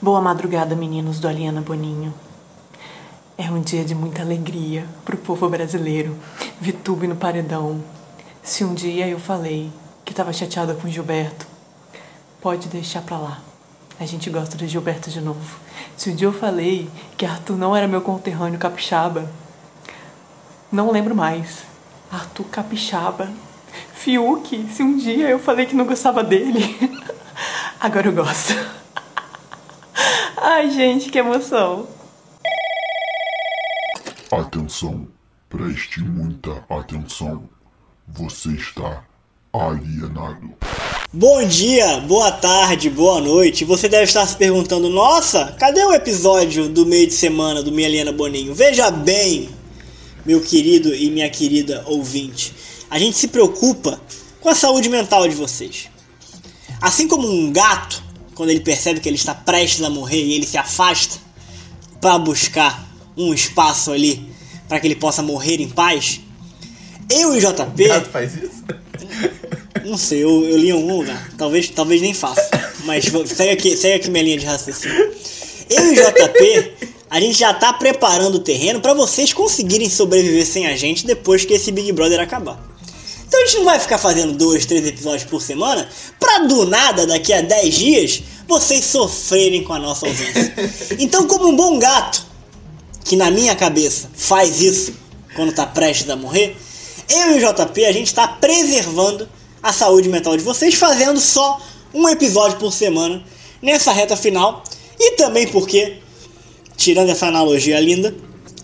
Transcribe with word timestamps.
Boa 0.00 0.20
madrugada, 0.20 0.76
meninos 0.76 1.18
do 1.18 1.26
Aliana 1.26 1.60
Boninho. 1.60 2.14
É 3.36 3.50
um 3.50 3.60
dia 3.60 3.84
de 3.84 3.96
muita 3.96 4.22
alegria 4.22 4.86
pro 5.04 5.16
povo 5.16 5.48
brasileiro. 5.48 6.16
Vitube 6.60 7.08
no 7.08 7.16
paredão. 7.16 7.82
Se 8.40 8.62
um 8.62 8.74
dia 8.74 9.08
eu 9.08 9.18
falei 9.18 9.72
que 10.04 10.14
tava 10.14 10.32
chateada 10.32 10.72
com 10.72 10.88
Gilberto, 10.88 11.48
pode 12.40 12.68
deixar 12.68 13.02
pra 13.02 13.18
lá. 13.18 13.40
A 13.98 14.06
gente 14.06 14.30
gosta 14.30 14.56
de 14.56 14.68
Gilberto 14.68 15.10
de 15.10 15.20
novo. 15.20 15.58
Se 15.96 16.10
um 16.10 16.14
dia 16.14 16.28
eu 16.28 16.32
falei 16.32 16.88
que 17.16 17.26
Arthur 17.26 17.56
não 17.56 17.74
era 17.74 17.88
meu 17.88 18.00
conterrâneo 18.00 18.56
capixaba, 18.56 19.28
não 20.70 20.92
lembro 20.92 21.12
mais. 21.12 21.64
Arthur 22.08 22.44
capixaba. 22.44 23.28
Fiuk, 23.94 24.64
se 24.72 24.80
um 24.80 24.96
dia 24.96 25.28
eu 25.28 25.40
falei 25.40 25.66
que 25.66 25.74
não 25.74 25.86
gostava 25.86 26.22
dele, 26.22 26.78
agora 27.80 28.06
eu 28.06 28.12
gosto. 28.12 28.77
Ai, 30.50 30.70
gente, 30.70 31.10
que 31.10 31.18
emoção. 31.18 31.86
Atenção, 34.32 35.06
preste 35.46 36.00
muita 36.00 36.64
atenção. 36.70 37.46
Você 38.08 38.52
está 38.52 39.04
alienado. 39.52 40.54
Bom 41.12 41.46
dia, 41.46 42.00
boa 42.00 42.32
tarde, 42.32 42.88
boa 42.88 43.20
noite. 43.20 43.66
Você 43.66 43.90
deve 43.90 44.04
estar 44.04 44.26
se 44.26 44.36
perguntando: 44.36 44.88
nossa, 44.88 45.54
cadê 45.60 45.84
o 45.84 45.92
episódio 45.92 46.66
do 46.66 46.86
meio 46.86 47.06
de 47.06 47.12
semana 47.12 47.62
do 47.62 47.70
Minha 47.70 47.86
Aliena 47.86 48.10
Boninho? 48.10 48.54
Veja 48.54 48.90
bem, 48.90 49.50
meu 50.24 50.40
querido 50.40 50.94
e 50.94 51.10
minha 51.10 51.28
querida 51.28 51.84
ouvinte, 51.84 52.54
a 52.88 52.98
gente 52.98 53.18
se 53.18 53.28
preocupa 53.28 54.00
com 54.40 54.48
a 54.48 54.54
saúde 54.54 54.88
mental 54.88 55.28
de 55.28 55.34
vocês. 55.34 55.90
Assim 56.80 57.06
como 57.06 57.28
um 57.28 57.52
gato, 57.52 58.07
quando 58.38 58.50
ele 58.50 58.60
percebe 58.60 59.00
que 59.00 59.08
ele 59.08 59.16
está 59.16 59.34
prestes 59.34 59.82
a 59.82 59.90
morrer 59.90 60.22
e 60.22 60.34
ele 60.34 60.46
se 60.46 60.56
afasta 60.56 61.16
para 62.00 62.16
buscar 62.16 62.88
um 63.16 63.34
espaço 63.34 63.90
ali 63.90 64.30
para 64.68 64.78
que 64.78 64.86
ele 64.86 64.94
possa 64.94 65.20
morrer 65.24 65.60
em 65.60 65.68
paz, 65.68 66.20
eu 67.10 67.36
e 67.36 67.40
JP. 67.40 67.84
O 67.84 67.88
gato 67.88 68.08
faz 68.10 68.36
isso? 68.36 68.64
Não 69.84 69.98
sei, 69.98 70.22
eu, 70.22 70.44
eu 70.44 70.56
li 70.56 70.68
em 70.68 70.70
algum 70.70 70.98
lugar. 70.98 71.32
Talvez, 71.36 71.68
talvez 71.70 72.00
nem 72.00 72.14
faça. 72.14 72.48
Mas 72.84 73.06
segue 73.26 73.50
aqui, 73.50 73.76
segue 73.76 73.96
aqui 73.96 74.08
minha 74.08 74.22
linha 74.22 74.38
de 74.38 74.46
raciocínio. 74.46 75.12
Eu 75.68 75.92
e 75.92 75.96
JP, 75.96 76.88
a 77.10 77.20
gente 77.20 77.36
já 77.36 77.52
tá 77.52 77.72
preparando 77.72 78.36
o 78.36 78.40
terreno 78.40 78.80
para 78.80 78.94
vocês 78.94 79.32
conseguirem 79.32 79.90
sobreviver 79.90 80.46
sem 80.46 80.68
a 80.68 80.76
gente 80.76 81.04
depois 81.04 81.44
que 81.44 81.54
esse 81.54 81.72
Big 81.72 81.90
Brother 81.90 82.20
acabar. 82.20 82.77
Então 83.38 83.42
a 83.42 83.46
gente 83.46 83.58
não 83.58 83.64
vai 83.66 83.78
ficar 83.78 83.98
fazendo 83.98 84.32
dois, 84.32 84.66
três 84.66 84.84
episódios 84.84 85.22
por 85.30 85.40
semana 85.40 85.88
pra 86.18 86.40
do 86.40 86.66
nada, 86.66 87.06
daqui 87.06 87.32
a 87.32 87.40
10 87.40 87.74
dias, 87.74 88.22
vocês 88.48 88.84
sofrerem 88.84 89.62
com 89.62 89.72
a 89.72 89.78
nossa 89.78 90.06
ausência. 90.06 90.54
Então, 90.98 91.28
como 91.28 91.48
um 91.48 91.54
bom 91.54 91.78
gato, 91.78 92.26
que 93.04 93.14
na 93.14 93.30
minha 93.30 93.54
cabeça 93.54 94.10
faz 94.12 94.60
isso 94.60 94.92
quando 95.36 95.52
tá 95.52 95.64
prestes 95.64 96.10
a 96.10 96.16
morrer, 96.16 96.56
eu 97.08 97.36
e 97.38 97.44
o 97.44 97.54
JP 97.54 97.84
a 97.84 97.92
gente 97.92 98.12
tá 98.12 98.26
preservando 98.26 99.28
a 99.62 99.72
saúde 99.72 100.08
mental 100.08 100.36
de 100.36 100.42
vocês, 100.42 100.74
fazendo 100.74 101.20
só 101.20 101.60
um 101.94 102.08
episódio 102.08 102.58
por 102.58 102.72
semana 102.72 103.22
nessa 103.62 103.92
reta 103.92 104.16
final. 104.16 104.64
E 104.98 105.12
também 105.12 105.46
porque, 105.46 105.98
tirando 106.76 107.10
essa 107.10 107.28
analogia 107.28 107.78
linda, 107.78 108.12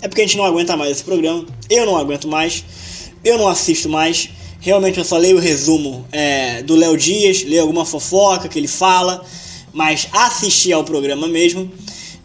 é 0.02 0.08
porque 0.08 0.22
a 0.22 0.26
gente 0.26 0.36
não 0.36 0.44
aguenta 0.44 0.76
mais 0.76 0.90
esse 0.90 1.04
programa. 1.04 1.46
Eu 1.70 1.86
não 1.86 1.96
aguento 1.96 2.26
mais, 2.26 2.64
eu 3.24 3.38
não 3.38 3.46
assisto 3.46 3.88
mais. 3.88 4.30
Realmente 4.64 4.96
eu 4.96 5.04
só 5.04 5.18
leio 5.18 5.36
o 5.36 5.40
resumo 5.40 6.08
é, 6.10 6.62
do 6.62 6.74
Léo 6.74 6.96
Dias, 6.96 7.42
leio 7.42 7.60
alguma 7.60 7.84
fofoca 7.84 8.48
que 8.48 8.58
ele 8.58 8.66
fala, 8.66 9.22
mas 9.74 10.08
assistir 10.10 10.72
ao 10.72 10.82
programa 10.82 11.28
mesmo 11.28 11.70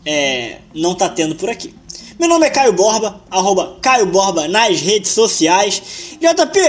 é, 0.05 0.59
não 0.73 0.95
tá 0.95 1.09
tendo 1.09 1.35
por 1.35 1.49
aqui. 1.49 1.75
Meu 2.17 2.29
nome 2.29 2.45
é 2.45 2.49
Caio 2.49 2.71
Borba, 2.71 3.21
arroba 3.29 3.77
Caio 3.81 4.05
Borba 4.05 4.47
nas 4.47 4.79
redes 4.79 5.11
sociais. 5.11 6.17
JP, 6.21 6.59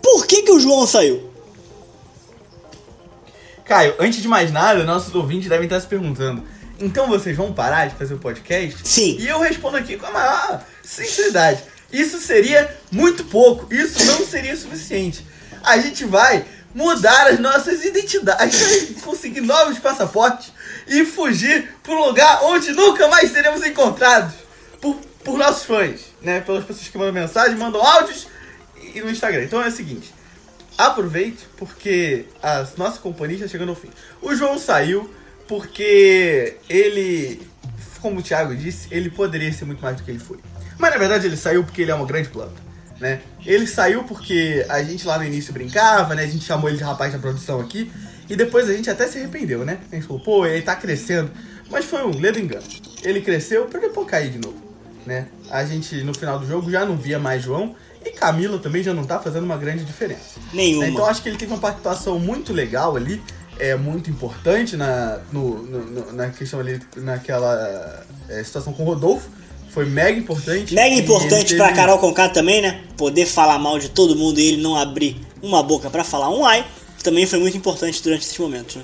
por 0.00 0.24
que, 0.24 0.42
que 0.42 0.52
o 0.52 0.60
João 0.60 0.86
saiu? 0.86 1.28
Caio, 3.64 3.96
antes 3.98 4.22
de 4.22 4.28
mais 4.28 4.52
nada, 4.52 4.84
nossos 4.84 5.12
ouvintes 5.12 5.48
devem 5.48 5.64
estar 5.64 5.80
se 5.80 5.88
perguntando: 5.88 6.44
então 6.78 7.08
vocês 7.08 7.36
vão 7.36 7.52
parar 7.52 7.88
de 7.88 7.96
fazer 7.96 8.14
o 8.14 8.18
podcast? 8.18 8.86
Sim. 8.86 9.16
E 9.18 9.26
eu 9.26 9.40
respondo 9.40 9.78
aqui 9.78 9.96
com 9.96 10.06
a 10.06 10.12
maior 10.12 10.64
sinceridade: 10.84 11.60
isso 11.92 12.20
seria 12.20 12.76
muito 12.90 13.24
pouco, 13.24 13.72
isso 13.72 14.04
não 14.04 14.24
seria 14.26 14.56
suficiente. 14.56 15.24
A 15.62 15.78
gente 15.78 16.04
vai 16.04 16.44
mudar 16.74 17.28
as 17.28 17.38
nossas 17.38 17.84
identidades, 17.84 19.00
conseguir 19.02 19.40
novos 19.40 19.78
passaportes 19.78 20.52
e 20.86 21.04
fugir 21.04 21.68
para 21.82 21.94
um 21.94 22.04
lugar 22.04 22.44
onde 22.44 22.72
nunca 22.72 23.08
mais 23.08 23.32
seremos 23.32 23.64
encontrados 23.64 24.34
por, 24.80 24.96
por 25.24 25.38
nossos 25.38 25.64
fãs, 25.64 26.00
né? 26.22 26.40
Pelas 26.40 26.64
pessoas 26.64 26.88
que 26.88 26.98
mandam 26.98 27.14
mensagem, 27.14 27.56
mandam 27.56 27.82
áudios 27.82 28.28
e 28.94 29.00
no 29.00 29.10
Instagram. 29.10 29.44
Então 29.44 29.62
é 29.62 29.68
o 29.68 29.72
seguinte. 29.72 30.14
Aproveite, 30.76 31.48
porque 31.56 32.26
a 32.42 32.66
nossa 32.76 33.00
companhia 33.00 33.36
está 33.36 33.48
chegando 33.48 33.70
ao 33.70 33.74
fim. 33.74 33.90
O 34.22 34.34
João 34.34 34.58
saiu 34.58 35.12
porque 35.48 36.56
ele, 36.68 37.42
como 38.00 38.20
o 38.20 38.22
Thiago 38.22 38.54
disse, 38.54 38.86
ele 38.90 39.10
poderia 39.10 39.52
ser 39.52 39.64
muito 39.64 39.82
mais 39.82 39.96
do 39.96 40.04
que 40.04 40.10
ele 40.10 40.20
foi. 40.20 40.38
Mas 40.78 40.90
na 40.92 40.98
verdade 40.98 41.26
ele 41.26 41.36
saiu 41.36 41.64
porque 41.64 41.82
ele 41.82 41.90
é 41.90 41.94
uma 41.94 42.06
grande 42.06 42.28
planta, 42.28 42.54
né? 43.00 43.20
Ele 43.44 43.66
saiu 43.66 44.04
porque 44.04 44.64
a 44.68 44.82
gente 44.82 45.06
lá 45.06 45.18
no 45.18 45.24
início 45.24 45.52
brincava, 45.52 46.14
né? 46.14 46.22
A 46.22 46.26
gente 46.26 46.44
chamou 46.44 46.68
ele 46.68 46.78
de 46.78 46.84
rapaz 46.84 47.12
da 47.12 47.18
produção 47.18 47.60
aqui. 47.60 47.90
E 48.28 48.36
depois 48.36 48.68
a 48.68 48.74
gente 48.74 48.90
até 48.90 49.06
se 49.06 49.18
arrependeu, 49.18 49.64
né? 49.64 49.78
A 49.90 49.94
gente 49.94 50.06
falou, 50.06 50.22
pô, 50.22 50.44
ele 50.46 50.60
tá 50.62 50.76
crescendo. 50.76 51.30
Mas 51.70 51.84
foi 51.86 52.02
um 52.06 52.10
ledo 52.18 52.38
engano. 52.38 52.62
Ele 53.02 53.20
cresceu 53.22 53.64
pra 53.66 53.80
depois 53.80 54.06
cair 54.06 54.30
de 54.30 54.38
novo, 54.38 54.56
né? 55.06 55.28
A 55.50 55.64
gente, 55.64 55.96
no 56.02 56.12
final 56.14 56.38
do 56.38 56.46
jogo, 56.46 56.70
já 56.70 56.84
não 56.84 56.96
via 56.96 57.18
mais 57.18 57.42
João. 57.42 57.74
E 58.04 58.10
Camila 58.10 58.58
também 58.58 58.82
já 58.82 58.92
não 58.94 59.04
tá 59.04 59.18
fazendo 59.18 59.44
uma 59.44 59.56
grande 59.56 59.84
diferença. 59.84 60.38
Nenhuma. 60.52 60.86
Então 60.86 61.06
acho 61.06 61.22
que 61.22 61.28
ele 61.28 61.36
teve 61.38 61.52
uma 61.52 61.60
participação 61.60 62.18
muito 62.18 62.52
legal 62.52 62.94
ali, 62.96 63.20
é 63.58 63.74
muito 63.74 64.08
importante 64.10 64.76
na, 64.76 65.18
no, 65.32 65.62
no- 65.62 65.84
no- 65.86 66.12
na 66.12 66.28
questão 66.30 66.60
ali, 66.60 66.80
naquela 66.96 68.04
é, 68.28 68.42
situação 68.44 68.72
com 68.72 68.82
o 68.82 68.86
Rodolfo. 68.86 69.28
Foi 69.78 69.86
mega 69.86 70.18
importante. 70.18 70.74
Mega 70.74 70.96
importante 70.96 71.56
teve- 71.56 71.72
Carol 71.72 72.00
Conká 72.00 72.28
também, 72.28 72.60
né? 72.60 72.80
Poder 72.96 73.26
falar 73.26 73.60
mal 73.60 73.78
de 73.78 73.88
todo 73.88 74.16
mundo 74.16 74.40
e 74.40 74.48
ele 74.48 74.60
não 74.60 74.74
abrir 74.74 75.20
uma 75.40 75.62
boca 75.62 75.88
pra 75.88 76.02
falar 76.02 76.30
um 76.30 76.44
ai, 76.44 76.66
também 77.04 77.24
foi 77.28 77.38
muito 77.38 77.56
importante 77.56 78.02
durante 78.02 78.22
esses 78.22 78.36
momentos, 78.38 78.74
né? 78.74 78.82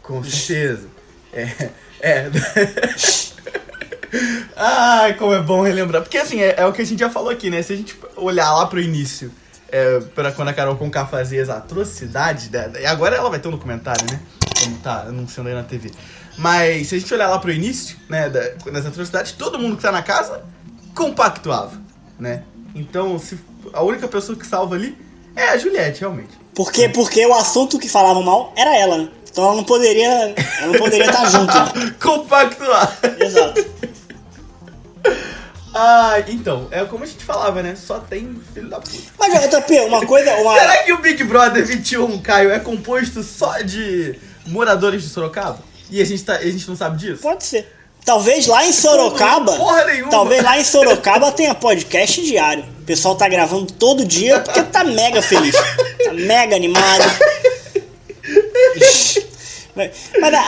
Com 0.00 0.22
certeza. 0.22 0.86
É. 1.32 1.70
É. 2.00 2.30
Ai, 4.54 5.14
como 5.14 5.34
é 5.34 5.42
bom 5.42 5.60
relembrar. 5.60 6.02
Porque 6.02 6.18
assim, 6.18 6.40
é, 6.40 6.54
é 6.58 6.64
o 6.66 6.72
que 6.72 6.82
a 6.82 6.86
gente 6.86 7.00
já 7.00 7.10
falou 7.10 7.30
aqui, 7.30 7.50
né? 7.50 7.62
Se 7.62 7.72
a 7.72 7.76
gente 7.76 7.96
olhar 8.14 8.52
lá 8.52 8.66
pro 8.66 8.80
início, 8.80 9.32
é, 9.72 9.98
pra 10.14 10.30
quando 10.30 10.50
a 10.50 10.52
Carol 10.52 10.76
Conká 10.76 11.04
fazia 11.04 11.42
as 11.42 11.48
atrocidades 11.48 12.46
dela. 12.46 12.78
E 12.78 12.86
agora 12.86 13.16
ela 13.16 13.28
vai 13.28 13.40
ter 13.40 13.48
um 13.48 13.52
documentário, 13.52 14.06
né? 14.08 14.20
Como 14.62 14.76
tá 14.78 15.00
anunciando 15.00 15.48
aí 15.48 15.54
na 15.56 15.64
TV. 15.64 15.90
Mas 16.36 16.88
se 16.88 16.94
a 16.94 16.98
gente 16.98 17.12
olhar 17.12 17.28
lá 17.28 17.38
pro 17.38 17.52
início, 17.52 17.96
né, 18.08 18.28
da, 18.28 18.40
das 18.70 18.86
atrocidades, 18.86 19.32
todo 19.32 19.58
mundo 19.58 19.76
que 19.76 19.82
tá 19.82 19.92
na 19.92 20.02
casa 20.02 20.44
compactuava, 20.94 21.80
né? 22.18 22.42
Então, 22.74 23.18
se, 23.18 23.38
a 23.72 23.82
única 23.82 24.08
pessoa 24.08 24.36
que 24.36 24.46
salva 24.46 24.74
ali 24.74 24.96
é 25.36 25.48
a 25.48 25.58
Juliette, 25.58 26.00
realmente. 26.00 26.30
Porque, 26.54 26.88
porque 26.88 27.24
o 27.26 27.34
assunto 27.34 27.78
que 27.78 27.88
falavam 27.88 28.22
mal 28.22 28.52
era 28.56 28.76
ela, 28.76 28.98
né? 28.98 29.08
Então 29.30 29.44
ela 29.44 29.54
não 29.54 29.64
poderia. 29.64 30.34
Ela 30.60 30.66
não 30.72 30.78
poderia 30.78 31.06
estar 31.06 31.24
junto. 31.30 31.54
Né? 31.54 31.94
compactuar. 32.00 32.98
Exato. 33.18 33.64
Ah, 35.74 36.22
então, 36.28 36.68
é 36.70 36.84
como 36.84 37.02
a 37.02 37.06
gente 37.06 37.24
falava, 37.24 37.62
né? 37.62 37.74
Só 37.74 37.98
tem 37.98 38.38
filho 38.52 38.68
da 38.68 38.78
puta. 38.78 38.98
Mas, 39.18 39.50
JP, 39.50 39.80
uma 39.86 40.04
coisa. 40.04 40.34
Uma... 40.34 40.52
Será 40.52 40.84
que 40.84 40.92
o 40.92 40.98
Big 40.98 41.24
Brother 41.24 41.64
21, 41.64 42.20
Caio, 42.20 42.50
é 42.50 42.58
composto 42.58 43.22
só 43.22 43.58
de 43.62 44.18
moradores 44.46 45.02
de 45.02 45.08
Sorocaba? 45.08 45.60
E 45.92 46.00
a 46.00 46.04
gente, 46.06 46.22
tá, 46.24 46.36
a 46.36 46.50
gente 46.50 46.66
não 46.66 46.74
sabe 46.74 46.96
disso? 46.96 47.20
Pode 47.20 47.44
ser. 47.44 47.70
Talvez 48.02 48.46
lá 48.46 48.66
em 48.66 48.72
Sorocaba. 48.72 49.54
Porra 49.56 49.84
nenhuma. 49.84 50.10
Talvez 50.10 50.42
lá 50.42 50.58
em 50.58 50.64
Sorocaba 50.64 51.30
tenha 51.30 51.54
podcast 51.54 52.20
diário. 52.22 52.64
O 52.80 52.84
pessoal 52.84 53.14
tá 53.14 53.28
gravando 53.28 53.70
todo 53.74 54.04
dia 54.04 54.40
porque 54.40 54.62
tá 54.62 54.82
mega 54.84 55.20
feliz. 55.20 55.54
Tá 56.02 56.12
mega 56.14 56.56
animado. 56.56 57.04
Mas, 59.74 59.90
mas 60.20 60.34
a, 60.34 60.40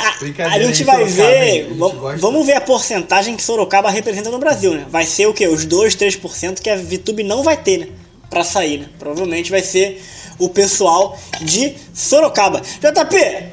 a- 0.50 0.58
gente 0.60 0.84
vai 0.84 1.04
ver. 1.04 1.64
gente 1.68 1.78
vamos 2.18 2.46
ver 2.46 2.54
a 2.54 2.60
porcentagem 2.60 3.36
que 3.36 3.42
Sorocaba 3.42 3.90
representa 3.90 4.30
no 4.30 4.38
Brasil, 4.38 4.74
né? 4.74 4.86
Vai 4.90 5.04
ser 5.06 5.26
o 5.26 5.32
quê? 5.34 5.46
Os 5.46 5.64
2, 5.64 5.96
3% 5.96 6.60
que 6.60 6.68
a 6.68 6.76
VTube 6.76 7.22
não 7.22 7.42
vai 7.42 7.56
ter, 7.56 7.78
né? 7.78 7.88
Pra 8.28 8.44
sair, 8.44 8.78
né? 8.80 8.88
Provavelmente 8.98 9.50
vai 9.50 9.62
ser 9.62 10.02
o 10.38 10.48
pessoal 10.48 11.18
de 11.40 11.74
Sorocaba. 11.94 12.60
JP, 12.60 13.44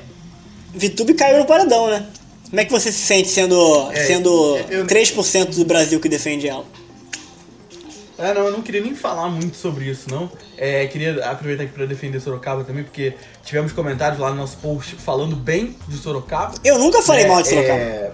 VTube 0.74 1.14
caiu 1.14 1.40
no 1.40 1.46
paredão, 1.46 1.90
né? 1.90 2.06
Como 2.50 2.60
é 2.60 2.66
que 2.66 2.72
você 2.72 2.92
se 2.92 3.00
sente 3.00 3.30
sendo, 3.30 3.90
É, 3.92 4.06
sendo 4.06 4.58
eu- 4.70 4.86
3% 4.86 5.56
do 5.56 5.66
Brasil 5.66 6.00
que 6.00 6.10
defende 6.10 6.48
ela? 6.48 6.66
É, 8.18 8.34
não, 8.36 8.46
eu 8.46 8.52
não 8.52 8.62
queria 8.62 8.82
nem 8.82 8.94
falar 8.94 9.30
muito 9.30 9.58
sobre 9.58 9.86
isso, 9.86 10.10
não. 10.12 10.30
É, 10.58 10.86
queria 10.88 11.26
aproveitar 11.26 11.64
aqui 11.64 11.74
pra 11.74 11.86
defender 11.88 12.20
Sorocaba 12.20 12.64
também, 12.64 12.84
porque 12.84 13.16
tivemos 13.44 13.72
comentários 13.72 14.20
lá 14.20 14.30
no 14.30 14.36
nosso 14.36 14.58
post 14.58 14.96
falando 14.96 15.36
bem 15.36 15.76
de 15.88 15.98
Sorocaba. 15.98 16.54
Eu 16.64 16.78
nunca 16.78 17.02
falei 17.02 17.24
É, 17.24 17.28
mal 17.28 17.42
de 17.42 17.48
Sorocaba. 17.48 17.80
é, 17.80 18.12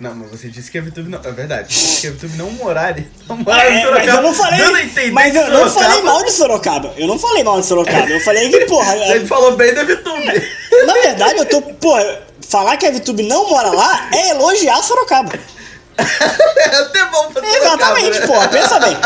Não, 0.00 0.14
mas 0.16 0.30
você 0.30 0.48
disse 0.48 0.70
que 0.70 0.78
a 0.78 0.82
VTube 0.82 1.08
não. 1.08 1.20
É 1.22 1.30
verdade. 1.30 1.68
Disse 1.68 2.00
que 2.00 2.06
a 2.08 2.10
VTube 2.10 2.36
não 2.36 2.50
moraria. 2.52 3.06
Não 3.28 3.36
moraria 3.36 3.70
em 3.70 3.78
É, 3.78 3.82
Sorocaba. 3.82 4.06
mas 4.06 4.14
eu 4.16 4.22
não 4.22 4.34
falei. 4.34 4.58
Dando 4.58 4.76
a 4.76 4.82
entender 4.82 5.10
Mas 5.12 5.34
eu 5.36 5.50
não 5.50 5.70
falei 5.70 6.02
mal 6.02 6.24
de 6.24 6.32
Sorocaba. 6.32 6.94
Eu 6.96 7.06
não 7.06 7.18
falei 7.18 7.44
mal 7.44 7.60
de 7.60 7.66
Sorocaba. 7.66 8.08
Eu 8.08 8.20
falei 8.20 8.50
que, 8.50 8.64
porra. 8.66 8.96
Ele 9.14 9.26
falou 9.26 9.56
bem 9.56 9.72
da 9.74 9.84
VTube. 9.84 10.50
Na 10.86 10.94
verdade, 10.94 11.38
eu 11.38 11.46
tô. 11.46 11.62
Porra, 11.62 12.20
falar 12.48 12.76
que 12.78 12.86
a 12.86 12.90
VTube 12.90 13.22
não 13.22 13.48
mora 13.48 13.70
lá 13.70 14.08
é 14.12 14.30
elogiar 14.30 14.82
Sorocaba. 14.82 15.32
é 15.96 16.76
até 16.76 17.04
bom 17.06 17.30
pra 17.32 17.42
Sorocaba. 17.42 18.00
Exatamente, 18.00 18.20
né? 18.20 18.26
porra. 18.26 18.48
Pensa 18.48 18.80
bem. 18.80 18.96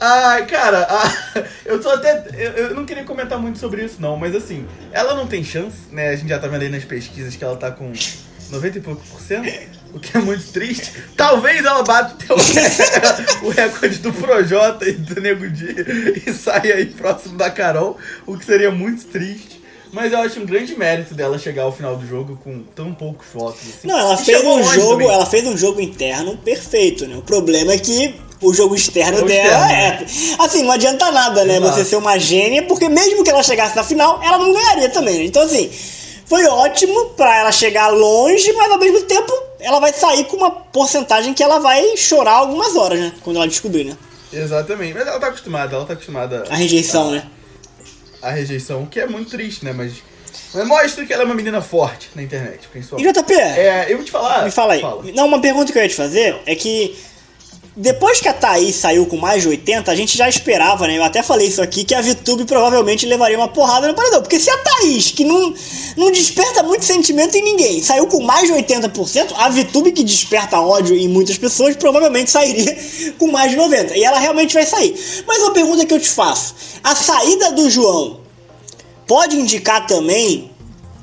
Ai, 0.00 0.46
cara, 0.46 0.86
ah, 0.88 1.44
eu 1.64 1.80
tô 1.80 1.90
até. 1.90 2.24
Eu, 2.32 2.52
eu 2.68 2.74
não 2.74 2.86
queria 2.86 3.04
comentar 3.04 3.38
muito 3.38 3.58
sobre 3.58 3.84
isso, 3.84 3.96
não, 4.00 4.16
mas 4.16 4.34
assim, 4.34 4.66
ela 4.92 5.14
não 5.14 5.26
tem 5.26 5.44
chance, 5.44 5.76
né? 5.92 6.08
A 6.10 6.16
gente 6.16 6.28
já 6.28 6.38
tá 6.38 6.48
vendo 6.48 6.62
aí 6.62 6.68
nas 6.70 6.84
pesquisas 6.84 7.36
que 7.36 7.44
ela 7.44 7.56
tá 7.56 7.70
com 7.70 7.92
90 8.50 8.78
e 8.78 8.80
pouco 8.80 9.02
por 9.06 9.20
cento, 9.20 9.46
o 9.92 10.00
que 10.00 10.16
é 10.16 10.20
muito 10.20 10.44
triste. 10.52 10.92
Talvez 11.16 11.64
ela 11.64 11.82
bata 11.82 12.16
o, 12.32 13.46
o 13.46 13.50
recorde 13.50 13.98
do 13.98 14.12
Projota 14.12 14.88
e 14.88 14.92
do 14.92 15.20
Nego 15.20 15.48
Di 15.50 15.74
e 16.26 16.32
saia 16.32 16.76
aí 16.76 16.86
próximo 16.86 17.36
da 17.36 17.50
Carol, 17.50 17.98
o 18.26 18.38
que 18.38 18.44
seria 18.44 18.70
muito 18.70 19.04
triste. 19.06 19.60
Mas 19.92 20.12
eu 20.12 20.20
acho 20.20 20.38
um 20.40 20.46
grande 20.46 20.76
mérito 20.76 21.14
dela 21.14 21.36
chegar 21.36 21.64
ao 21.64 21.72
final 21.72 21.96
do 21.96 22.06
jogo 22.06 22.38
com 22.44 22.62
tão 22.62 22.94
poucos 22.94 23.26
votos. 23.34 23.60
Assim. 23.68 23.88
Não, 23.88 23.98
ela 23.98 24.14
E 24.14 24.24
fez 24.24 24.44
um 24.44 24.62
jogo, 24.62 24.90
também. 24.92 25.08
ela 25.10 25.26
fez 25.26 25.46
um 25.48 25.56
jogo 25.56 25.80
interno 25.80 26.36
perfeito, 26.38 27.08
né? 27.08 27.16
O 27.16 27.22
problema 27.22 27.72
é 27.72 27.78
que 27.78 28.14
o 28.42 28.54
jogo 28.54 28.74
externo 28.74 29.22
o 29.22 29.26
dela 29.26 29.70
externo, 29.72 30.06
é. 30.38 30.44
Assim, 30.44 30.62
não 30.62 30.72
adianta 30.72 31.10
nada, 31.10 31.44
né? 31.44 31.56
Exato. 31.58 31.74
Você 31.76 31.84
ser 31.84 31.96
uma 31.96 32.18
gênia, 32.18 32.62
porque 32.62 32.88
mesmo 32.88 33.22
que 33.22 33.30
ela 33.30 33.42
chegasse 33.42 33.76
na 33.76 33.84
final, 33.84 34.20
ela 34.22 34.38
não 34.38 34.52
ganharia 34.52 34.88
também. 34.88 35.18
né? 35.18 35.24
Então, 35.24 35.42
assim, 35.42 35.70
foi 36.26 36.44
ótimo 36.46 37.06
pra 37.10 37.36
ela 37.38 37.52
chegar 37.52 37.88
longe, 37.88 38.52
mas 38.52 38.70
ao 38.70 38.78
mesmo 38.78 39.02
tempo 39.02 39.32
ela 39.60 39.78
vai 39.78 39.92
sair 39.92 40.24
com 40.24 40.36
uma 40.38 40.50
porcentagem 40.50 41.34
que 41.34 41.42
ela 41.42 41.58
vai 41.58 41.96
chorar 41.96 42.32
algumas 42.36 42.74
horas, 42.76 42.98
né? 42.98 43.12
Quando 43.22 43.36
ela 43.36 43.46
descobrir, 43.48 43.84
né? 43.84 43.96
Exatamente, 44.32 44.94
mas 44.94 45.06
ela 45.06 45.18
tá 45.18 45.26
acostumada, 45.26 45.74
ela 45.76 45.84
tá 45.84 45.92
acostumada 45.92 46.44
A 46.48 46.54
rejeição, 46.54 47.10
né? 47.10 47.24
a 48.22 48.30
rejeição, 48.30 48.82
o 48.82 48.86
que 48.86 49.00
é 49.00 49.06
muito 49.06 49.30
triste, 49.30 49.64
né? 49.64 49.72
Mas, 49.72 49.94
mas 50.54 50.66
mostra 50.66 51.04
que 51.06 51.12
ela 51.12 51.22
é 51.22 51.26
uma 51.26 51.34
menina 51.34 51.60
forte 51.62 52.10
na 52.14 52.22
internet, 52.22 52.60
E 52.64 52.68
principalmente. 52.68 53.12
JP, 53.12 53.34
É, 53.34 53.86
eu 53.88 53.96
vou 53.96 54.04
te 54.04 54.10
falar. 54.10 54.44
me 54.44 54.50
fala 54.50 54.74
aí. 54.74 54.80
Fala. 54.80 55.02
Não, 55.14 55.26
uma 55.26 55.40
pergunta 55.40 55.72
que 55.72 55.78
eu 55.78 55.82
ia 55.82 55.88
te 55.88 55.94
fazer 55.94 56.36
é 56.46 56.54
que 56.54 56.96
depois 57.76 58.20
que 58.20 58.28
a 58.28 58.32
Thaís 58.32 58.74
saiu 58.74 59.06
com 59.06 59.16
mais 59.16 59.42
de 59.42 59.48
80, 59.48 59.92
a 59.92 59.94
gente 59.94 60.18
já 60.18 60.28
esperava, 60.28 60.88
né? 60.88 60.98
Eu 60.98 61.04
até 61.04 61.22
falei 61.22 61.46
isso 61.46 61.62
aqui, 61.62 61.84
que 61.84 61.94
a 61.94 62.02
VTube 62.02 62.44
provavelmente 62.44 63.06
levaria 63.06 63.36
uma 63.36 63.46
porrada 63.46 63.86
no 63.86 63.94
paredão. 63.94 64.20
Porque 64.20 64.40
se 64.40 64.50
a 64.50 64.58
Thaís, 64.58 65.12
que 65.12 65.24
não, 65.24 65.54
não 65.96 66.10
desperta 66.10 66.64
muito 66.64 66.84
sentimento 66.84 67.36
em 67.36 67.42
ninguém, 67.42 67.80
saiu 67.80 68.08
com 68.08 68.22
mais 68.22 68.48
de 68.48 68.54
80%, 68.54 69.34
a 69.36 69.48
VTube, 69.48 69.92
que 69.92 70.02
desperta 70.02 70.60
ódio 70.60 70.96
em 70.96 71.08
muitas 71.08 71.38
pessoas, 71.38 71.76
provavelmente 71.76 72.30
sairia 72.30 72.76
com 73.18 73.28
mais 73.28 73.52
de 73.52 73.56
90%. 73.56 73.92
E 73.94 74.04
ela 74.04 74.18
realmente 74.18 74.52
vai 74.52 74.66
sair. 74.66 75.22
Mas 75.26 75.38
uma 75.38 75.52
pergunta 75.52 75.86
que 75.86 75.94
eu 75.94 76.00
te 76.00 76.08
faço: 76.08 76.54
a 76.82 76.96
saída 76.96 77.52
do 77.52 77.70
João 77.70 78.18
pode 79.06 79.36
indicar 79.36 79.86
também 79.86 80.50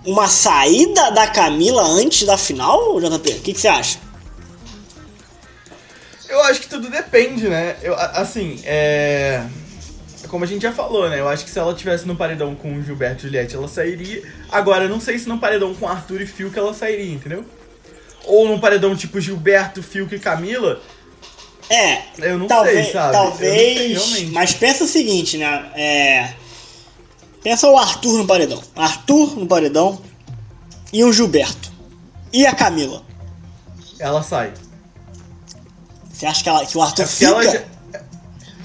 uma 0.05 0.27
saída 0.27 1.11
da 1.11 1.27
Camila 1.27 1.83
antes 1.83 2.23
da 2.23 2.37
final, 2.37 2.99
JP? 2.99 3.31
O 3.31 3.39
que, 3.41 3.53
que 3.53 3.59
você 3.59 3.69
acha? 3.69 4.06
Eu 6.29 6.41
acho 6.43 6.61
que 6.61 6.67
tudo 6.67 6.89
depende, 6.89 7.47
né? 7.47 7.77
Eu, 7.81 7.95
assim, 7.95 8.59
é. 8.65 9.43
Como 10.27 10.43
a 10.43 10.47
gente 10.47 10.63
já 10.63 10.73
falou, 10.73 11.09
né? 11.09 11.19
Eu 11.19 11.27
acho 11.29 11.45
que 11.45 11.49
se 11.49 11.57
ela 11.57 11.73
tivesse 11.73 12.05
no 12.05 12.15
paredão 12.15 12.53
com 12.53 12.73
o 12.73 12.83
Gilberto 12.83 13.19
e 13.19 13.21
Juliette, 13.23 13.55
ela 13.55 13.67
sairia. 13.67 14.21
Agora, 14.51 14.83
eu 14.83 14.89
não 14.89 14.99
sei 14.99 15.17
se 15.17 15.27
no 15.29 15.37
paredão 15.39 15.73
com 15.73 15.87
Arthur 15.87 16.21
e 16.21 16.25
Fiuk 16.27 16.57
ela 16.57 16.73
sairia, 16.73 17.13
entendeu? 17.13 17.45
Ou 18.25 18.45
num 18.45 18.59
paredão 18.59 18.93
tipo 18.95 19.21
Gilberto, 19.21 19.81
Fiuk 19.81 20.13
e 20.13 20.19
Camila. 20.19 20.81
É, 21.69 22.01
Eu 22.19 22.37
não 22.37 22.47
talvez, 22.47 22.85
sei, 22.85 22.93
sabe? 22.93 23.13
Sei, 23.13 23.21
Talvez. 23.23 23.91
realmente. 23.91 24.31
mas 24.31 24.53
pensa 24.53 24.83
o 24.83 24.87
seguinte, 24.87 25.37
né? 25.37 25.71
É, 25.75 26.33
pensa 27.43 27.69
o 27.69 27.77
Arthur 27.77 28.17
no 28.17 28.27
paredão. 28.27 28.61
Arthur 28.75 29.37
no 29.37 29.47
paredão 29.47 30.01
e 30.91 31.03
o 31.03 31.11
Gilberto. 31.13 31.71
E 32.33 32.45
a 32.45 32.53
Camila. 32.53 33.01
Ela 33.99 34.21
sai. 34.21 34.53
Você 36.17 36.25
acha 36.25 36.43
que, 36.43 36.49
ela, 36.49 36.65
que 36.65 36.75
o 36.75 36.81
Arthur 36.81 37.03
É 37.03 37.07
fica? 37.07 37.43
já... 37.43 37.63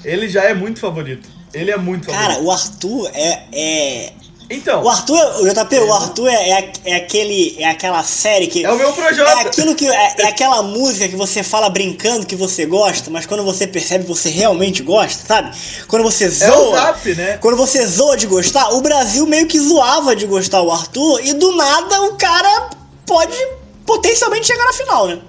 Ele 0.03 0.27
já 0.27 0.43
é 0.43 0.55
muito 0.55 0.79
favorito. 0.79 1.29
Ele 1.53 1.69
é 1.69 1.77
muito 1.77 2.07
favorito. 2.07 2.27
Cara, 2.27 2.41
o 2.41 2.51
Arthur 2.51 3.11
é. 3.13 3.43
é... 3.53 4.13
então. 4.49 4.81
O 4.83 4.89
Arthur, 4.89 5.19
o 5.39 5.47
JP, 5.47 5.79
o 5.81 5.93
Arthur 5.93 6.27
é, 6.29 6.49
é, 6.49 6.73
é 6.83 6.95
aquele. 6.95 7.55
É 7.59 7.69
aquela 7.69 8.03
série 8.03 8.47
que. 8.47 8.65
É 8.65 8.71
o 8.71 8.75
meu 8.75 8.91
Projota. 8.91 9.29
É 9.29 9.41
aquilo 9.41 9.75
que. 9.75 9.87
É, 9.87 10.15
é 10.17 10.27
aquela 10.29 10.63
música 10.63 11.07
que 11.07 11.15
você 11.15 11.43
fala 11.43 11.69
brincando 11.69 12.25
que 12.25 12.35
você 12.35 12.65
gosta, 12.65 13.11
mas 13.11 13.27
quando 13.27 13.43
você 13.43 13.67
percebe 13.67 14.03
você 14.03 14.29
realmente 14.29 14.81
gosta, 14.81 15.23
sabe? 15.25 15.55
Quando 15.87 16.01
você 16.01 16.27
zoa. 16.27 16.47
É 16.47 16.57
o 16.57 16.71
Zap, 16.71 17.15
né? 17.15 17.37
Quando 17.37 17.55
você 17.55 17.85
zoa 17.85 18.17
de 18.17 18.25
gostar, 18.25 18.73
o 18.73 18.81
Brasil 18.81 19.27
meio 19.27 19.45
que 19.45 19.59
zoava 19.59 20.15
de 20.15 20.25
gostar 20.25 20.63
o 20.63 20.71
Arthur 20.71 21.21
e 21.23 21.33
do 21.33 21.55
nada 21.55 22.01
o 22.01 22.15
cara 22.15 22.71
pode 23.05 23.37
potencialmente 23.85 24.47
chegar 24.47 24.65
na 24.65 24.73
final, 24.73 25.07
né? 25.07 25.19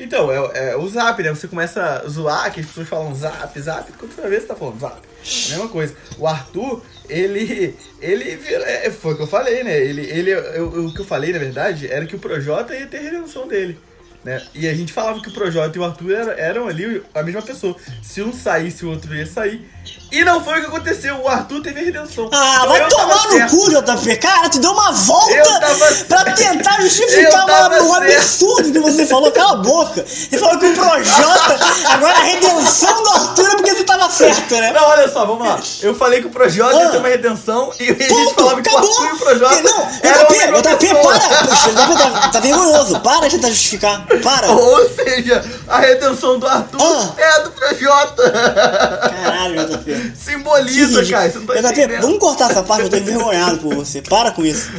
Então, 0.00 0.32
é, 0.32 0.70
é 0.70 0.76
o 0.76 0.88
zap, 0.88 1.22
né? 1.22 1.28
Você 1.30 1.46
começa 1.46 1.82
a 2.04 2.08
zoar, 2.08 2.52
que 2.52 2.60
as 2.60 2.66
pessoas 2.66 2.88
falam 2.88 3.14
zap, 3.14 3.60
zap, 3.60 3.92
quando 3.92 4.12
você 4.14 4.28
ver, 4.28 4.40
você 4.40 4.46
tá 4.46 4.54
falando 4.56 4.80
zap. 4.80 4.96
É 4.96 5.46
a 5.46 5.56
mesma 5.56 5.68
coisa. 5.68 5.94
O 6.18 6.26
Arthur, 6.26 6.82
ele. 7.08 7.76
Ele. 8.00 8.30
É, 8.64 8.90
foi 8.90 9.12
o 9.12 9.16
que 9.16 9.22
eu 9.22 9.26
falei, 9.26 9.62
né? 9.62 9.78
Ele. 9.78 10.02
ele 10.10 10.30
eu- 10.30 10.40
eu- 10.54 10.86
o 10.86 10.94
que 10.94 11.00
eu 11.00 11.04
falei, 11.04 11.32
na 11.32 11.38
verdade, 11.38 11.86
era 11.86 12.06
que 12.06 12.16
o 12.16 12.18
Projota 12.18 12.74
ia 12.74 12.86
ter 12.86 12.98
redenção 13.00 13.46
dele. 13.46 13.78
Né? 14.22 14.42
E 14.54 14.68
a 14.68 14.74
gente 14.74 14.92
falava 14.92 15.18
que 15.22 15.28
o 15.28 15.32
Projota 15.32 15.78
e 15.78 15.80
o 15.80 15.84
Arthur 15.84 16.12
eram, 16.12 16.32
eram 16.32 16.68
ali 16.68 17.02
a 17.14 17.22
mesma 17.22 17.40
pessoa. 17.40 17.74
Se 18.02 18.20
um 18.20 18.32
saísse, 18.34 18.84
o 18.84 18.90
outro 18.90 19.14
ia 19.14 19.26
sair. 19.26 19.66
E 20.12 20.22
não 20.24 20.44
foi 20.44 20.58
o 20.58 20.60
que 20.60 20.66
aconteceu. 20.66 21.16
O 21.22 21.26
Arthur 21.28 21.62
teve 21.62 21.80
a 21.80 21.82
redenção. 21.84 22.28
Ah, 22.32 22.56
Então 22.58 22.68
vai 22.68 22.88
tomar 22.88 23.14
no 23.14 23.30
certo. 23.32 23.50
cu, 23.56 23.70
JP. 23.70 24.16
Cara, 24.16 24.48
tu 24.50 24.58
deu 24.58 24.72
uma 24.72 24.92
volta 24.92 25.60
pra 26.06 26.24
tentar 26.32 26.80
justificar 26.82 27.44
uma, 27.46 27.80
um 27.82 27.94
absurdo 27.94 28.72
que 28.72 28.78
você 28.80 29.06
falou. 29.06 29.32
Cala 29.32 29.52
a 29.52 29.56
boca. 29.56 30.04
Você 30.06 30.36
falou 30.36 30.58
que 30.58 30.66
o 30.66 30.74
Projota, 30.74 31.58
agora 31.90 32.18
a 32.18 32.22
redenção 32.22 33.02
do 33.02 33.08
Arthur 33.10 33.46
é 33.46 33.56
porque 33.56 33.74
você 33.74 33.84
tava 33.84 34.10
certo, 34.10 34.54
né? 34.54 34.72
Não, 34.72 34.82
olha 34.84 35.08
só, 35.10 35.24
vamos 35.24 35.46
lá. 35.48 35.58
Eu 35.80 35.94
falei 35.94 36.20
que 36.20 36.26
o 36.26 36.30
Projota 36.30 36.76
ia 36.76 36.88
Ah. 36.88 36.90
ter 36.90 36.98
uma 36.98 37.08
redenção 37.08 37.72
e 37.80 37.84
a 37.84 37.86
gente 37.86 38.06
Ponto, 38.08 38.34
falava 38.34 38.60
que 38.62 38.68
o 38.68 38.72
acabou. 38.76 38.90
Arthur 38.90 39.08
e 39.08 39.12
o 39.12 39.18
Projota 39.18 39.62
Não, 39.62 39.86
JP, 39.86 40.34
JP, 40.76 40.86
para. 41.02 41.02
Poxa, 41.20 41.70
JP 41.70 41.98
tá, 41.98 42.28
tá 42.32 42.40
vergonhoso. 42.40 43.00
Para 43.00 43.28
de 43.28 43.36
tentar 43.36 43.48
justificar. 43.48 44.06
Para. 44.22 44.50
Ou 44.52 44.88
seja, 44.90 45.44
a 45.68 45.78
redenção 45.78 46.38
do 46.38 46.46
Arthur 46.46 46.80
Ah. 46.82 47.14
é 47.16 47.24
a 47.32 47.38
do 47.40 47.50
Projota. 47.52 48.30
Caralho, 48.30 49.68
JP. 49.68 50.12
Simboliza, 50.16 51.02
Que 51.04 51.10
cara. 51.10 51.30
Você 51.30 51.38
não 51.38 51.46
tá 51.46 51.54
JP, 51.54 51.68
entendendo. 51.72 52.02
vamos 52.02 52.18
cortar 52.18 52.50
essa 52.50 52.62
parte, 52.62 52.82
eu 52.84 52.90
tô 52.90 52.96
envergonhado 52.96 53.58
por 53.58 53.74
você. 53.74 54.02
Para 54.02 54.30
com 54.32 54.44
isso. 54.44 54.70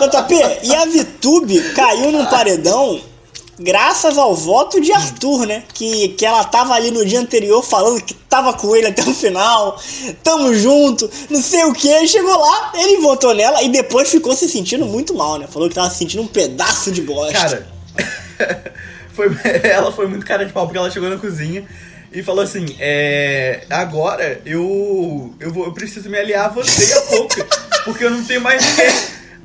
JP, 0.00 0.60
e 0.62 0.74
a 0.74 0.84
Vitube 0.86 1.60
caiu 1.74 2.12
num 2.12 2.26
paredão 2.26 3.00
graças 3.58 4.16
ao 4.16 4.34
voto 4.34 4.80
de 4.80 4.92
Arthur, 4.92 5.46
né? 5.46 5.64
Que, 5.74 6.10
que 6.10 6.24
ela 6.24 6.44
tava 6.44 6.74
ali 6.74 6.90
no 6.90 7.04
dia 7.04 7.20
anterior 7.20 7.62
falando 7.62 8.02
que 8.02 8.14
tava 8.14 8.52
com 8.52 8.74
ele 8.76 8.86
até 8.86 9.02
o 9.02 9.14
final, 9.14 9.80
tamo 10.22 10.54
junto, 10.54 11.10
não 11.28 11.42
sei 11.42 11.64
o 11.64 11.72
que. 11.72 12.06
Chegou 12.06 12.38
lá, 12.38 12.72
ele 12.74 13.00
votou 13.00 13.34
nela 13.34 13.62
e 13.62 13.68
depois 13.68 14.10
ficou 14.10 14.34
se 14.34 14.48
sentindo 14.48 14.86
muito 14.86 15.14
mal, 15.14 15.38
né? 15.38 15.46
Falou 15.46 15.68
que 15.68 15.74
tava 15.74 15.90
se 15.90 15.98
sentindo 15.98 16.22
um 16.22 16.28
pedaço 16.28 16.90
de 16.92 17.02
bosta. 17.02 17.32
Cara, 17.32 17.66
foi, 19.12 19.28
ela 19.64 19.90
foi 19.90 20.06
muito 20.06 20.24
cara 20.24 20.44
de 20.44 20.52
pau 20.52 20.66
porque 20.66 20.78
ela 20.78 20.90
chegou 20.90 21.10
na 21.10 21.18
cozinha 21.18 21.66
e 22.12 22.22
falou 22.22 22.44
assim: 22.44 22.76
é, 22.78 23.64
agora 23.68 24.40
eu, 24.46 25.34
eu, 25.40 25.52
vou, 25.52 25.64
eu 25.66 25.72
preciso 25.72 26.08
me 26.08 26.18
aliar 26.18 26.46
a 26.46 26.48
você 26.48 26.88
e 26.88 26.92
a 26.92 27.00
Pouca, 27.02 27.46
porque 27.84 28.04
eu 28.04 28.10
não 28.10 28.24
tenho 28.24 28.40
mais 28.40 28.64
ninguém. 28.64 28.92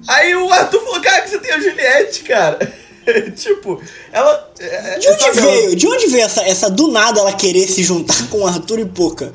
Aí 0.07 0.35
o 0.35 0.51
Arthur 0.51 0.81
falou: 0.81 1.01
cara, 1.01 1.21
que 1.21 1.29
você 1.29 1.39
tem 1.39 1.51
a 1.51 1.59
Juliette, 1.59 2.23
cara. 2.23 2.82
tipo, 3.35 3.81
ela. 4.11 4.51
é, 4.59 4.99
De 4.99 5.07
onde 5.09 5.19
sabe, 5.23 5.37
ela- 5.39 5.51
veio? 5.51 5.75
De 5.75 5.87
onde 5.87 6.07
veio 6.07 6.23
essa, 6.25 6.41
essa 6.43 6.69
do 6.69 6.87
nada 6.89 7.19
ela 7.19 7.33
querer 7.33 7.67
se 7.67 7.83
juntar 7.83 8.27
com 8.29 8.39
o 8.41 8.47
Arthur 8.47 8.79
e 8.79 8.85
Poca? 8.85 9.31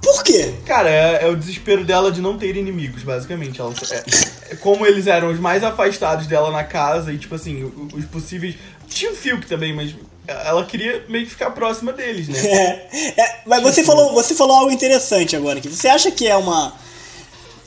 Por 0.00 0.22
quê? 0.22 0.54
Cara, 0.64 0.88
é, 0.88 1.24
é 1.24 1.28
o 1.28 1.36
desespero 1.36 1.84
dela 1.84 2.10
de 2.12 2.20
não 2.20 2.38
ter 2.38 2.56
inimigos, 2.56 3.02
basicamente. 3.02 3.60
Ela, 3.60 3.74
é- 3.90 4.04
é 4.52 4.56
como 4.56 4.86
eles 4.86 5.06
eram 5.06 5.30
os 5.30 5.38
mais 5.40 5.62
afastados 5.64 6.26
dela 6.26 6.50
na 6.50 6.64
casa 6.64 7.12
e, 7.12 7.18
tipo 7.18 7.34
assim, 7.34 7.64
o- 7.64 7.88
os 7.94 8.04
possíveis. 8.06 8.54
Tinha 8.88 9.10
o 9.10 9.14
Fiuk 9.14 9.46
também, 9.46 9.74
mas 9.74 9.94
ela 10.26 10.64
queria 10.64 11.04
meio 11.08 11.24
que 11.24 11.30
ficar 11.32 11.50
próxima 11.50 11.92
deles, 11.92 12.28
né? 12.28 12.38
É, 12.92 13.20
é, 13.20 13.40
mas 13.44 13.62
você 13.62 13.82
falou, 13.82 14.12
você 14.14 14.34
falou 14.34 14.56
algo 14.56 14.70
interessante 14.70 15.34
agora 15.36 15.58
aqui. 15.58 15.68
Você 15.68 15.88
acha 15.88 16.10
que 16.10 16.26
é 16.26 16.36
uma 16.36 16.72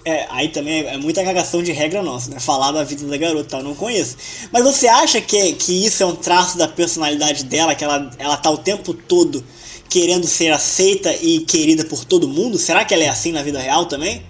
É, 0.03 0.25
aí 0.29 0.50
também 0.50 0.86
é 0.88 0.98
muita 0.98 1.24
cagação 1.24 1.62
de 1.62 1.72
regra 1.72 2.01
nossa, 2.01 2.31
né? 2.31 2.39
Falar 2.39 2.72
da 2.72 2.84
vida 2.84 3.05
da 3.05 3.17
garota, 3.17 3.50
tal, 3.50 3.63
não 3.63 3.75
conheço. 3.75 4.17
Mas 4.51 4.63
você 4.63 4.88
acha 4.88 5.22
que, 5.22 5.53
que 5.53 5.86
isso 5.86 6.01
é 6.01 6.05
um 6.05 6.15
traço 6.15 6.58
da 6.58 6.67
personalidade 6.67 7.43
dela, 7.46 7.75
que 7.75 7.84
ela, 7.84 8.10
ela 8.17 8.36
tá 8.38 8.50
o 8.50 8.58
tempo 8.58 8.93
todo 8.93 9.43
querendo 9.88 10.25
ser 10.25 10.51
aceita 10.51 11.13
e 11.13 11.41
querida 11.41 11.86
por 11.86 12.03
todo 12.03 12.27
mundo? 12.27 12.58
Será 12.58 12.84
que 12.84 12.93
ela 12.93 13.03
é 13.03 13.10
assim 13.10 13.31
na 13.31 13.43
vida 13.43 13.60
real 13.60 13.86
também? 13.86 14.24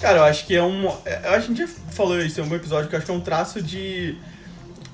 Cara, 0.00 0.18
eu 0.18 0.24
acho 0.24 0.46
que 0.46 0.54
é 0.54 0.62
um. 0.62 0.86
é, 1.04 1.22
Eu 1.24 1.32
a 1.32 1.40
gente 1.40 1.58
já 1.58 1.68
falou 1.90 2.20
isso 2.20 2.38
em 2.38 2.42
algum 2.42 2.54
episódio, 2.54 2.88
que 2.88 2.94
eu 2.94 2.98
acho 2.98 3.06
que 3.06 3.12
é 3.12 3.14
um 3.14 3.20
traço 3.20 3.60
de. 3.60 4.16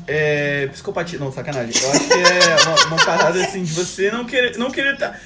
É, 0.07 0.69
psicopatia. 0.69 1.19
Não, 1.19 1.31
sacanagem. 1.31 1.75
Eu 1.83 1.91
acho 1.91 2.09
que 2.09 2.15
é 2.15 2.63
uma, 2.67 2.87
uma 2.87 3.05
parada 3.05 3.43
assim 3.43 3.63
de 3.63 3.73
você 3.73 4.11
não 4.11 4.25
querer. 4.25 4.57
Não 4.57 4.71
querer 4.71 4.97
tá, 4.97 5.19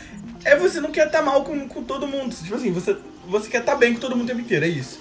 é 0.44 0.56
você 0.56 0.80
não 0.80 0.90
quer 0.90 1.06
estar 1.06 1.22
mal 1.22 1.44
com, 1.44 1.68
com 1.68 1.82
todo 1.82 2.06
mundo. 2.06 2.34
Tipo 2.34 2.54
assim, 2.54 2.72
você, 2.72 2.96
você 3.28 3.48
quer 3.48 3.60
estar 3.60 3.74
bem 3.76 3.94
com 3.94 4.00
todo 4.00 4.16
mundo 4.16 4.24
o 4.24 4.28
tempo 4.28 4.40
inteiro, 4.40 4.64
é 4.64 4.68
isso. 4.68 4.98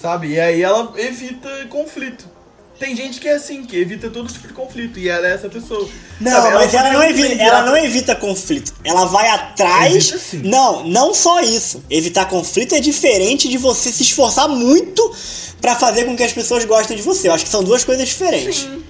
Sabe? 0.00 0.28
E 0.28 0.40
aí 0.40 0.62
ela 0.62 0.92
evita 0.96 1.48
conflito. 1.68 2.32
Tem 2.78 2.94
gente 2.96 3.20
que 3.20 3.28
é 3.28 3.34
assim, 3.34 3.64
que 3.64 3.76
evita 3.76 4.10
todo 4.10 4.30
tipo 4.32 4.48
de 4.48 4.52
conflito. 4.52 4.98
E 4.98 5.08
ela 5.08 5.26
é 5.26 5.32
essa 5.32 5.48
pessoa. 5.48 5.88
Não, 6.20 6.32
Sabe? 6.32 6.54
mas 6.54 6.74
ela 6.74 6.92
não, 6.92 7.02
evita, 7.04 7.42
ela 7.42 7.62
não 7.62 7.76
evita 7.76 8.16
conflito. 8.16 8.74
Ela 8.84 9.04
vai 9.06 9.28
atrás. 9.28 10.12
Evita. 10.12 10.48
Não, 10.48 10.84
não 10.84 11.14
só 11.14 11.40
isso. 11.40 11.82
Evitar 11.88 12.26
conflito 12.26 12.74
é 12.74 12.80
diferente 12.80 13.48
de 13.48 13.56
você 13.56 13.92
se 13.92 14.02
esforçar 14.02 14.48
muito 14.48 15.14
pra 15.60 15.76
fazer 15.76 16.04
com 16.04 16.16
que 16.16 16.24
as 16.24 16.32
pessoas 16.32 16.64
gostem 16.64 16.96
de 16.96 17.02
você. 17.02 17.28
Eu 17.28 17.32
acho 17.32 17.44
que 17.44 17.50
são 17.50 17.62
duas 17.62 17.84
coisas 17.84 18.06
diferentes. 18.08 18.56
Sim. 18.62 18.84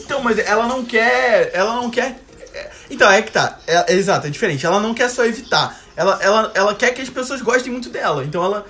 Então, 0.00 0.22
mas 0.22 0.38
ela 0.38 0.66
não 0.66 0.84
quer. 0.84 1.50
Ela 1.54 1.76
não 1.76 1.90
quer. 1.90 2.20
é, 2.54 2.70
Então, 2.90 3.10
é 3.10 3.22
que 3.22 3.32
tá. 3.32 3.58
É, 3.66 3.92
é 3.92 3.96
exato, 3.96 4.26
é 4.26 4.30
diferente. 4.30 4.66
Ela 4.66 4.78
não 4.80 4.92
quer 4.92 5.08
só 5.08 5.24
evitar. 5.24 5.80
Ela, 5.96 6.18
ela, 6.22 6.50
ela 6.54 6.74
quer 6.74 6.92
que 6.92 7.00
as 7.00 7.08
pessoas 7.08 7.40
gostem 7.40 7.72
muito 7.72 7.88
dela. 7.88 8.24
Então 8.24 8.44
ela. 8.44 8.66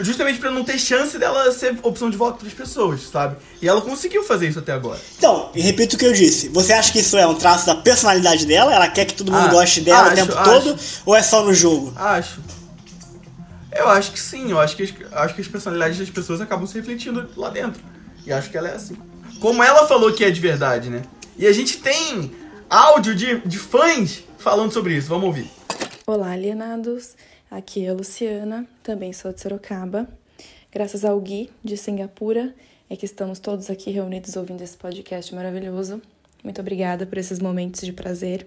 Justamente 0.00 0.38
pra 0.38 0.52
não 0.52 0.62
ter 0.62 0.78
chance 0.78 1.18
dela 1.18 1.50
ser 1.50 1.76
opção 1.82 2.08
de 2.08 2.16
voto 2.16 2.38
pras 2.38 2.52
pessoas, 2.52 3.00
sabe? 3.10 3.34
E 3.60 3.66
ela 3.68 3.80
conseguiu 3.80 4.22
fazer 4.22 4.46
isso 4.48 4.60
até 4.60 4.70
agora. 4.72 5.00
Então, 5.18 5.50
e 5.56 5.60
repito 5.60 5.96
o 5.96 5.98
que 5.98 6.04
eu 6.06 6.12
disse. 6.12 6.48
Você 6.50 6.72
acha 6.72 6.92
que 6.92 7.00
isso 7.00 7.16
é 7.18 7.26
um 7.26 7.34
traço 7.34 7.66
da 7.66 7.74
personalidade 7.74 8.46
dela? 8.46 8.72
Ela 8.72 8.86
quer 8.86 9.06
que 9.06 9.14
todo 9.14 9.32
mundo 9.32 9.48
Ah, 9.48 9.50
goste 9.50 9.80
dela 9.80 10.02
acho, 10.02 10.12
o 10.12 10.14
tempo 10.26 10.38
acho. 10.38 10.50
todo? 10.62 10.78
Ou 11.04 11.16
é 11.16 11.22
só 11.24 11.42
no 11.44 11.52
jogo? 11.52 11.92
Acho. 11.96 12.38
Eu 13.72 13.88
acho 13.88 14.12
que 14.12 14.20
sim. 14.20 14.48
Eu 14.50 14.60
acho 14.60 14.76
que, 14.76 14.84
as- 14.84 14.94
acho 15.12 15.34
que 15.34 15.40
as 15.40 15.48
personalidades 15.48 15.98
das 15.98 16.10
pessoas 16.10 16.40
acabam 16.40 16.64
se 16.66 16.74
refletindo 16.78 17.28
lá 17.36 17.50
dentro. 17.50 17.82
E 18.24 18.32
acho 18.32 18.50
que 18.50 18.56
ela 18.56 18.68
é 18.68 18.74
assim. 18.76 18.96
Como 19.40 19.64
ela 19.64 19.84
falou 19.88 20.12
que 20.12 20.24
é 20.24 20.30
de 20.30 20.40
verdade, 20.40 20.88
né? 20.90 21.02
E 21.36 21.44
a 21.44 21.52
gente 21.52 21.78
tem 21.78 22.30
áudio 22.70 23.16
de, 23.16 23.38
de 23.40 23.58
fãs 23.58 24.22
falando 24.38 24.72
sobre 24.72 24.94
isso. 24.96 25.08
Vamos 25.08 25.24
ouvir. 25.24 25.50
Olá, 26.10 26.30
alienados. 26.30 27.14
Aqui 27.50 27.84
é 27.84 27.90
a 27.90 27.92
Luciana, 27.92 28.66
também 28.82 29.12
sou 29.12 29.30
de 29.30 29.42
Sorocaba. 29.42 30.08
Graças 30.72 31.04
ao 31.04 31.20
Gui, 31.20 31.50
de 31.62 31.76
Singapura, 31.76 32.54
é 32.88 32.96
que 32.96 33.04
estamos 33.04 33.38
todos 33.38 33.68
aqui 33.68 33.90
reunidos 33.90 34.34
ouvindo 34.34 34.62
esse 34.62 34.74
podcast 34.74 35.34
maravilhoso. 35.34 36.00
Muito 36.42 36.62
obrigada 36.62 37.04
por 37.04 37.18
esses 37.18 37.40
momentos 37.40 37.82
de 37.82 37.92
prazer, 37.92 38.46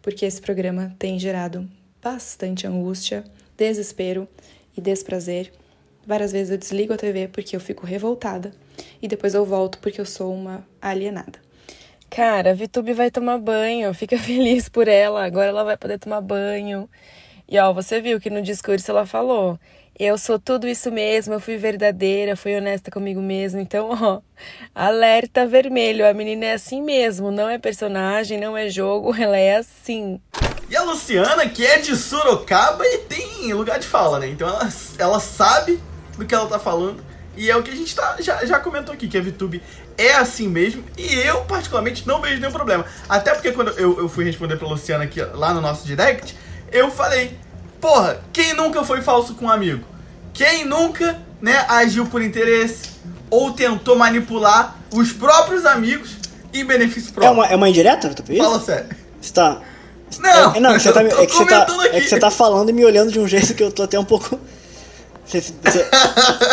porque 0.00 0.24
esse 0.24 0.40
programa 0.40 0.96
tem 0.98 1.18
gerado 1.18 1.68
bastante 2.02 2.66
angústia, 2.66 3.22
desespero 3.54 4.26
e 4.74 4.80
desprazer. 4.80 5.52
Várias 6.06 6.32
vezes 6.32 6.52
eu 6.52 6.56
desligo 6.56 6.94
a 6.94 6.96
TV 6.96 7.28
porque 7.28 7.54
eu 7.54 7.60
fico 7.60 7.84
revoltada 7.84 8.50
e 9.02 9.06
depois 9.06 9.34
eu 9.34 9.44
volto 9.44 9.78
porque 9.80 10.00
eu 10.00 10.06
sou 10.06 10.34
uma 10.34 10.66
alienada. 10.80 11.47
Cara, 12.10 12.50
a 12.50 12.54
Vitube 12.54 12.92
vai 12.92 13.10
tomar 13.10 13.38
banho, 13.38 13.92
fica 13.94 14.18
feliz 14.18 14.68
por 14.68 14.88
ela, 14.88 15.24
agora 15.24 15.48
ela 15.48 15.64
vai 15.64 15.76
poder 15.76 15.98
tomar 15.98 16.20
banho. 16.20 16.88
E 17.48 17.58
ó, 17.58 17.72
você 17.72 18.00
viu 18.00 18.20
que 18.20 18.30
no 18.30 18.42
discurso 18.42 18.90
ela 18.90 19.06
falou: 19.06 19.58
eu 19.98 20.16
sou 20.16 20.38
tudo 20.38 20.68
isso 20.68 20.92
mesmo, 20.92 21.34
eu 21.34 21.40
fui 21.40 21.56
verdadeira, 21.56 22.36
fui 22.36 22.56
honesta 22.56 22.88
comigo 22.88 23.20
mesma. 23.20 23.60
Então, 23.60 23.90
ó, 24.00 24.20
alerta 24.72 25.44
vermelho, 25.44 26.08
a 26.08 26.14
menina 26.14 26.46
é 26.46 26.52
assim 26.52 26.80
mesmo, 26.80 27.32
não 27.32 27.48
é 27.48 27.58
personagem, 27.58 28.38
não 28.38 28.56
é 28.56 28.68
jogo, 28.68 29.12
ela 29.20 29.36
é 29.36 29.56
assim. 29.56 30.20
E 30.70 30.76
a 30.76 30.82
Luciana, 30.82 31.48
que 31.48 31.66
é 31.66 31.78
de 31.78 31.96
Sorocaba 31.96 32.86
e 32.86 32.98
tem 32.98 33.52
lugar 33.52 33.80
de 33.80 33.86
fala, 33.86 34.20
né? 34.20 34.28
Então 34.28 34.48
ela, 34.48 34.68
ela 34.98 35.18
sabe 35.18 35.80
do 36.16 36.24
que 36.24 36.34
ela 36.34 36.48
tá 36.48 36.60
falando. 36.60 37.02
E 37.36 37.50
é 37.50 37.56
o 37.56 37.62
que 37.62 37.70
a 37.70 37.74
gente 37.74 37.94
tá, 37.94 38.16
já, 38.20 38.44
já 38.44 38.60
comentou 38.60 38.94
aqui, 38.94 39.08
que 39.08 39.16
a 39.16 39.22
VTube 39.22 39.62
é 39.98 40.14
assim 40.14 40.48
mesmo. 40.48 40.84
E 40.96 41.14
eu, 41.16 41.42
particularmente, 41.42 42.06
não 42.06 42.20
vejo 42.20 42.40
nenhum 42.40 42.52
problema. 42.52 42.86
Até 43.08 43.34
porque 43.34 43.52
quando 43.52 43.72
eu, 43.72 43.98
eu 43.98 44.08
fui 44.08 44.24
responder 44.24 44.56
pra 44.56 44.68
Luciana 44.68 45.04
aqui 45.04 45.20
lá 45.20 45.52
no 45.52 45.60
nosso 45.60 45.84
direct, 45.84 46.34
eu 46.72 46.90
falei: 46.90 47.36
Porra, 47.80 48.20
quem 48.32 48.54
nunca 48.54 48.84
foi 48.84 49.02
falso 49.02 49.34
com 49.34 49.46
um 49.46 49.50
amigo? 49.50 49.84
Quem 50.32 50.64
nunca, 50.64 51.18
né, 51.42 51.64
agiu 51.68 52.06
por 52.06 52.22
interesse 52.22 52.90
ou 53.28 53.52
tentou 53.52 53.96
manipular 53.96 54.76
os 54.94 55.12
próprios 55.12 55.66
amigos 55.66 56.16
em 56.54 56.64
benefício 56.64 57.10
É 57.10 57.12
próprio? 57.12 57.32
uma, 57.32 57.46
é 57.46 57.56
uma 57.56 57.68
indireta, 57.68 58.08
Tupi? 58.14 58.38
Fala 58.38 58.60
sério. 58.60 58.88
Você 59.20 59.32
tá. 59.32 59.60
Não, 60.18 60.54
é, 60.54 60.60
não, 60.60 60.72
que 60.78 60.80
você 60.80 60.90
tá, 60.92 61.02
é, 61.02 61.26
que 61.26 61.34
você 61.34 61.44
tá, 61.44 61.66
é 61.92 62.00
que 62.00 62.08
você 62.08 62.18
tá 62.18 62.30
falando 62.30 62.70
e 62.70 62.72
me 62.72 62.82
olhando 62.82 63.12
de 63.12 63.20
um 63.20 63.28
jeito 63.28 63.52
que 63.52 63.62
eu 63.62 63.70
tô 63.70 63.82
até 63.82 63.98
um 63.98 64.04
pouco. 64.04 64.38
Você, 65.28 65.42
você, 65.42 65.86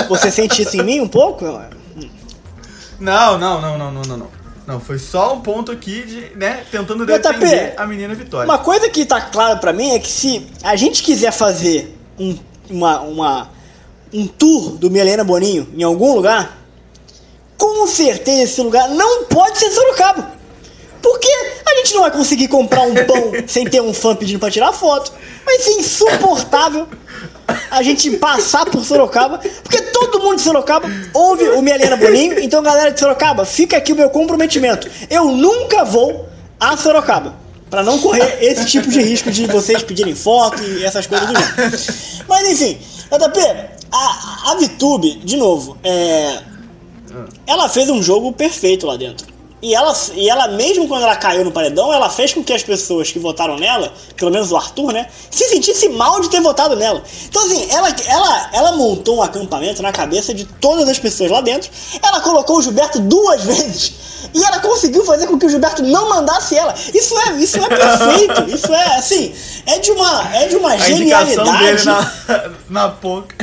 você 0.09 0.31
sente 0.31 0.61
isso 0.61 0.75
em 0.75 0.83
mim 0.83 0.99
um 0.99 1.07
pouco? 1.07 1.45
Não, 2.99 3.37
não, 3.37 3.61
não, 3.61 3.77
não, 3.77 3.91
não, 3.91 4.01
não, 4.01 4.17
não. 4.17 4.45
Não, 4.67 4.79
foi 4.79 4.97
só 4.97 5.35
um 5.35 5.41
ponto 5.41 5.71
aqui 5.71 6.03
de, 6.03 6.35
né, 6.35 6.63
tentando 6.71 7.05
defender 7.05 7.75
a 7.77 7.85
menina 7.85 8.15
Vitória. 8.15 8.45
Uma 8.45 8.57
coisa 8.57 8.89
que 8.89 9.05
tá 9.05 9.21
clara 9.21 9.57
pra 9.57 9.71
mim 9.71 9.91
é 9.91 9.99
que 9.99 10.09
se 10.09 10.47
a 10.63 10.75
gente 10.75 11.03
quiser 11.03 11.31
fazer 11.31 11.95
um, 12.17 12.35
uma, 12.67 12.99
uma, 13.01 13.49
um 14.11 14.25
tour 14.25 14.71
do 14.77 14.89
Milena 14.89 15.23
Boninho 15.23 15.67
em 15.77 15.83
algum 15.83 16.15
lugar, 16.15 16.57
com 17.57 17.85
certeza 17.85 18.41
esse 18.41 18.61
lugar 18.61 18.89
não 18.89 19.25
pode 19.25 19.57
ser 19.59 19.69
Sorocaba. 19.69 20.33
Porque 20.99 21.29
a 21.63 21.75
gente 21.75 21.93
não 21.93 22.01
vai 22.01 22.09
conseguir 22.09 22.47
comprar 22.47 22.81
um 22.81 22.95
pão 23.05 23.31
sem 23.45 23.65
ter 23.65 23.81
um 23.81 23.93
fã 23.93 24.15
pedindo 24.15 24.39
pra 24.39 24.49
tirar 24.49 24.73
foto. 24.73 25.13
Vai 25.45 25.59
ser 25.59 25.73
insuportável 25.73 26.87
a 27.69 27.83
gente 27.83 28.11
passar 28.11 28.65
por 28.65 28.83
Sorocaba, 28.83 29.39
porque 29.63 29.81
todo 29.81 30.19
mundo 30.19 30.37
de 30.37 30.41
Sorocaba 30.41 30.87
ouve 31.13 31.43
o 31.49 31.61
Milena 31.61 31.95
Boninho. 31.95 32.39
Então, 32.39 32.63
galera 32.63 32.91
de 32.91 32.99
Sorocaba, 32.99 33.45
fica 33.45 33.77
aqui 33.77 33.93
o 33.93 33.95
meu 33.95 34.09
comprometimento. 34.09 34.89
Eu 35.09 35.25
nunca 35.25 35.83
vou 35.83 36.27
a 36.59 36.75
Sorocaba. 36.77 37.45
Pra 37.69 37.83
não 37.83 37.99
correr 37.99 38.37
esse 38.41 38.65
tipo 38.65 38.89
de 38.89 39.01
risco 39.01 39.31
de 39.31 39.47
vocês 39.47 39.81
pedirem 39.81 40.15
foto 40.15 40.63
e 40.63 40.85
essas 40.85 41.07
coisas 41.07 41.27
do 41.27 41.35
gênero. 41.35 41.77
Mas 42.27 42.49
enfim, 42.49 42.77
JP, 43.11 43.39
a, 43.91 44.51
a 44.51 44.55
VTube, 44.55 45.19
de 45.23 45.35
novo, 45.35 45.75
é, 45.83 46.39
ela 47.47 47.67
fez 47.67 47.89
um 47.89 48.01
jogo 48.01 48.31
perfeito 48.31 48.85
lá 48.85 48.95
dentro. 48.95 49.34
E 49.65 49.73
ela, 49.73 49.97
e 50.13 50.29
ela, 50.29 50.47
mesmo 50.49 50.87
quando 50.87 51.01
ela 51.01 51.15
caiu 51.15 51.43
no 51.43 51.51
paredão, 51.51 51.91
ela 51.91 52.07
fez 52.07 52.31
com 52.31 52.43
que 52.43 52.53
as 52.53 52.61
pessoas 52.61 53.11
que 53.11 53.17
votaram 53.17 53.57
nela, 53.57 53.91
pelo 54.15 54.29
menos 54.29 54.51
o 54.51 54.55
Arthur, 54.55 54.93
né, 54.93 55.07
se 55.31 55.49
sentisse 55.49 55.89
mal 55.89 56.21
de 56.21 56.29
ter 56.29 56.39
votado 56.39 56.75
nela. 56.75 57.01
Então, 57.27 57.43
assim, 57.43 57.67
ela, 57.71 57.89
ela, 58.05 58.49
ela 58.53 58.71
montou 58.73 59.17
um 59.17 59.23
acampamento 59.23 59.81
na 59.81 59.91
cabeça 59.91 60.35
de 60.35 60.45
todas 60.45 60.87
as 60.87 60.99
pessoas 60.99 61.31
lá 61.31 61.41
dentro. 61.41 61.71
Ela 61.99 62.21
colocou 62.21 62.59
o 62.59 62.61
Gilberto 62.61 62.99
duas 62.99 63.41
vezes. 63.43 63.93
E 64.35 64.43
ela 64.43 64.59
conseguiu 64.59 65.03
fazer 65.03 65.25
com 65.25 65.39
que 65.39 65.47
o 65.47 65.49
Gilberto 65.49 65.81
não 65.81 66.09
mandasse 66.09 66.55
ela. 66.55 66.75
Isso 66.93 67.17
é, 67.17 67.31
isso 67.39 67.57
é 67.57 67.67
perfeito. 67.67 68.43
Isso 68.55 68.71
é, 68.71 68.97
assim, 68.97 69.33
é 69.65 69.79
de 69.79 69.89
uma, 69.89 70.35
é 70.35 70.47
de 70.47 70.57
uma 70.57 70.73
a 70.73 70.77
genialidade. 70.77 71.57
dele 71.57 71.83
na, 71.85 72.11
na 72.69 72.87
boca. 72.89 73.35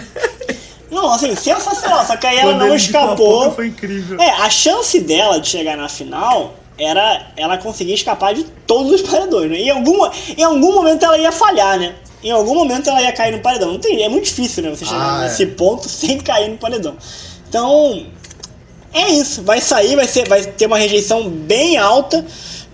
Não, 0.92 1.12
assim, 1.12 1.34
sensacional. 1.34 2.06
Só 2.06 2.16
que 2.16 2.26
aí 2.26 2.36
ela 2.38 2.52
Quando 2.52 2.66
não 2.68 2.76
escapou. 2.76 3.50
foi 3.52 3.68
incrível. 3.68 4.20
É, 4.20 4.30
a 4.42 4.50
chance 4.50 5.00
dela 5.00 5.40
de 5.40 5.48
chegar 5.48 5.76
na 5.76 5.88
final 5.88 6.54
era 6.78 7.32
ela 7.36 7.56
conseguir 7.58 7.94
escapar 7.94 8.34
de 8.34 8.44
todos 8.66 8.92
os 8.92 9.02
paredões, 9.02 9.50
né? 9.50 9.56
Em, 9.56 9.70
alguma, 9.70 10.12
em 10.36 10.42
algum 10.42 10.72
momento 10.74 11.04
ela 11.04 11.16
ia 11.18 11.32
falhar, 11.32 11.78
né? 11.78 11.94
Em 12.22 12.30
algum 12.30 12.54
momento 12.54 12.88
ela 12.90 13.00
ia 13.02 13.12
cair 13.12 13.32
no 13.32 13.40
paredão. 13.40 13.72
Não 13.72 13.78
tem, 13.80 14.02
é 14.04 14.08
muito 14.08 14.24
difícil, 14.26 14.62
né? 14.62 14.70
Você 14.70 14.84
chegar 14.84 15.18
Ah, 15.18 15.20
é. 15.22 15.24
nesse 15.24 15.46
ponto 15.46 15.88
sem 15.90 16.18
cair 16.20 16.48
no 16.50 16.58
paredão. 16.58 16.94
Então, 17.48 18.06
é 18.92 19.08
isso. 19.10 19.42
Vai 19.42 19.60
sair, 19.60 19.96
vai, 19.96 20.06
ser, 20.06 20.28
vai 20.28 20.44
ter 20.44 20.66
uma 20.66 20.78
rejeição 20.78 21.28
bem 21.28 21.78
alta. 21.78 22.24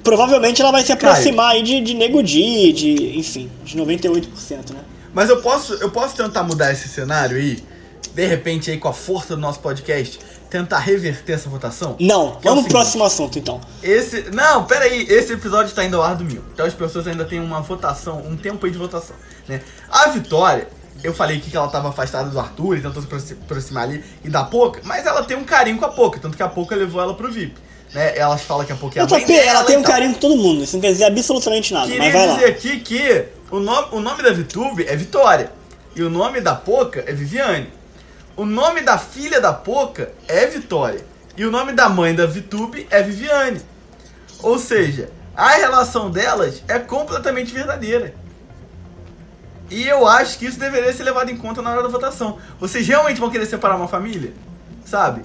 Provavelmente 0.02 0.60
ela 0.62 0.70
vai 0.72 0.82
se 0.84 0.92
aproximar 0.92 1.52
aí 1.52 1.62
de, 1.62 1.80
de 1.80 1.94
Nego 1.94 2.22
Di, 2.22 2.72
de, 2.72 3.18
enfim, 3.18 3.50
de 3.64 3.76
98%, 3.76 4.70
né? 4.72 4.80
Mas 5.12 5.28
eu 5.28 5.40
posso, 5.42 5.74
eu 5.74 5.90
posso 5.90 6.14
tentar 6.16 6.42
mudar 6.44 6.72
esse 6.72 6.88
cenário 6.88 7.36
aí? 7.36 7.58
De 8.18 8.26
repente 8.26 8.68
aí 8.68 8.78
com 8.78 8.88
a 8.88 8.92
força 8.92 9.36
do 9.36 9.40
nosso 9.40 9.60
podcast, 9.60 10.18
tentar 10.50 10.80
reverter 10.80 11.34
essa 11.34 11.48
votação? 11.48 11.94
Não, 12.00 12.36
é 12.42 12.48
vamos 12.48 12.64
pro 12.64 12.72
próximo 12.72 13.04
assunto 13.04 13.38
então. 13.38 13.60
Esse. 13.80 14.22
Não, 14.32 14.64
pera 14.64 14.86
aí, 14.86 15.06
esse 15.08 15.34
episódio 15.34 15.72
tá 15.72 15.84
indo 15.84 15.96
ao 15.96 16.02
ar 16.02 16.16
domingo. 16.16 16.42
Então 16.52 16.66
as 16.66 16.74
pessoas 16.74 17.06
ainda 17.06 17.24
têm 17.24 17.38
uma 17.38 17.60
votação, 17.60 18.18
um 18.26 18.36
tempo 18.36 18.66
aí 18.66 18.72
de 18.72 18.78
votação, 18.78 19.14
né? 19.46 19.60
A 19.88 20.08
Vitória, 20.08 20.66
eu 21.04 21.14
falei 21.14 21.36
aqui 21.36 21.48
que 21.48 21.56
ela 21.56 21.68
tava 21.68 21.90
afastada 21.90 22.28
do 22.28 22.40
Arthur 22.40 22.78
e 22.78 22.80
tentou 22.80 23.00
se 23.00 23.06
aproxi- 23.06 23.36
aproximar 23.40 23.84
ali 23.84 24.02
e 24.24 24.28
da 24.28 24.42
Poca, 24.42 24.80
mas 24.82 25.06
ela 25.06 25.22
tem 25.22 25.36
um 25.36 25.44
carinho 25.44 25.78
com 25.78 25.84
a 25.84 25.90
Poca, 25.90 26.18
tanto 26.18 26.36
que 26.36 26.42
a 26.42 26.48
Poca 26.48 26.74
levou 26.74 27.00
ela 27.00 27.14
pro 27.14 27.30
VIP. 27.30 27.54
Né? 27.94 28.18
Elas 28.18 28.40
falam 28.42 28.66
que 28.66 28.72
a 28.72 28.74
Poca 28.76 28.98
é 28.98 29.02
a 29.04 29.06
mãe 29.06 29.20
JP, 29.20 29.32
dela 29.32 29.48
ela 29.50 29.62
tem 29.64 29.76
um 29.76 29.82
tal. 29.82 29.92
carinho 29.92 30.14
com 30.14 30.18
todo 30.18 30.36
mundo, 30.36 30.64
isso 30.64 30.74
não 30.74 30.80
quer 30.80 30.90
dizer 30.90 31.04
absolutamente 31.04 31.72
nada, 31.72 31.86
Queria 31.86 32.00
mas 32.02 32.12
vai 32.12 32.26
lá. 32.26 32.34
dizer 32.34 32.46
aqui 32.46 32.80
que 32.80 33.24
o 33.48 33.60
nome, 33.60 33.88
o 33.92 34.00
nome 34.00 34.24
da 34.24 34.32
VTube 34.32 34.84
é 34.88 34.96
Vitória. 34.96 35.52
E 35.94 36.02
o 36.02 36.10
nome 36.10 36.40
da 36.40 36.54
Poca 36.54 37.02
é 37.06 37.12
Viviane. 37.12 37.77
O 38.38 38.46
nome 38.46 38.82
da 38.82 38.96
filha 38.96 39.40
da 39.40 39.52
Poca 39.52 40.12
é 40.28 40.46
Vitória. 40.46 41.04
E 41.36 41.44
o 41.44 41.50
nome 41.50 41.72
da 41.72 41.88
mãe 41.88 42.14
da 42.14 42.24
Vitube 42.24 42.86
é 42.88 43.02
Viviane. 43.02 43.60
Ou 44.40 44.60
seja, 44.60 45.10
a 45.34 45.56
relação 45.56 46.08
delas 46.08 46.62
é 46.68 46.78
completamente 46.78 47.52
verdadeira. 47.52 48.14
E 49.68 49.84
eu 49.84 50.06
acho 50.06 50.38
que 50.38 50.46
isso 50.46 50.56
deveria 50.56 50.92
ser 50.92 51.02
levado 51.02 51.32
em 51.32 51.36
conta 51.36 51.60
na 51.60 51.72
hora 51.72 51.82
da 51.82 51.88
votação. 51.88 52.38
Vocês 52.60 52.86
realmente 52.86 53.18
vão 53.18 53.28
querer 53.28 53.46
separar 53.46 53.74
uma 53.74 53.88
família? 53.88 54.32
Sabe? 54.86 55.22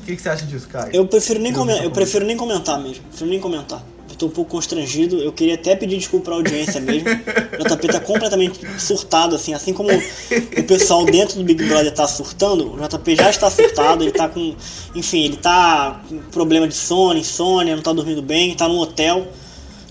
O 0.00 0.06
que, 0.06 0.16
que 0.16 0.22
você 0.22 0.30
acha 0.30 0.46
disso, 0.46 0.68
Caio? 0.68 0.90
Eu 0.94 1.06
prefiro 1.06 1.38
nem, 1.38 1.52
Eu 1.52 1.64
vou 1.66 1.70
eu 1.70 1.90
prefiro 1.90 2.24
nem 2.24 2.38
comentar 2.38 2.80
mesmo. 2.80 3.04
Prefiro 3.08 3.28
nem 3.28 3.40
comentar. 3.40 3.82
Tô 4.18 4.26
um 4.26 4.30
pouco 4.30 4.50
constrangido. 4.50 5.18
Eu 5.22 5.32
queria 5.32 5.54
até 5.54 5.76
pedir 5.76 5.96
desculpa 5.96 6.24
pra 6.26 6.34
audiência 6.34 6.80
mesmo. 6.80 7.08
O 7.08 7.64
JP 7.68 7.86
tá 7.86 8.00
completamente 8.00 8.58
surtado, 8.80 9.36
assim. 9.36 9.54
Assim 9.54 9.72
como 9.72 9.90
o 9.92 10.62
pessoal 10.64 11.04
dentro 11.04 11.36
do 11.38 11.44
Big 11.44 11.64
Brother 11.64 11.92
tá 11.94 12.06
surtando, 12.08 12.74
o 12.74 12.88
JP 12.88 13.14
já 13.14 13.30
está 13.30 13.48
surtado. 13.48 14.02
Ele 14.02 14.10
tá 14.10 14.28
com. 14.28 14.56
Enfim, 14.94 15.24
ele 15.24 15.36
tá 15.36 16.02
com 16.08 16.18
problema 16.32 16.66
de 16.66 16.74
sono, 16.74 17.18
insônia, 17.18 17.76
não 17.76 17.82
tá 17.82 17.92
dormindo 17.92 18.20
bem, 18.20 18.54
tá 18.56 18.66
no 18.66 18.78
hotel, 18.80 19.28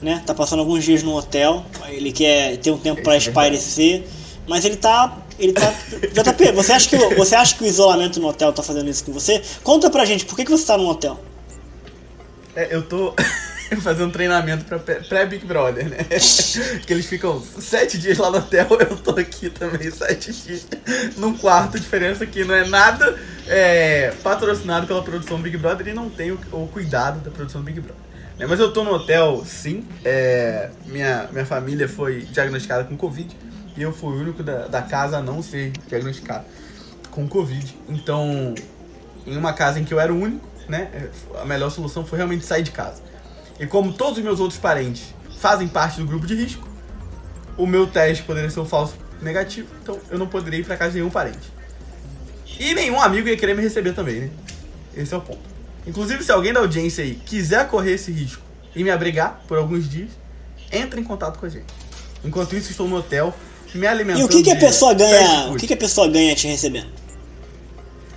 né? 0.01 0.22
Tá 0.25 0.34
passando 0.34 0.60
alguns 0.60 0.84
dias 0.84 1.01
no 1.03 1.15
hotel. 1.15 1.65
Ele 1.88 2.12
quer 2.12 2.57
ter 2.57 2.72
um 2.72 2.77
tempo 2.77 3.00
Isso 3.00 3.10
é 3.12 3.17
espairecer. 3.17 4.03
Mas 4.46 4.65
ele 4.65 4.75
tá. 4.75 5.19
Ele 5.39 5.53
tá. 5.53 5.72
JP, 6.01 6.51
você 6.51 6.74
acha, 6.74 6.89
que, 6.89 6.96
o- 6.98 7.15
você 7.15 7.34
acha 7.34 7.55
que 7.55 7.63
o 7.63 7.67
isolamento 7.67 8.19
no 8.19 8.27
hotel 8.27 8.51
tá 8.51 8.62
fazendo 8.62 8.89
isso 8.89 9.05
com 9.05 9.13
você? 9.13 9.41
Conta 9.63 9.89
pra 9.89 10.03
gente, 10.03 10.25
por 10.25 10.36
que, 10.36 10.43
que 10.43 10.51
você 10.51 10.65
tá 10.65 10.77
no 10.77 10.88
hotel? 10.89 11.17
É, 12.55 12.74
eu 12.75 12.81
tô 12.81 13.13
fazendo 13.81 14.12
treinamento 14.12 14.65
pra 14.65 14.79
pré- 14.79 15.01
pré-Big 15.01 15.45
Brother, 15.45 15.89
né? 15.89 15.97
que 16.86 16.93
eles 16.93 17.05
ficam 17.05 17.41
sete 17.59 17.97
dias 17.97 18.17
lá 18.17 18.29
no 18.31 18.38
hotel, 18.38 18.67
eu 18.89 18.97
tô 18.97 19.12
aqui 19.19 19.50
também 19.50 19.89
sete 19.91 20.31
dias 20.31 20.67
num 21.17 21.38
quarto. 21.38 21.79
Diferença 21.79 22.25
que 22.25 22.43
não 22.43 22.55
é 22.55 22.65
nada 22.67 23.17
é, 23.47 24.13
patrocinado 24.24 24.88
pela 24.88 25.03
produção 25.03 25.39
Big 25.41 25.57
Brother 25.57 25.88
e 25.88 25.93
não 25.93 26.09
tem 26.09 26.31
o, 26.31 26.39
o 26.51 26.67
cuidado 26.67 27.19
da 27.19 27.31
produção 27.31 27.62
Big 27.62 27.79
Brother. 27.79 28.01
né? 28.38 28.45
Mas 28.45 28.59
eu 28.59 28.71
tô 28.71 28.83
no 28.83 28.91
hotel, 28.91 29.43
sim. 29.45 29.86
É, 30.05 30.69
minha, 30.86 31.27
minha 31.31 31.45
família 31.45 31.88
foi 31.89 32.21
diagnosticada 32.21 32.83
com 32.86 32.95
Covid 32.97 33.36
e 33.75 33.81
eu 33.81 33.91
fui 33.93 34.15
o 34.15 34.21
único 34.21 34.41
da, 34.43 34.67
da 34.67 34.81
casa 34.81 35.17
a 35.17 35.21
não 35.21 35.41
ser 35.43 35.71
diagnosticado 35.88 36.45
com 37.12 37.27
Covid. 37.27 37.77
Então, 37.89 38.53
em 39.25 39.36
uma 39.38 39.53
casa 39.53 39.79
em 39.79 39.83
que 39.83 39.93
eu 39.93 40.00
era 40.00 40.13
o 40.13 40.19
único, 40.19 40.47
né? 40.69 41.09
A 41.41 41.45
melhor 41.45 41.69
solução 41.69 42.05
foi 42.05 42.17
realmente 42.17 42.45
sair 42.45 42.63
de 42.63 42.71
casa. 42.71 43.01
E 43.59 43.65
como 43.65 43.93
todos 43.93 44.17
os 44.17 44.23
meus 44.23 44.39
outros 44.39 44.59
parentes 44.59 45.13
fazem 45.39 45.67
parte 45.67 45.99
do 45.99 46.05
grupo 46.05 46.25
de 46.25 46.35
risco, 46.35 46.67
o 47.57 47.65
meu 47.65 47.87
teste 47.87 48.23
poderia 48.23 48.49
ser 48.49 48.59
um 48.59 48.65
falso 48.65 48.95
negativo, 49.21 49.67
então 49.81 49.99
eu 50.09 50.17
não 50.19 50.27
poderia 50.27 50.59
ir 50.59 50.63
pra 50.63 50.77
casa 50.77 50.91
de 50.91 50.97
nenhum 50.97 51.09
parente. 51.09 51.51
E 52.59 52.73
nenhum 52.73 53.01
amigo 53.01 53.27
ia 53.27 53.37
querer 53.37 53.55
me 53.55 53.61
receber 53.61 53.93
também, 53.93 54.21
né? 54.21 54.29
Esse 54.95 55.13
é 55.13 55.17
o 55.17 55.21
ponto. 55.21 55.39
Inclusive, 55.85 56.23
se 56.23 56.31
alguém 56.31 56.53
da 56.53 56.59
audiência 56.59 57.03
aí 57.03 57.15
quiser 57.15 57.67
correr 57.67 57.93
esse 57.93 58.11
risco 58.11 58.41
e 58.75 58.83
me 58.83 58.89
abrigar 58.89 59.41
por 59.47 59.57
alguns 59.57 59.89
dias, 59.89 60.09
entre 60.71 60.99
em 60.99 61.03
contato 61.03 61.39
com 61.39 61.45
a 61.45 61.49
gente. 61.49 61.65
Enquanto 62.23 62.55
isso, 62.55 62.71
estou 62.71 62.87
no 62.87 62.97
hotel, 62.97 63.33
me 63.73 63.87
alimentando 63.87 64.21
E 64.21 64.25
o 64.25 64.27
que, 64.27 64.43
que 64.43 64.51
a 64.51 64.55
pessoa 64.55 64.93
ganha? 64.93 65.51
O 65.51 65.55
que, 65.55 65.67
que 65.67 65.73
a 65.73 65.77
pessoa 65.77 66.07
ganha 66.07 66.35
te 66.35 66.47
recebendo? 66.47 66.89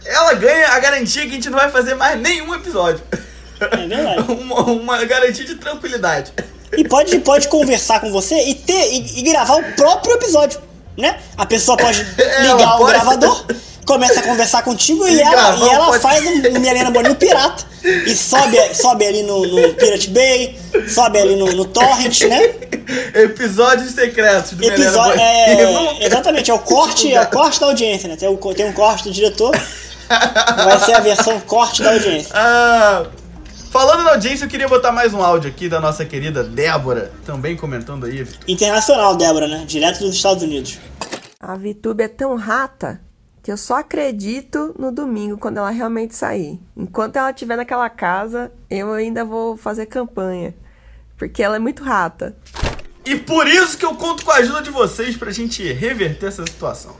Ela 0.04 0.34
ganha 0.34 0.68
a 0.70 0.78
garantia 0.80 1.22
que 1.22 1.28
a 1.28 1.34
gente 1.34 1.50
não 1.50 1.58
vai 1.58 1.70
fazer 1.70 1.94
mais 1.94 2.18
nenhum 2.20 2.54
episódio. 2.54 3.02
É 3.60 3.86
verdade. 3.86 4.32
uma, 4.32 4.62
uma 4.62 5.04
garantia 5.04 5.44
de 5.44 5.54
tranquilidade. 5.56 6.32
E 6.76 6.84
pode, 6.84 7.18
pode 7.20 7.48
conversar 7.48 8.00
com 8.00 8.10
você 8.12 8.36
e 8.44 8.54
ter 8.54 8.92
e, 8.92 9.18
e 9.18 9.22
gravar 9.22 9.56
o 9.56 9.72
próprio 9.72 10.14
episódio, 10.14 10.60
né? 10.96 11.18
A 11.36 11.44
pessoa 11.44 11.76
pode 11.76 12.00
É, 12.16 12.42
ligar 12.42 12.80
o 12.80 12.84
gravador, 12.84 13.44
começa 13.84 14.20
a 14.20 14.22
conversar 14.22 14.62
contigo 14.62 15.06
e, 15.06 15.14
E 15.14 15.20
ela, 15.20 15.56
e 15.56 15.68
ela 15.68 15.98
faz 15.98 16.24
um, 16.24 16.40
Milena 16.60 16.90
Boninho 16.90 17.16
pirata. 17.16 17.64
E 17.82 18.14
sobe, 18.14 18.56
sobe 18.74 19.06
ali 19.06 19.22
no, 19.22 19.46
no 19.46 19.74
Pirate 19.74 20.10
Bay, 20.10 20.56
sobe 20.86 21.18
ali 21.18 21.34
no, 21.34 21.46
no 21.46 21.64
Torrent, 21.64 22.20
né? 22.22 22.54
Episódios 23.14 23.92
secretos 23.92 24.52
do 24.52 24.64
Episódio. 24.64 25.18
É, 25.18 26.04
exatamente, 26.04 26.50
é 26.50 26.54
o 26.54 26.58
corte, 26.58 27.12
é 27.12 27.20
o 27.20 27.26
corte 27.26 27.58
da 27.58 27.66
audiência, 27.66 28.06
né? 28.06 28.16
Tem, 28.16 28.28
o, 28.28 28.36
tem 28.54 28.66
um 28.66 28.72
corte 28.72 29.04
do 29.04 29.10
diretor. 29.10 29.58
Vai 30.56 30.80
ser 30.80 30.94
a 30.94 31.00
versão 31.00 31.40
corte 31.40 31.82
da 31.82 31.92
audiência. 31.92 32.30
Ah, 32.34 33.06
falando 33.70 34.02
na 34.02 34.10
audiência, 34.10 34.44
eu 34.44 34.48
queria 34.48 34.68
botar 34.68 34.92
mais 34.92 35.14
um 35.14 35.22
áudio 35.22 35.48
aqui 35.48 35.68
da 35.68 35.80
nossa 35.80 36.04
querida 36.04 36.42
Débora, 36.42 37.12
também 37.24 37.56
comentando 37.56 38.04
aí. 38.04 38.26
Internacional, 38.46 39.16
Débora, 39.16 39.46
né? 39.46 39.64
Direto 39.64 40.00
dos 40.00 40.14
Estados 40.14 40.42
Unidos. 40.42 40.78
A 41.38 41.56
VTube 41.56 42.02
é 42.02 42.08
tão 42.08 42.36
rata 42.36 43.00
que 43.42 43.50
eu 43.50 43.56
só 43.56 43.76
acredito 43.76 44.74
no 44.78 44.92
domingo 44.92 45.38
quando 45.38 45.58
ela 45.58 45.70
realmente 45.70 46.14
sair. 46.14 46.60
Enquanto 46.76 47.16
ela 47.16 47.30
estiver 47.30 47.56
naquela 47.56 47.88
casa, 47.88 48.52
eu 48.68 48.92
ainda 48.92 49.24
vou 49.24 49.56
fazer 49.56 49.86
campanha. 49.86 50.54
Porque 51.16 51.42
ela 51.42 51.56
é 51.56 51.58
muito 51.60 51.82
rata. 51.82 52.36
E 53.04 53.16
por 53.16 53.46
isso 53.46 53.78
que 53.78 53.84
eu 53.84 53.94
conto 53.94 54.24
com 54.24 54.30
a 54.30 54.36
ajuda 54.36 54.62
de 54.62 54.70
vocês 54.70 55.16
pra 55.16 55.30
gente 55.30 55.62
reverter 55.72 56.26
essa 56.26 56.44
situação. 56.44 56.94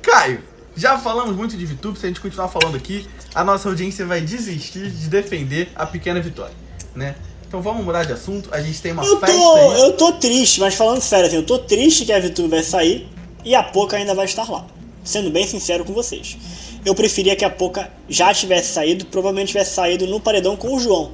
Caio, 0.00 0.42
já 0.76 0.98
falamos 0.98 1.36
muito 1.36 1.56
de 1.56 1.64
VTube, 1.66 1.98
se 1.98 2.06
a 2.06 2.08
gente 2.08 2.20
continuar 2.20 2.48
falando 2.48 2.76
aqui, 2.76 3.06
a 3.34 3.44
nossa 3.44 3.68
audiência 3.68 4.04
vai 4.06 4.20
desistir 4.20 4.90
de 4.90 5.08
defender 5.08 5.70
a 5.74 5.84
pequena 5.86 6.20
vitória, 6.20 6.54
né? 6.94 7.14
Então 7.46 7.60
vamos 7.60 7.84
mudar 7.84 8.04
de 8.04 8.12
assunto, 8.12 8.48
a 8.52 8.60
gente 8.62 8.80
tem 8.80 8.92
uma 8.92 9.04
Eu 9.04 9.20
festa 9.20 9.36
tô, 9.36 9.54
aí. 9.56 9.80
eu 9.82 9.92
tô 9.92 10.12
triste, 10.12 10.58
mas 10.60 10.74
falando 10.74 11.00
sério, 11.02 11.26
assim, 11.26 11.36
eu 11.36 11.44
tô 11.44 11.58
triste 11.58 12.04
que 12.06 12.12
a 12.12 12.18
VTube 12.18 12.48
vai 12.48 12.62
sair 12.62 13.06
e 13.44 13.54
a 13.54 13.62
Poca 13.62 13.96
ainda 13.96 14.14
vai 14.14 14.24
estar 14.24 14.48
lá. 14.50 14.64
Sendo 15.04 15.30
bem 15.30 15.46
sincero 15.46 15.84
com 15.84 15.92
vocês. 15.92 16.38
Eu 16.84 16.94
preferia 16.94 17.36
que 17.36 17.44
a 17.44 17.50
Poca 17.50 17.90
já 18.08 18.32
tivesse 18.32 18.72
saído, 18.72 19.04
provavelmente 19.06 19.48
tivesse 19.48 19.74
saído 19.74 20.06
no 20.06 20.18
paredão 20.20 20.56
com 20.56 20.74
o 20.74 20.80
João. 20.80 21.10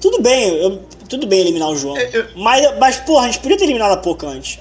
Tudo 0.00 0.20
bem, 0.20 0.48
eu, 0.56 0.78
tudo 1.08 1.26
bem 1.26 1.40
eliminar 1.40 1.68
o 1.70 1.76
João. 1.76 1.96
É, 1.96 2.10
eu- 2.12 2.26
Mas, 2.36 2.78
mas, 2.78 2.96
porra, 2.96 3.22
a 3.24 3.26
gente 3.26 3.38
podia 3.40 3.56
ter 3.56 3.64
eliminado 3.64 3.92
a 3.92 3.96
Poca 3.98 4.26
antes. 4.26 4.58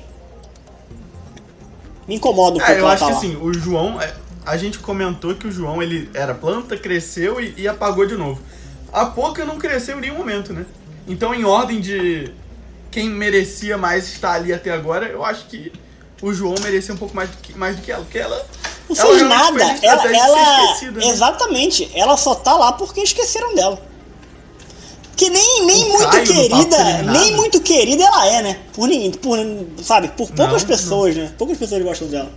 Me 2.07 2.15
incomoda 2.15 2.57
um 2.57 2.59
pouco 2.59 2.71
É, 2.71 2.79
eu 2.79 2.87
acho 2.87 2.99
tá 2.99 3.05
que 3.07 3.11
lá. 3.13 3.17
assim, 3.17 3.35
o 3.37 3.53
João, 3.53 3.99
é, 4.01 4.13
a 4.45 4.57
gente 4.57 4.79
comentou 4.79 5.33
que 5.35 5.47
o 5.47 5.51
João 5.51 5.81
ele 5.81 6.09
era 6.13 6.33
planta, 6.35 6.77
cresceu 6.77 7.39
e, 7.41 7.53
e 7.57 7.67
apagou 7.67 8.05
de 8.05 8.15
novo. 8.15 8.41
A 8.93 9.05
Poca 9.07 9.43
não 9.45 9.57
cresceu 9.57 9.97
em 9.97 10.01
nenhum 10.01 10.15
momento, 10.17 10.53
né? 10.53 10.65
Então, 11.07 11.33
em 11.33 11.43
ordem 11.43 11.79
de 11.81 12.31
quem 12.91 13.09
merecia 13.09 13.77
mais 13.77 14.07
estar 14.07 14.33
ali 14.33 14.53
até 14.53 14.71
agora, 14.71 15.07
eu 15.07 15.23
acho 15.25 15.47
que 15.47 15.71
o 16.21 16.33
João 16.33 16.55
merecia 16.61 16.93
um 16.93 16.97
pouco 16.97 17.15
mais 17.15 17.29
do 17.29 17.37
que, 17.37 17.57
mais 17.57 17.75
do 17.75 17.81
que 17.81 17.91
ela, 17.91 18.03
porque 18.03 18.17
ela 18.17 18.45
Não 18.89 18.95
ela 18.95 19.09
fez 19.09 19.21
nada. 19.27 19.63
Ela, 19.83 20.15
ela- 20.15 20.63
esquecida, 20.65 20.99
né? 20.99 21.07
exatamente. 21.09 21.91
Ela 21.93 22.15
só 22.15 22.35
tá 22.35 22.53
lá 22.55 22.71
porque 22.73 23.01
esqueceram 23.01 23.53
dela. 23.55 23.81
Que 25.15 25.29
nem, 25.29 25.65
nem 25.65 25.85
O 25.85 25.89
muito 25.89 26.09
Caio 26.09 26.25
querida, 26.25 27.03
nem 27.03 27.35
muito 27.35 27.61
querida 27.61 28.03
ela 28.03 28.27
é, 28.27 28.41
né? 28.41 28.59
Por 28.73 28.89
por, 29.21 29.37
sabe, 29.81 30.09
por 30.09 30.29
poucas 30.31 30.61
Não, 30.63 30.69
pessoas, 30.69 31.15
né? 31.15 31.31
Poucas 31.37 31.57
pessoas 31.57 31.83
gostam 31.83 32.07
dela. 32.09 32.31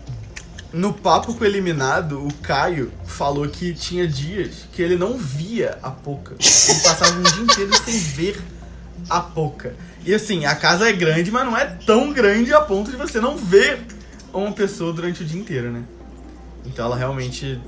No 0.72 0.92
papo 0.92 1.34
com 1.34 1.42
o 1.42 1.46
eliminado, 1.46 2.24
o 2.24 2.32
Caio 2.42 2.92
falou 3.06 3.48
que 3.48 3.72
tinha 3.72 4.06
dias 4.06 4.66
que 4.72 4.82
ele 4.82 4.96
não 4.96 5.16
via 5.16 5.78
a 5.82 5.90
Poca. 5.90 6.36
Ele 6.38 6.80
passava 6.80 7.18
um 7.18 7.22
dia 7.22 7.42
inteiro 7.42 7.70
sem 7.84 7.98
ver 7.98 8.40
a 9.08 9.20
Poca. 9.20 9.74
E 10.04 10.14
assim, 10.14 10.44
a 10.44 10.54
casa 10.54 10.88
é 10.88 10.92
grande, 10.92 11.30
mas 11.30 11.44
não 11.46 11.56
é 11.56 11.64
tão 11.86 12.12
grande 12.12 12.52
a 12.52 12.60
ponto 12.60 12.90
de 12.90 12.96
você 12.96 13.20
não 13.20 13.36
ver 13.36 13.80
uma 14.32 14.52
pessoa 14.52 14.92
durante 14.92 15.22
o 15.22 15.24
dia 15.24 15.40
inteiro, 15.40 15.72
né? 15.72 15.82
Então 16.66 16.84
ela 16.84 16.96
realmente 16.96 17.58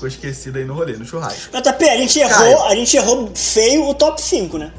ficou 0.00 0.08
esquecida 0.08 0.58
aí 0.58 0.64
no 0.64 0.74
rolê, 0.74 0.94
no 0.94 1.04
churrasco. 1.04 1.50
JP, 1.52 1.84
a 1.84 1.96
gente 1.96 2.18
errou, 2.18 2.34
Caio. 2.34 2.62
a 2.64 2.74
gente 2.74 2.96
errou 2.96 3.30
feio 3.34 3.88
o 3.88 3.94
top 3.94 4.20
5, 4.20 4.56
né? 4.56 4.72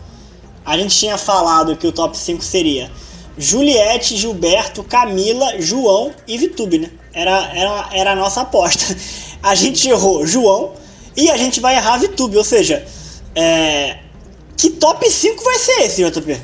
A 0.65 0.77
gente 0.77 0.97
tinha 0.97 1.17
falado 1.17 1.75
que 1.75 1.85
o 1.85 1.91
top 1.91 2.17
5 2.17 2.43
seria 2.43 2.91
Juliette, 3.37 4.17
Gilberto, 4.17 4.83
Camila, 4.83 5.59
João 5.59 6.11
e 6.27 6.37
Vitube, 6.37 6.79
né? 6.79 6.91
Era, 7.13 7.51
era, 7.55 7.89
era 7.93 8.11
a 8.13 8.15
nossa 8.15 8.41
aposta. 8.41 8.95
A 9.43 9.55
gente 9.55 9.89
errou 9.89 10.23
João 10.27 10.73
e 11.17 11.31
a 11.31 11.35
gente 11.35 11.59
vai 11.59 11.75
errar 11.75 11.97
Vitube, 11.97 12.37
ou 12.37 12.43
seja, 12.43 12.85
é, 13.33 13.97
que 14.55 14.69
top 14.69 15.09
5 15.09 15.43
vai 15.43 15.57
ser 15.57 15.81
esse, 15.81 16.07
JP? 16.07 16.39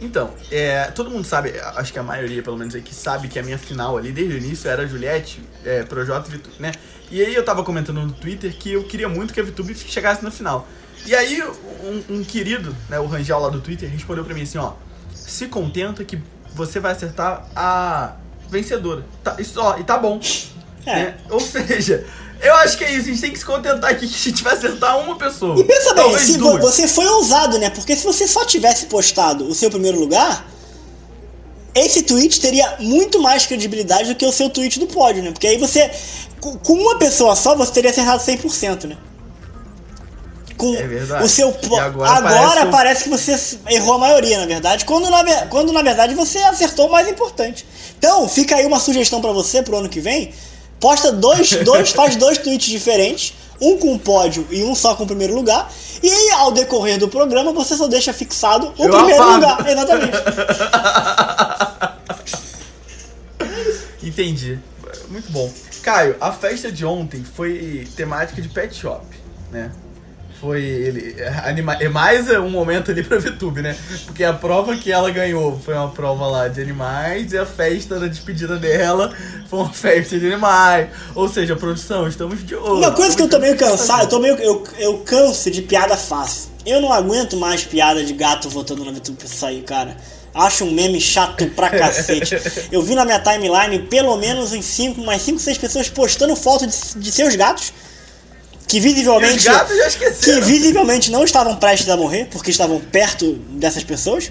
Então, 0.00 0.30
é, 0.50 0.84
todo 0.92 1.10
mundo 1.10 1.26
sabe, 1.26 1.52
acho 1.76 1.92
que 1.92 1.98
a 1.98 2.02
maioria, 2.02 2.42
pelo 2.42 2.56
menos 2.56 2.74
aqui, 2.74 2.94
sabe 2.94 3.28
que 3.28 3.38
a 3.38 3.42
minha 3.42 3.58
final 3.58 3.98
ali, 3.98 4.12
desde 4.12 4.34
o 4.34 4.38
início, 4.38 4.70
era 4.70 4.86
Juliette, 4.88 5.42
é, 5.62 5.82
Projota 5.82 6.26
e 6.28 6.32
Vitube, 6.32 6.56
né? 6.58 6.72
E 7.10 7.22
aí 7.22 7.34
eu 7.34 7.44
tava 7.44 7.62
comentando 7.62 8.00
no 8.00 8.12
Twitter 8.12 8.54
que 8.56 8.72
eu 8.72 8.84
queria 8.84 9.08
muito 9.08 9.32
que 9.32 9.40
a 9.40 9.42
Vitube 9.42 9.74
chegasse 9.74 10.22
na 10.22 10.30
final. 10.30 10.66
E 11.06 11.14
aí 11.14 11.42
um, 11.42 12.16
um 12.16 12.24
querido, 12.24 12.74
né, 12.88 12.98
o 12.98 13.06
Rangel 13.06 13.38
lá 13.38 13.48
do 13.48 13.60
Twitter, 13.60 13.88
respondeu 13.88 14.24
pra 14.24 14.34
mim 14.34 14.42
assim, 14.42 14.58
ó, 14.58 14.72
se 15.14 15.46
contenta 15.46 16.04
que 16.04 16.20
você 16.54 16.80
vai 16.80 16.92
acertar 16.92 17.46
a 17.54 18.16
vencedora. 18.50 19.04
Tá, 19.22 19.36
isso, 19.38 19.60
ó, 19.60 19.78
e 19.78 19.84
tá 19.84 19.96
bom. 19.96 20.20
É. 20.84 20.94
né? 20.94 21.14
Ou 21.30 21.40
seja, 21.40 22.06
eu 22.40 22.54
acho 22.56 22.78
que 22.78 22.84
é 22.84 22.92
isso, 22.92 23.08
a 23.08 23.12
gente 23.12 23.20
tem 23.20 23.32
que 23.32 23.38
se 23.38 23.44
contentar 23.44 23.90
aqui 23.90 24.06
que 24.08 24.14
a 24.14 24.30
gente 24.30 24.42
vai 24.42 24.54
acertar 24.54 24.98
uma 24.98 25.16
pessoa. 25.16 25.58
E 25.58 25.64
pensa 25.64 25.94
bem, 25.94 26.18
se 26.18 26.38
duas. 26.38 26.60
você 26.60 26.86
foi 26.86 27.06
ousado, 27.06 27.58
né? 27.58 27.70
Porque 27.70 27.96
se 27.96 28.04
você 28.04 28.26
só 28.26 28.44
tivesse 28.44 28.86
postado 28.86 29.46
o 29.48 29.54
seu 29.54 29.70
primeiro 29.70 29.98
lugar, 29.98 30.46
esse 31.74 32.02
tweet 32.02 32.40
teria 32.40 32.76
muito 32.80 33.20
mais 33.20 33.46
credibilidade 33.46 34.08
do 34.08 34.14
que 34.14 34.26
o 34.26 34.32
seu 34.32 34.48
tweet 34.48 34.78
do 34.78 34.86
pódio, 34.86 35.22
né? 35.22 35.30
Porque 35.30 35.46
aí 35.46 35.56
você, 35.58 35.90
com 36.40 36.72
uma 36.72 36.98
pessoa 36.98 37.36
só, 37.36 37.54
você 37.54 37.72
teria 37.72 37.90
acertado 37.90 38.22
100%, 38.22 38.84
né? 38.88 38.96
Com 40.56 40.74
É 40.74 40.86
verdade. 40.88 41.24
o 41.24 41.28
seu 41.28 41.50
E 41.50 41.78
agora 41.78 42.10
agora, 42.10 42.66
parece 42.66 43.04
que 43.04 43.10
parece, 43.10 43.36
que 43.36 43.38
você 43.38 43.58
errou 43.68 43.94
a 43.94 43.98
maioria, 43.98 44.38
na 44.38 44.46
verdade, 44.46 44.84
quando 44.84 45.08
na, 45.08 45.46
quando 45.46 45.72
na 45.72 45.82
verdade 45.82 46.14
você 46.14 46.38
acertou 46.38 46.88
o 46.88 46.90
mais 46.90 47.06
importante. 47.06 47.64
Então, 47.96 48.28
fica 48.28 48.56
aí 48.56 48.66
uma 48.66 48.80
sugestão 48.80 49.20
pra 49.20 49.30
você 49.30 49.62
pro 49.62 49.76
ano 49.76 49.88
que 49.88 50.00
vem. 50.00 50.32
Posta 50.80 51.12
dois, 51.12 51.50
dois, 51.64 51.90
faz 51.92 52.16
dois 52.16 52.38
tweets 52.38 52.68
diferentes, 52.68 53.34
um 53.60 53.76
com 53.78 53.98
pódio 53.98 54.46
e 54.50 54.62
um 54.64 54.74
só 54.74 54.94
com 54.94 55.04
o 55.04 55.06
primeiro 55.06 55.34
lugar. 55.34 55.70
E 56.02 56.08
aí, 56.08 56.30
ao 56.32 56.52
decorrer 56.52 56.98
do 56.98 57.08
programa, 57.08 57.52
você 57.52 57.76
só 57.76 57.86
deixa 57.88 58.12
fixado 58.12 58.72
o 58.78 58.84
Eu 58.84 58.90
primeiro 58.90 59.22
apago. 59.22 59.34
lugar. 59.34 59.68
Exatamente. 59.68 60.16
Entendi. 64.02 64.58
Muito 65.08 65.30
bom. 65.32 65.50
Caio, 65.82 66.16
a 66.20 66.32
festa 66.32 66.70
de 66.70 66.84
ontem 66.84 67.24
foi 67.24 67.88
temática 67.96 68.40
de 68.42 68.48
pet 68.48 68.74
shop, 68.74 69.04
né? 69.50 69.70
Foi 70.40 70.62
ele. 70.62 71.16
Anima, 71.44 71.74
é 71.74 71.88
mais 71.88 72.30
um 72.30 72.48
momento 72.48 72.92
ali 72.92 73.02
pra 73.02 73.18
VTube, 73.18 73.60
né? 73.60 73.76
Porque 74.04 74.22
a 74.22 74.32
prova 74.32 74.76
que 74.76 74.92
ela 74.92 75.10
ganhou 75.10 75.58
foi 75.58 75.74
uma 75.74 75.88
prova 75.88 76.26
lá 76.28 76.46
de 76.46 76.60
animais 76.60 77.32
e 77.32 77.38
a 77.38 77.44
festa 77.44 77.98
da 77.98 78.06
despedida 78.06 78.56
dela 78.56 79.12
foi 79.48 79.58
uma 79.58 79.72
festa 79.72 80.16
de 80.18 80.26
animais. 80.26 80.88
Ou 81.14 81.28
seja, 81.28 81.56
produção, 81.56 82.06
estamos 82.06 82.46
de 82.46 82.54
olho. 82.54 82.78
Uma 82.78 82.92
coisa 82.92 83.16
que 83.16 83.22
eu 83.22 83.28
tô 83.28 83.40
meio 83.40 83.56
cansado, 83.56 84.02
eu 84.02 84.08
tô 84.08 84.18
meio. 84.20 84.36
Eu, 84.36 84.64
eu 84.78 84.98
canso 84.98 85.50
de 85.50 85.62
piada 85.62 85.96
fácil. 85.96 86.50
Eu 86.64 86.80
não 86.80 86.92
aguento 86.92 87.36
mais 87.36 87.64
piada 87.64 88.04
de 88.04 88.12
gato 88.12 88.48
voltando 88.48 88.84
na 88.84 88.92
VTube 88.92 89.18
pra 89.18 89.26
sair, 89.26 89.62
cara. 89.62 89.96
Acho 90.34 90.64
um 90.64 90.70
meme 90.70 91.00
chato 91.00 91.46
pra 91.50 91.70
cacete. 91.70 92.36
Eu 92.70 92.82
vi 92.82 92.94
na 92.94 93.04
minha 93.04 93.18
timeline 93.18 93.80
pelo 93.88 94.16
menos 94.16 94.52
em 94.52 94.62
5, 94.62 95.00
mais 95.00 95.22
5, 95.22 95.38
6 95.40 95.58
pessoas 95.58 95.88
postando 95.88 96.36
foto 96.36 96.66
de, 96.66 96.76
de 96.96 97.10
seus 97.10 97.34
gatos. 97.34 97.72
Que 98.68 98.78
visivelmente. 98.80 99.48
que 100.22 100.40
visivelmente 100.42 101.10
não 101.10 101.24
estavam 101.24 101.56
prestes 101.56 101.88
a 101.88 101.96
morrer, 101.96 102.28
porque 102.30 102.50
estavam 102.50 102.78
perto 102.78 103.32
dessas 103.50 103.82
pessoas. 103.82 104.30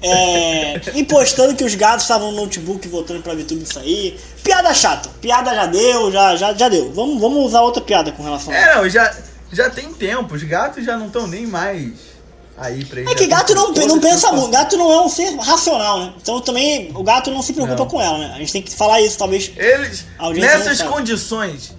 É, 0.00 0.80
e 0.94 1.04
postando 1.04 1.54
que 1.54 1.64
os 1.64 1.74
gatos 1.74 2.04
estavam 2.04 2.32
no 2.32 2.42
notebook 2.42 2.86
voltando 2.88 3.22
pra 3.22 3.34
VTube 3.34 3.66
sair. 3.66 4.18
Piada 4.42 4.72
chata. 4.72 5.08
Piada 5.20 5.54
já 5.54 5.66
deu, 5.66 6.10
já, 6.12 6.36
já, 6.36 6.54
já 6.54 6.68
deu. 6.68 6.92
Vamos, 6.92 7.20
vamos 7.20 7.44
usar 7.44 7.60
outra 7.60 7.82
piada 7.82 8.12
com 8.12 8.22
relação 8.22 8.52
a 8.52 8.56
É, 8.56 8.74
não, 8.76 8.88
já, 8.88 9.14
já 9.52 9.68
tem 9.68 9.92
tempo. 9.92 10.34
Os 10.34 10.42
gatos 10.44 10.84
já 10.84 10.96
não 10.96 11.06
estão 11.08 11.26
nem 11.26 11.46
mais 11.46 11.92
aí 12.56 12.84
pra. 12.84 13.00
É 13.00 13.14
que 13.14 13.26
gato 13.26 13.54
não, 13.54 13.72
não 13.72 14.00
pensa 14.00 14.32
muito, 14.32 14.50
gato 14.50 14.76
não 14.76 14.92
é 14.92 15.00
um 15.00 15.08
ser 15.08 15.34
racional, 15.36 16.00
né? 16.00 16.14
Então 16.20 16.40
também 16.40 16.90
o 16.94 17.02
gato 17.02 17.30
não 17.30 17.42
se 17.42 17.52
preocupa 17.52 17.78
Não. 17.78 17.86
com 17.86 18.00
ela, 18.00 18.18
né? 18.18 18.32
A 18.34 18.38
gente 18.38 18.52
tem 18.52 18.62
que 18.62 18.74
falar 18.74 19.00
isso, 19.00 19.18
talvez. 19.18 19.52
Eles, 19.56 20.06
A 20.18 20.30
nessas 20.30 20.82
condições 20.82 21.74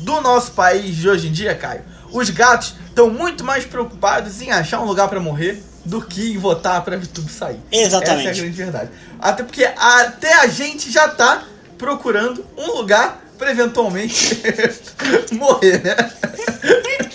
do 0.00 0.20
nosso 0.20 0.52
país 0.52 0.96
de 0.96 1.08
hoje 1.08 1.28
em 1.28 1.32
dia, 1.32 1.54
Caio, 1.54 1.82
os 2.12 2.30
gatos 2.30 2.74
estão 2.88 3.10
muito 3.10 3.44
mais 3.44 3.64
preocupados 3.64 4.40
em 4.40 4.50
achar 4.50 4.80
um 4.80 4.84
lugar 4.84 5.08
pra 5.08 5.20
morrer 5.20 5.62
do 5.84 6.02
que 6.02 6.32
em 6.32 6.38
votar 6.38 6.82
pra 6.82 6.96
YouTube 6.96 7.30
sair. 7.30 7.60
Exatamente. 7.70 8.20
Essa 8.20 8.28
é 8.28 8.30
a 8.30 8.34
grande 8.34 8.56
verdade. 8.56 8.90
Até 9.18 9.42
porque 9.42 9.64
até 9.76 10.34
a 10.40 10.46
gente 10.46 10.90
já 10.90 11.08
tá 11.08 11.44
procurando 11.78 12.44
um 12.56 12.76
lugar 12.76 13.20
pra 13.38 13.50
eventualmente 13.50 14.42
morrer, 15.32 15.82
né? 15.82 15.96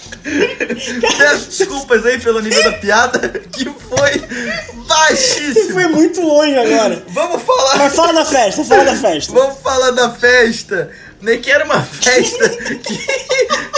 Peço 1.18 1.50
desculpas 1.50 2.06
aí 2.06 2.20
pelo 2.20 2.42
nível 2.42 2.64
da 2.64 2.72
piada, 2.74 3.30
que 3.52 3.66
foi 3.66 4.20
baixíssimo. 4.88 5.74
Foi 5.74 5.88
muito 5.88 6.22
longe 6.22 6.58
agora. 6.58 7.04
Vamos 7.10 7.42
falar. 7.44 7.78
Mas 7.78 7.96
fala 7.96 8.14
da 8.14 8.26
festa, 8.26 8.64
fala 8.66 8.86
da 8.86 8.96
festa. 8.96 9.34
Vamos 9.34 9.60
falar 9.60 9.92
da 9.92 10.10
festa, 10.10 10.90
né? 11.26 11.38
Que 11.38 11.52
era 11.52 11.66
uma 11.66 11.82
festa 11.82 12.50
que, 12.50 12.98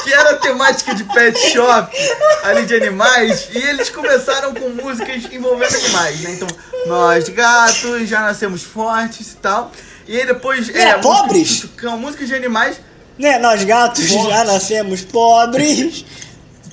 que 0.04 0.14
era 0.14 0.36
temática 0.36 0.94
de 0.94 1.04
pet 1.06 1.40
shop, 1.52 1.98
ali 2.44 2.66
de 2.66 2.76
animais, 2.76 3.48
e 3.54 3.58
eles 3.58 3.90
começaram 3.90 4.54
com 4.54 4.70
músicas 4.70 5.24
envolvendo 5.32 5.76
animais, 5.76 6.20
né? 6.22 6.34
Então, 6.34 6.48
nós 6.86 7.30
gatos 7.30 8.08
já 8.08 8.22
nascemos 8.22 8.64
fortes 8.64 9.32
e 9.32 9.38
tal. 9.38 9.72
E 10.08 10.20
aí 10.20 10.26
depois. 10.26 10.70
É, 10.70 10.98
música 10.98 11.00
pobres? 11.00 11.48
Chuchucão, 11.48 11.98
músicas 11.98 12.28
de 12.28 12.36
animais. 12.36 12.80
Né, 13.18 13.40
nós 13.40 13.64
gatos 13.64 14.06
já 14.06 14.44
nascemos 14.44 15.02
pobres. 15.02 16.06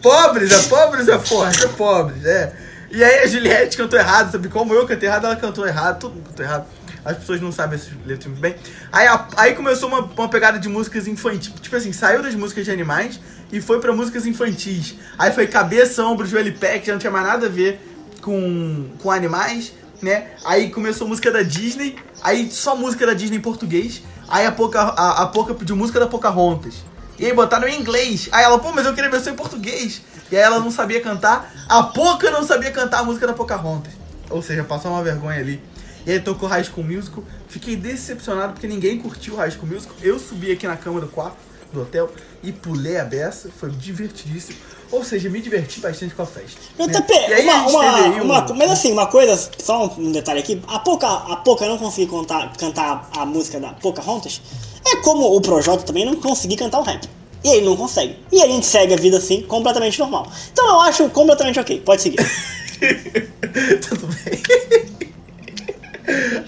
Pobres, 0.02 0.52
é 0.52 0.58
pobres 0.68 1.08
é 1.08 1.18
forte, 1.18 1.64
é 1.64 1.68
pobres, 1.68 2.26
é. 2.26 2.52
E 2.90 3.02
aí 3.02 3.20
a 3.20 3.26
Juliette 3.26 3.76
cantou 3.78 3.98
errado, 3.98 4.30
sabe 4.30 4.48
como 4.48 4.74
eu 4.74 4.86
cantei 4.86 5.08
errado, 5.08 5.24
ela 5.24 5.36
cantou 5.36 5.66
errado, 5.66 6.00
todo 6.00 6.14
mundo 6.14 6.26
cantou 6.28 6.44
errado. 6.44 6.66
As 7.04 7.16
pessoas 7.18 7.40
não 7.40 7.52
sabem 7.52 7.76
essas 7.78 7.90
letras 8.06 8.26
muito 8.28 8.40
bem. 8.40 8.56
Aí, 8.90 9.06
a- 9.06 9.28
aí 9.36 9.54
começou 9.54 9.88
uma, 9.88 10.00
uma 10.00 10.28
pegada 10.28 10.58
de 10.58 10.68
músicas 10.68 11.06
infantis. 11.06 11.52
Tipo 11.60 11.76
assim, 11.76 11.92
saiu 11.92 12.22
das 12.22 12.34
músicas 12.34 12.64
de 12.64 12.70
animais 12.70 13.20
e 13.52 13.60
foi 13.60 13.78
pra 13.80 13.92
músicas 13.92 14.24
infantis. 14.26 14.94
Aí 15.18 15.30
foi 15.32 15.46
cabeça, 15.46 16.02
ombro, 16.04 16.26
joelho 16.26 16.48
e 16.48 16.52
pé, 16.52 16.78
que 16.78 16.86
já 16.86 16.92
não 16.92 16.98
tinha 17.00 17.10
mais 17.10 17.26
nada 17.26 17.46
a 17.46 17.50
ver 17.50 17.80
com, 18.22 18.88
com 19.02 19.10
animais, 19.10 19.72
né? 20.00 20.28
Aí 20.44 20.70
começou 20.70 21.06
música 21.06 21.30
da 21.30 21.42
Disney, 21.42 21.96
aí 22.22 22.50
só 22.50 22.74
música 22.74 23.06
da 23.06 23.14
Disney 23.14 23.36
em 23.36 23.40
português. 23.40 24.02
Aí 24.28 24.46
a 24.46 24.52
Poca, 24.52 24.80
a, 24.80 25.22
a 25.22 25.26
Poca 25.26 25.52
pediu 25.54 25.76
música 25.76 26.00
da 26.00 26.06
Pocahontas. 26.06 26.74
E 27.18 27.26
aí 27.26 27.32
botaram 27.34 27.68
em 27.68 27.78
inglês. 27.78 28.28
Aí 28.32 28.42
ela, 28.44 28.58
pô, 28.58 28.72
mas 28.72 28.86
eu 28.86 28.94
queria 28.94 29.10
versão 29.10 29.32
em 29.32 29.36
português. 29.36 30.00
E 30.32 30.36
aí 30.36 30.42
ela 30.42 30.58
não 30.58 30.70
sabia 30.70 31.00
cantar. 31.02 31.52
A 31.68 31.82
Poca 31.82 32.30
não 32.30 32.42
sabia 32.42 32.70
cantar 32.72 33.00
a 33.00 33.04
música 33.04 33.26
da 33.26 33.34
Pocahontas. 33.34 33.92
Ou 34.30 34.42
seja, 34.42 34.64
passou 34.64 34.90
uma 34.90 35.02
vergonha 35.02 35.38
ali. 35.38 35.62
E 36.06 36.12
aí 36.12 36.20
tocou 36.20 36.48
High 36.48 36.64
School 36.64 36.84
Musical. 36.86 37.24
Fiquei 37.48 37.76
decepcionado 37.76 38.52
porque 38.52 38.66
ninguém 38.66 38.98
curtiu 38.98 39.36
High 39.36 39.50
School 39.52 39.68
Musical. 39.68 39.96
Eu 40.02 40.18
subi 40.18 40.50
aqui 40.52 40.66
na 40.66 40.76
cama 40.76 41.00
do 41.00 41.08
quarto 41.08 41.36
do 41.72 41.82
hotel 41.82 42.10
e 42.42 42.52
pulei 42.52 42.98
a 42.98 43.04
beça. 43.04 43.48
Foi 43.58 43.70
divertidíssimo. 43.70 44.58
Ou 44.92 45.02
seja, 45.02 45.28
me 45.30 45.40
diverti 45.40 45.80
bastante 45.80 46.14
com 46.14 46.22
a 46.22 46.26
festa. 46.26 46.60
Eu 46.78 46.86
né? 46.86 47.00
pe- 47.00 47.12
E 47.14 47.32
aí 47.34 47.44
uma, 47.44 47.66
uma, 47.68 47.96
aí 47.96 48.20
um- 48.20 48.24
uma- 48.24 48.46
mas 48.54 48.70
assim, 48.70 48.92
uma 48.92 49.06
coisa, 49.06 49.50
só 49.58 49.86
um 49.98 50.12
detalhe 50.12 50.40
aqui, 50.40 50.62
a 50.68 50.78
Poca, 50.78 51.08
a 51.08 51.36
Poca 51.36 51.66
não 51.66 51.78
conseguir 51.78 52.08
cantar, 52.10 52.52
cantar 52.56 53.08
a 53.16 53.24
música 53.26 53.58
da 53.58 53.72
Pocahontas, 53.72 54.40
é 54.86 54.96
como 54.96 55.34
o 55.34 55.40
Projota 55.40 55.82
também 55.84 56.04
não 56.04 56.14
conseguir 56.16 56.56
cantar 56.56 56.78
o 56.80 56.82
rap. 56.84 57.08
E 57.42 57.48
ele 57.48 57.66
não 57.66 57.76
consegue. 57.76 58.16
E 58.30 58.40
a 58.42 58.46
gente 58.46 58.66
segue 58.66 58.94
a 58.94 58.96
vida 58.96 59.16
assim, 59.18 59.42
completamente 59.42 59.98
normal. 59.98 60.30
Então 60.52 60.66
eu 60.68 60.80
acho 60.82 61.08
completamente 61.10 61.58
ok, 61.58 61.80
pode 61.80 62.02
seguir. 62.02 62.18
Tudo 63.88 64.06
bem. 64.06 64.84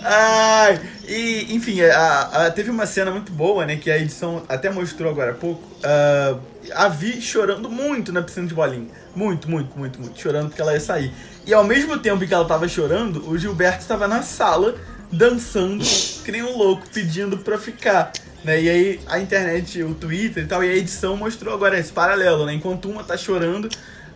Ai, 0.05 0.81
e, 1.09 1.55
enfim, 1.55 1.81
a, 1.83 2.47
a- 2.47 2.51
teve 2.51 2.71
uma 2.71 2.87
cena 2.87 3.11
muito 3.11 3.33
boa, 3.33 3.65
né? 3.67 3.77
Que 3.77 3.91
a 3.91 3.99
edição 3.99 4.43
até 4.49 4.71
mostrou 4.71 5.11
agora 5.11 5.33
há 5.33 5.35
pouco. 5.35 5.63
ah, 5.83 6.37
a 6.75 6.89
Vi 6.89 7.21
chorando 7.21 7.71
muito 7.71 8.13
na 8.13 8.23
piscina 8.23 8.47
de 8.47 8.55
bolinha. 8.55 8.89
Muito, 9.15 9.49
muito, 9.51 9.79
muito, 9.79 10.01
muito. 10.01 10.21
Chorando 10.21 10.49
porque 10.49 10.61
ela 10.61 10.73
ia 10.75 10.81
sair. 10.81 11.13
E 11.47 11.55
ao 11.55 11.65
mesmo 11.65 11.99
tempo 11.99 12.27
que 12.27 12.35
ela 12.35 12.45
tava 12.45 12.69
chorando, 12.69 13.29
o 13.29 13.39
Gilberto 13.39 13.81
estava 13.83 14.07
na 14.09 14.23
sala 14.23 14.75
dançando 15.11 15.85
que 16.25 16.33
nem 16.33 16.43
um 16.43 16.57
louco, 16.57 16.87
pedindo 16.93 17.39
pra 17.39 17.57
ficar. 17.57 18.13
Né? 18.45 18.63
E 18.63 18.69
aí 18.69 19.01
a 19.07 19.19
internet, 19.19 19.83
o 19.83 19.95
Twitter 19.95 20.45
e 20.45 20.47
tal, 20.47 20.63
e 20.63 20.69
a 20.71 20.75
edição 20.77 21.17
mostrou 21.17 21.55
agora 21.55 21.79
esse 21.79 21.93
paralelo, 21.93 22.45
né? 22.47 22.53
Enquanto 22.55 22.89
uma 22.91 23.03
tá 23.05 23.17
chorando, 23.17 23.69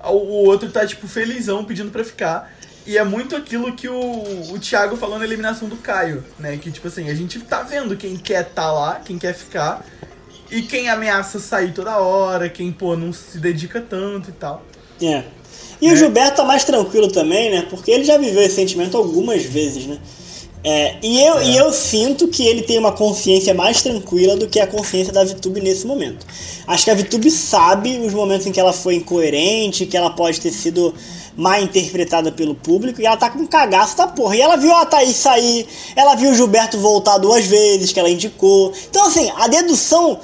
o 0.04 0.44
outro 0.46 0.70
tá, 0.70 0.86
tipo, 0.86 1.06
felizão 1.08 1.64
pedindo 1.64 1.90
pra 1.90 2.04
ficar. 2.04 2.52
E 2.86 2.96
é 2.96 3.04
muito 3.04 3.36
aquilo 3.36 3.72
que 3.74 3.88
o, 3.88 4.52
o 4.52 4.58
Thiago 4.58 4.96
falou 4.96 5.18
na 5.18 5.24
eliminação 5.24 5.68
do 5.68 5.76
Caio, 5.76 6.24
né? 6.38 6.56
Que, 6.56 6.70
tipo 6.70 6.88
assim, 6.88 7.08
a 7.10 7.14
gente 7.14 7.38
tá 7.40 7.62
vendo 7.62 7.96
quem 7.96 8.16
quer 8.16 8.44
tá 8.44 8.72
lá, 8.72 9.00
quem 9.04 9.18
quer 9.18 9.34
ficar, 9.34 9.84
e 10.50 10.62
quem 10.62 10.88
ameaça 10.88 11.38
sair 11.38 11.72
toda 11.72 11.98
hora, 11.98 12.48
quem, 12.48 12.72
pô, 12.72 12.96
não 12.96 13.12
se 13.12 13.38
dedica 13.38 13.80
tanto 13.80 14.30
e 14.30 14.32
tal. 14.32 14.64
É. 15.00 15.24
E 15.80 15.90
o 15.90 15.96
Gilberto 15.96 16.36
tá 16.36 16.44
mais 16.44 16.64
tranquilo 16.64 17.08
também, 17.08 17.50
né? 17.50 17.66
Porque 17.70 17.90
ele 17.90 18.04
já 18.04 18.18
viveu 18.18 18.42
esse 18.42 18.56
sentimento 18.56 18.96
algumas 18.96 19.42
vezes, 19.44 19.86
né? 19.86 19.98
É, 20.62 20.96
e, 21.02 21.22
eu, 21.22 21.42
e 21.42 21.56
eu 21.56 21.72
sinto 21.72 22.28
que 22.28 22.46
ele 22.46 22.62
tem 22.62 22.78
uma 22.78 22.92
consciência 22.92 23.54
mais 23.54 23.80
tranquila 23.80 24.36
do 24.36 24.46
que 24.46 24.60
a 24.60 24.66
consciência 24.66 25.12
da 25.12 25.24
VTube 25.24 25.60
nesse 25.60 25.86
momento. 25.86 26.26
Acho 26.66 26.84
que 26.84 26.90
a 26.90 26.94
VTube 26.94 27.30
sabe 27.30 27.98
os 27.98 28.12
momentos 28.12 28.46
em 28.46 28.52
que 28.52 28.60
ela 28.60 28.72
foi 28.72 28.96
incoerente, 28.96 29.86
que 29.86 29.96
ela 29.96 30.10
pode 30.10 30.38
ter 30.40 30.50
sido 30.50 30.94
mal 31.34 31.62
interpretada 31.62 32.30
pelo 32.30 32.54
público, 32.54 33.00
e 33.00 33.06
ela 33.06 33.16
tá 33.16 33.30
com 33.30 33.38
um 33.38 33.46
cagaço 33.46 33.96
da 33.96 34.06
porra. 34.06 34.36
E 34.36 34.42
ela 34.42 34.56
viu 34.56 34.74
a 34.74 34.84
Thaís 34.84 35.16
sair, 35.16 35.66
ela 35.96 36.14
viu 36.14 36.30
o 36.30 36.34
Gilberto 36.34 36.78
voltar 36.78 37.16
duas 37.16 37.46
vezes, 37.46 37.92
que 37.92 37.98
ela 37.98 38.10
indicou. 38.10 38.72
Então, 38.90 39.06
assim, 39.06 39.32
a 39.36 39.48
dedução 39.48 40.20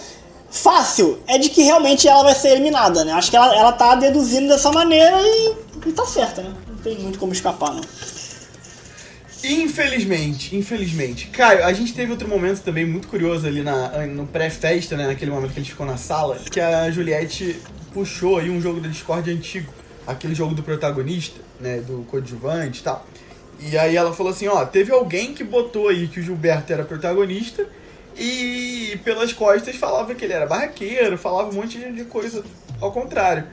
fácil 0.50 1.18
é 1.26 1.38
de 1.38 1.48
que 1.48 1.62
realmente 1.62 2.06
ela 2.06 2.22
vai 2.22 2.34
ser 2.34 2.48
eliminada, 2.48 3.04
né? 3.04 3.12
Acho 3.12 3.30
que 3.30 3.36
ela, 3.36 3.56
ela 3.56 3.72
tá 3.72 3.94
deduzindo 3.94 4.48
dessa 4.48 4.70
maneira 4.70 5.16
e, 5.22 5.54
e 5.86 5.92
tá 5.92 6.04
certa, 6.04 6.42
né? 6.42 6.54
Não 6.68 6.76
tem 6.76 6.98
muito 6.98 7.18
como 7.18 7.32
escapar, 7.32 7.72
não. 7.72 7.82
Infelizmente, 9.48 10.56
infelizmente. 10.56 11.28
Caio, 11.28 11.64
a 11.64 11.72
gente 11.72 11.94
teve 11.94 12.10
outro 12.10 12.28
momento 12.28 12.62
também 12.62 12.84
muito 12.84 13.06
curioso 13.06 13.46
ali 13.46 13.62
na, 13.62 14.06
no 14.06 14.26
pré-festa, 14.26 14.96
né? 14.96 15.06
Naquele 15.06 15.30
momento 15.30 15.52
que 15.52 15.60
gente 15.60 15.70
ficou 15.70 15.86
na 15.86 15.96
sala, 15.96 16.36
que 16.50 16.58
a 16.58 16.90
Juliette 16.90 17.60
puxou 17.94 18.38
aí 18.38 18.50
um 18.50 18.60
jogo 18.60 18.80
da 18.80 18.88
Discord 18.88 19.30
antigo. 19.30 19.72
Aquele 20.04 20.34
jogo 20.34 20.54
do 20.54 20.62
protagonista, 20.62 21.40
né? 21.60 21.78
Do 21.78 22.04
coadjuvante 22.10 22.80
e 22.80 22.82
tal. 22.82 23.06
E 23.60 23.78
aí 23.78 23.96
ela 23.96 24.12
falou 24.12 24.32
assim, 24.32 24.48
ó, 24.48 24.64
teve 24.66 24.92
alguém 24.92 25.32
que 25.32 25.44
botou 25.44 25.88
aí 25.88 26.08
que 26.08 26.20
o 26.20 26.22
Gilberto 26.22 26.72
era 26.72 26.84
protagonista 26.84 27.66
e 28.18 28.98
pelas 29.04 29.32
costas 29.32 29.76
falava 29.76 30.14
que 30.14 30.24
ele 30.24 30.32
era 30.32 30.46
barraqueiro, 30.46 31.16
falava 31.16 31.50
um 31.50 31.54
monte 31.54 31.78
de 31.78 32.04
coisa 32.04 32.44
ao 32.80 32.92
contrário. 32.92 33.44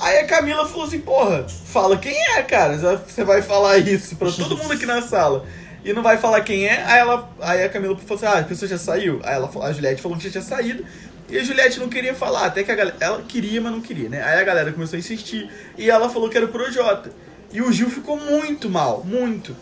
Aí 0.00 0.18
a 0.18 0.26
Camila 0.26 0.66
falou 0.66 0.86
assim, 0.86 1.00
porra, 1.00 1.46
fala 1.46 1.98
quem 1.98 2.16
é, 2.34 2.42
cara. 2.42 2.78
Você 3.06 3.22
vai 3.22 3.42
falar 3.42 3.76
isso 3.78 4.16
pra 4.16 4.30
todo 4.32 4.56
mundo 4.56 4.72
aqui 4.72 4.86
na 4.86 5.02
sala. 5.02 5.44
E 5.84 5.92
não 5.92 6.02
vai 6.02 6.16
falar 6.16 6.40
quem 6.40 6.66
é. 6.66 6.82
Aí, 6.84 7.00
ela, 7.00 7.30
aí 7.40 7.64
a 7.64 7.68
Camila 7.68 7.94
falou 7.96 8.16
assim, 8.16 8.26
ah, 8.26 8.40
a 8.40 8.44
pessoa 8.44 8.68
já 8.68 8.78
saiu. 8.78 9.20
Aí 9.22 9.34
ela, 9.34 9.50
a 9.62 9.72
Juliette 9.72 10.00
falou 10.00 10.16
que 10.16 10.24
já 10.24 10.30
tinha 10.30 10.42
saído. 10.42 10.84
E 11.28 11.38
a 11.38 11.44
Juliette 11.44 11.78
não 11.78 11.88
queria 11.88 12.14
falar, 12.14 12.46
até 12.46 12.64
que 12.64 12.72
a 12.72 12.74
galera. 12.74 12.96
Ela 12.98 13.22
queria, 13.22 13.60
mas 13.60 13.72
não 13.72 13.80
queria, 13.80 14.08
né? 14.08 14.22
Aí 14.22 14.40
a 14.40 14.44
galera 14.44 14.72
começou 14.72 14.96
a 14.96 15.00
insistir. 15.00 15.50
E 15.76 15.90
ela 15.90 16.08
falou 16.08 16.30
que 16.30 16.36
era 16.36 16.46
o 16.46 16.50
Projota. 16.50 17.12
E 17.52 17.60
o 17.60 17.70
Gil 17.70 17.90
ficou 17.90 18.16
muito 18.16 18.70
mal, 18.70 19.04
muito. 19.04 19.54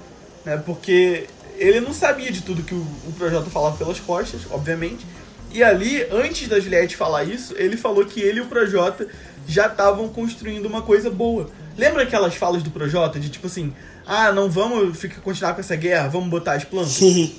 Né? 0.45 0.57
Porque 0.65 1.27
ele 1.57 1.81
não 1.81 1.93
sabia 1.93 2.31
de 2.31 2.43
tudo 2.43 2.63
que 2.63 2.75
o, 2.75 2.87
o 3.07 3.13
Projota 3.19 3.51
falava 3.51 3.77
pelas 3.77 3.99
costas, 3.99 4.43
obviamente. 4.51 5.05
E 5.53 5.65
ali, 5.65 6.07
antes 6.11 6.47
da 6.47 6.61
Juliette 6.61 6.97
falar 6.97 7.25
isso, 7.25 7.55
ele 7.57 7.77
falou 7.77 8.05
que 8.05 8.21
ele 8.21 8.39
e 8.39 8.43
o 8.43 8.47
Projota 8.47 9.09
já 9.49 9.67
estavam 9.67 10.09
construindo 10.09 10.67
uma 10.67 10.83
coisa 10.83 11.11
boa. 11.11 11.51
Lembra 11.77 12.03
aquelas 12.03 12.35
falas 12.35 12.63
do 12.63 12.71
Projota 12.71 13.19
de 13.19 13.31
tipo 13.31 13.47
assim, 13.47 13.73
ah, 14.07 14.31
não 14.31 14.51
vamos 14.51 14.99
ficar, 14.99 15.21
continuar 15.23 15.55
com 15.55 15.61
essa 15.61 15.75
guerra, 15.75 16.09
vamos 16.09 16.29
botar 16.29 16.53
as 16.53 16.65
plantas? 16.65 16.93
Sim. 16.93 17.35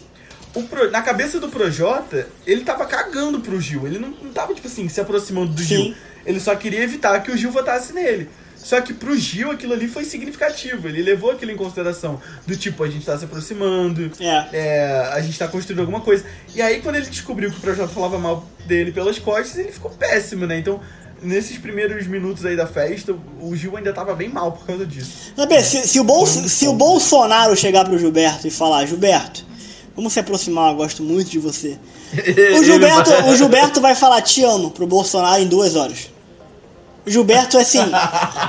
Pro, 0.69 0.89
na 0.89 1.01
cabeça 1.01 1.39
do 1.39 1.47
Projota, 1.47 2.27
ele 2.45 2.63
tava 2.63 2.85
cagando 2.85 3.39
pro 3.39 3.61
Gil. 3.61 3.85
Ele 3.85 3.99
não, 3.99 4.09
não 4.09 4.31
tava, 4.31 4.53
tipo 4.53 4.67
assim, 4.67 4.89
se 4.89 4.99
aproximando 4.99 5.53
do 5.53 5.61
Sim. 5.61 5.67
Gil. 5.67 5.95
Ele 6.25 6.39
só 6.39 6.55
queria 6.55 6.83
evitar 6.83 7.21
que 7.21 7.31
o 7.31 7.37
Gil 7.37 7.51
votasse 7.51 7.93
nele. 7.93 8.27
Só 8.55 8.81
que 8.81 8.93
pro 8.93 9.15
Gil 9.15 9.51
aquilo 9.51 9.73
ali 9.73 9.87
foi 9.87 10.03
significativo. 10.03 10.87
Ele 10.87 11.01
levou 11.01 11.31
aquilo 11.31 11.51
em 11.51 11.55
consideração. 11.55 12.21
Do 12.45 12.55
tipo, 12.55 12.83
a 12.83 12.89
gente 12.89 13.05
tá 13.05 13.17
se 13.17 13.25
aproximando. 13.25 14.11
É. 14.19 14.47
é, 14.51 15.09
a 15.13 15.21
gente 15.21 15.39
tá 15.39 15.47
construindo 15.47 15.79
alguma 15.79 16.01
coisa. 16.01 16.25
E 16.53 16.61
aí, 16.61 16.81
quando 16.81 16.95
ele 16.95 17.05
descobriu 17.05 17.49
que 17.51 17.57
o 17.57 17.61
Projota 17.61 17.93
falava 17.93 18.17
mal 18.19 18.45
dele 18.65 18.91
pelas 18.91 19.17
costas, 19.17 19.57
ele 19.57 19.71
ficou 19.71 19.91
péssimo, 19.91 20.45
né? 20.45 20.57
Então, 20.59 20.81
nesses 21.21 21.57
primeiros 21.57 22.07
minutos 22.07 22.45
aí 22.45 22.55
da 22.55 22.65
festa, 22.67 23.15
o 23.41 23.55
Gil 23.55 23.75
ainda 23.77 23.91
tava 23.93 24.13
bem 24.15 24.29
mal 24.29 24.51
por 24.51 24.65
causa 24.65 24.85
disso. 24.85 25.11
Sabe, 25.35 25.61
se, 25.63 25.87
se 25.87 25.99
o 25.99 26.03
Bolso- 26.03 26.47
se 26.49 26.67
o 26.67 26.73
Bolsonaro 26.73 27.55
chegar 27.55 27.85
pro 27.85 27.97
Gilberto 27.97 28.47
e 28.47 28.51
falar, 28.51 28.85
Gilberto, 28.85 29.45
vamos 29.95 30.13
se 30.13 30.19
aproximar, 30.19 30.71
eu 30.71 30.77
gosto 30.77 31.03
muito 31.03 31.29
de 31.29 31.39
você. 31.39 31.77
O 32.57 32.63
Gilberto, 32.63 33.11
o 33.29 33.35
Gilberto 33.35 33.79
vai 33.81 33.93
falar 33.95 34.21
te 34.21 34.43
amo 34.43 34.71
pro 34.71 34.87
Bolsonaro 34.87 35.41
em 35.41 35.47
duas 35.47 35.75
horas. 35.75 36.09
O 37.05 37.09
Gilberto, 37.11 37.57
assim, 37.57 37.79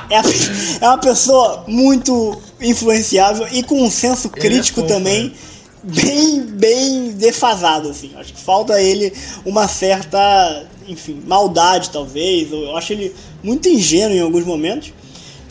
é, 0.09 0.17
a- 0.17 0.23
é 0.81 0.87
uma 0.87 0.97
pessoa 0.97 1.63
muito 1.67 2.41
influenciável 2.59 3.47
e 3.51 3.63
com 3.63 3.81
um 3.81 3.89
senso 3.89 4.27
é 4.35 4.39
crítico 4.39 4.81
fofo, 4.81 4.93
também 4.93 5.25
né? 5.25 5.31
bem, 5.83 6.41
bem 6.45 7.11
defasado, 7.11 7.89
assim. 7.89 8.11
Acho 8.17 8.33
que 8.33 8.41
falta 8.41 8.81
ele 8.81 9.13
uma 9.45 9.67
certa, 9.67 10.65
enfim, 10.87 11.21
maldade, 11.25 11.89
talvez. 11.89 12.51
Eu 12.51 12.75
acho 12.77 12.93
ele 12.93 13.15
muito 13.43 13.67
ingênuo 13.69 14.15
em 14.15 14.21
alguns 14.21 14.45
momentos. 14.45 14.93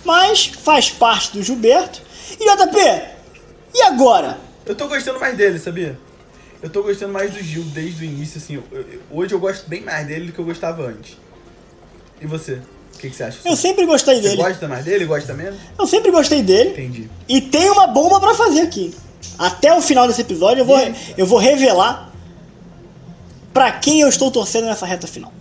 Mas 0.04 0.46
faz 0.46 0.88
parte 0.90 1.32
do 1.36 1.42
Gilberto. 1.42 2.00
E 2.38 2.44
JP, 2.44 3.02
e 3.74 3.82
agora? 3.82 4.38
Eu 4.64 4.74
tô 4.74 4.88
gostando 4.88 5.20
mais 5.20 5.36
dele, 5.36 5.58
sabia? 5.58 5.98
Eu 6.62 6.68
tô 6.70 6.82
gostando 6.82 7.12
mais 7.12 7.30
do 7.32 7.42
Gil 7.42 7.62
desde 7.64 8.02
o 8.02 8.06
início, 8.06 8.38
assim. 8.38 8.54
eu- 8.54 8.64
eu- 8.72 8.84
hoje 9.10 9.34
eu 9.34 9.38
gosto 9.40 9.68
bem 9.68 9.80
mais 9.82 10.06
dele 10.06 10.26
do 10.26 10.32
que 10.32 10.38
eu 10.38 10.44
gostava 10.44 10.82
antes. 10.86 11.16
E 12.20 12.26
você? 12.26 12.60
O 12.94 12.98
que, 12.98 13.08
que 13.10 13.16
você 13.16 13.24
acha? 13.24 13.38
Eu 13.46 13.56
sempre 13.56 13.86
gostei 13.86 14.16
Você 14.16 14.22
dele. 14.22 14.36
gosta 14.42 14.68
mais 14.68 14.84
dele? 14.84 15.06
Gosta 15.06 15.32
menos? 15.32 15.58
Eu 15.78 15.86
sempre 15.86 16.10
gostei 16.10 16.42
dele. 16.42 16.70
Entendi. 16.70 17.10
E 17.28 17.40
tem 17.40 17.70
uma 17.70 17.86
bomba 17.86 18.20
pra 18.20 18.34
fazer 18.34 18.60
aqui. 18.60 18.94
Até 19.38 19.74
o 19.74 19.80
final 19.80 20.06
desse 20.06 20.20
episódio 20.20 20.60
eu 20.62 20.66
vou, 20.66 20.78
eu 21.16 21.24
vou 21.26 21.38
revelar 21.38 22.09
pra 23.52 23.72
quem 23.72 24.00
eu 24.00 24.08
estou 24.08 24.30
torcendo 24.30 24.66
nessa 24.66 24.86
reta 24.86 25.06
final. 25.06 25.32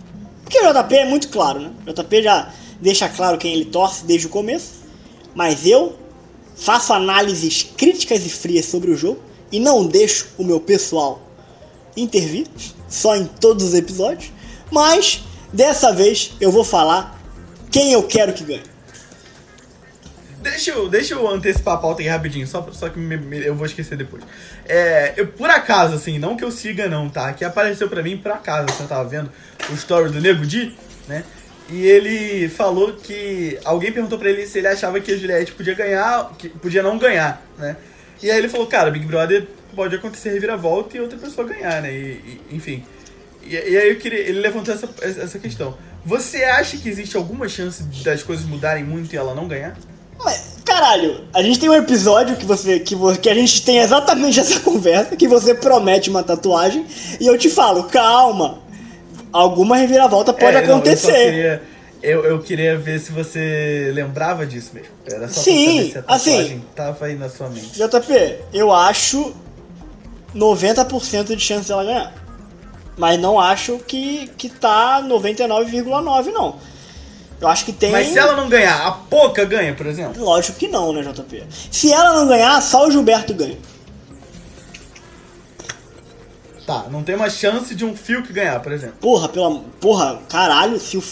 Porque 0.42 0.58
o 0.58 0.72
JP 0.72 0.94
é 0.94 1.04
muito 1.06 1.28
claro, 1.28 1.60
né? 1.60 1.70
O 1.86 1.92
JP 1.92 2.22
já 2.22 2.52
deixa 2.80 3.08
claro 3.08 3.38
quem 3.38 3.52
ele 3.52 3.66
torce 3.66 4.04
desde 4.04 4.26
o 4.26 4.30
começo. 4.30 4.80
Mas 5.34 5.64
eu 5.64 5.96
faço 6.56 6.92
análises 6.92 7.62
críticas 7.62 8.26
e 8.26 8.28
frias 8.28 8.66
sobre 8.66 8.90
o 8.90 8.96
jogo 8.96 9.20
e 9.52 9.60
não 9.60 9.86
deixo 9.86 10.28
o 10.36 10.44
meu 10.44 10.60
pessoal 10.60 11.20
intervir, 11.96 12.46
só 12.88 13.16
em 13.16 13.24
todos 13.24 13.64
os 13.64 13.74
episódios. 13.74 14.32
Mas 14.70 15.22
dessa 15.52 15.92
vez 15.92 16.32
eu 16.40 16.50
vou 16.50 16.64
falar 16.64 17.20
quem 17.70 17.92
eu 17.92 18.02
quero 18.02 18.32
que 18.32 18.44
ganhe. 18.44 18.62
Deixa 20.40 20.70
eu, 20.70 20.88
deixa 20.88 21.14
eu 21.14 21.28
antecipar 21.28 21.74
a 21.74 21.78
pauta 21.78 22.00
aqui 22.00 22.08
rapidinho, 22.08 22.46
só, 22.46 22.66
só 22.72 22.88
que 22.88 22.98
me- 22.98 23.16
me- 23.18 23.44
eu 23.44 23.54
vou 23.54 23.66
esquecer 23.66 23.96
depois. 23.96 24.22
É, 24.66 25.12
eu, 25.16 25.26
por 25.26 25.50
acaso, 25.50 25.94
assim, 25.94 26.18
não 26.18 26.34
que 26.36 26.42
eu 26.42 26.50
siga 26.50 26.88
não, 26.88 27.10
tá? 27.10 27.32
Que 27.34 27.44
apareceu 27.44 27.88
pra 27.90 28.02
mim 28.02 28.16
por 28.16 28.32
acaso, 28.32 28.66
assim, 28.70 28.84
eu 28.84 28.88
tava 28.88 29.06
vendo 29.06 29.30
o 29.68 29.74
story 29.74 30.10
do 30.10 30.18
Nego 30.20 30.46
Di, 30.46 30.74
né? 31.06 31.24
E 31.68 31.86
ele 31.86 32.48
falou 32.48 32.94
que. 32.94 33.58
Alguém 33.64 33.92
perguntou 33.92 34.18
pra 34.18 34.30
ele 34.30 34.46
se 34.46 34.58
ele 34.58 34.66
achava 34.68 34.98
que 34.98 35.12
a 35.12 35.16
Juliette 35.16 35.52
podia 35.52 35.74
ganhar, 35.74 36.32
que 36.38 36.48
podia 36.48 36.82
não 36.82 36.98
ganhar, 36.98 37.44
né? 37.58 37.76
E 38.22 38.30
aí 38.30 38.38
ele 38.38 38.48
falou, 38.48 38.66
cara, 38.66 38.90
Big 38.90 39.04
Brother 39.06 39.46
pode 39.76 39.94
acontecer 39.94 40.30
reviravolta 40.30 40.96
e 40.96 41.00
outra 41.00 41.18
pessoa 41.18 41.46
ganhar, 41.46 41.82
né? 41.82 41.92
E, 41.92 42.40
e- 42.50 42.56
enfim. 42.56 42.82
E, 43.44 43.52
e 43.54 43.76
aí 43.78 43.90
eu 43.90 43.96
queria. 43.96 44.18
Ele 44.20 44.40
levantou 44.40 44.72
essa, 44.74 44.88
essa 45.02 45.38
questão. 45.38 45.76
Você 46.04 46.42
acha 46.44 46.76
que 46.78 46.88
existe 46.88 47.14
alguma 47.16 47.46
chance 47.48 47.82
das 48.02 48.22
coisas 48.22 48.46
mudarem 48.46 48.82
muito 48.82 49.12
e 49.12 49.16
ela 49.18 49.34
não 49.34 49.46
ganhar? 49.46 49.76
Mas, 50.24 50.56
caralho, 50.64 51.24
a 51.32 51.42
gente 51.42 51.58
tem 51.58 51.68
um 51.68 51.74
episódio 51.74 52.36
que 52.36 52.44
você 52.44 52.78
que, 52.80 52.94
que 53.20 53.28
a 53.30 53.34
gente 53.34 53.62
tem 53.62 53.78
exatamente 53.78 54.38
essa 54.40 54.60
conversa, 54.60 55.16
que 55.16 55.26
você 55.28 55.54
promete 55.54 56.10
uma 56.10 56.22
tatuagem 56.22 56.84
e 57.20 57.26
eu 57.26 57.36
te 57.38 57.48
falo, 57.48 57.84
calma, 57.84 58.58
alguma 59.32 59.76
reviravolta 59.76 60.32
pode 60.32 60.56
É, 60.56 60.66
não, 60.66 60.74
acontecer. 60.76 61.06
eu, 61.06 61.12
só 61.12 61.24
queria, 61.24 61.62
eu, 62.02 62.24
eu 62.24 62.38
queria 62.40 62.78
ver 62.78 62.98
se 63.00 63.12
você 63.12 63.90
lembrava 63.94 64.46
disso 64.46 64.70
mesmo. 64.74 64.90
Era 65.06 65.28
só 65.28 65.40
Sim, 65.40 65.64
pra 65.64 65.72
saber 65.74 65.90
se 65.92 65.98
a 65.98 66.02
tatuagem 66.02 66.42
assim- 66.42 66.64
tava 66.74 67.06
aí 67.06 67.14
na 67.16 67.28
sua 67.28 67.48
mente. 67.48 67.72
JP, 67.78 68.36
eu 68.52 68.72
acho 68.72 69.34
90% 70.34 71.34
de 71.34 71.42
chance 71.42 71.68
dela 71.68 71.84
ganhar. 71.84 72.14
Mas 72.96 73.18
não 73.18 73.40
acho 73.40 73.78
que, 73.86 74.30
que 74.36 74.48
tá 74.48 75.02
99,9 75.02 76.26
não. 76.32 76.56
Eu 77.40 77.48
acho 77.48 77.64
que 77.64 77.72
tem. 77.72 77.90
Mas 77.90 78.08
se 78.08 78.18
ela 78.18 78.36
não 78.36 78.48
ganhar, 78.48 78.86
a 78.86 78.92
pouca 78.92 79.44
ganha, 79.44 79.74
por 79.74 79.86
exemplo? 79.86 80.22
Lógico 80.22 80.58
que 80.58 80.68
não, 80.68 80.92
né, 80.92 81.02
JP? 81.02 81.44
Se 81.70 81.90
ela 81.90 82.14
não 82.14 82.28
ganhar, 82.28 82.60
só 82.60 82.86
o 82.86 82.90
Gilberto 82.90 83.32
ganha. 83.32 83.58
Tá, 86.66 86.84
não 86.90 87.02
tem 87.02 87.16
uma 87.16 87.30
chance 87.30 87.74
de 87.74 87.84
um 87.84 87.96
fio 87.96 88.22
que 88.22 88.32
ganhar, 88.32 88.60
por 88.60 88.72
exemplo. 88.72 88.96
Porra, 89.00 89.28
pela. 89.28 89.60
Porra, 89.80 90.20
caralho, 90.28 90.78
se 90.78 90.98
o. 90.98 91.02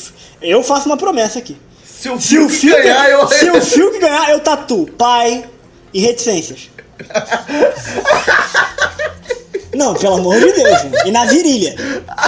Eu 0.43 0.63
faço 0.63 0.87
uma 0.87 0.97
promessa 0.97 1.39
aqui. 1.39 1.57
Se 1.83 2.11
o 2.11 2.21
Se 2.21 2.29
fio 2.29 2.45
o 2.45 2.49
que 2.49 2.55
Fiuk 2.55 2.83
ganhar, 2.83 3.11
eu. 3.11 3.27
se 3.33 3.51
o 3.51 3.61
Fiuk 3.61 3.99
ganhar, 3.99 4.31
eu 4.31 4.41
tatuo 4.41 4.87
pai 4.87 5.49
e 5.93 6.01
reticências. 6.01 6.71
Não, 9.75 9.95
pelo 9.95 10.15
amor 10.15 10.39
de 10.41 10.53
Deus, 10.53 10.81
gente. 10.83 11.09
E 11.09 11.11
na 11.11 11.25
virilha. 11.27 11.75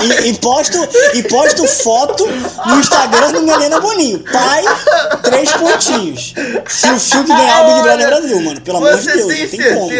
E, 0.02 0.28
e 0.28 0.38
posto, 0.38 0.76
e 1.14 1.22
posto 1.24 1.66
foto 1.66 2.26
no 2.66 2.78
Instagram 2.80 3.32
do 3.32 3.42
Melena 3.42 3.80
Boninho. 3.80 4.22
Pai, 4.30 4.62
três 5.22 5.50
pontinhos. 5.52 6.34
Se 6.68 6.90
o 6.90 6.98
Fiuk 7.00 7.26
ganhar 7.28 7.62
o 7.64 7.70
Big 7.72 7.82
Brother 7.82 8.06
Brasil, 8.08 8.40
mano. 8.42 8.60
Pelo 8.60 8.78
amor 8.78 8.96
de 8.98 9.06
Deus, 9.06 9.26
tem 9.34 9.46
não 9.46 9.48
tem 9.48 9.74
como. 9.74 9.90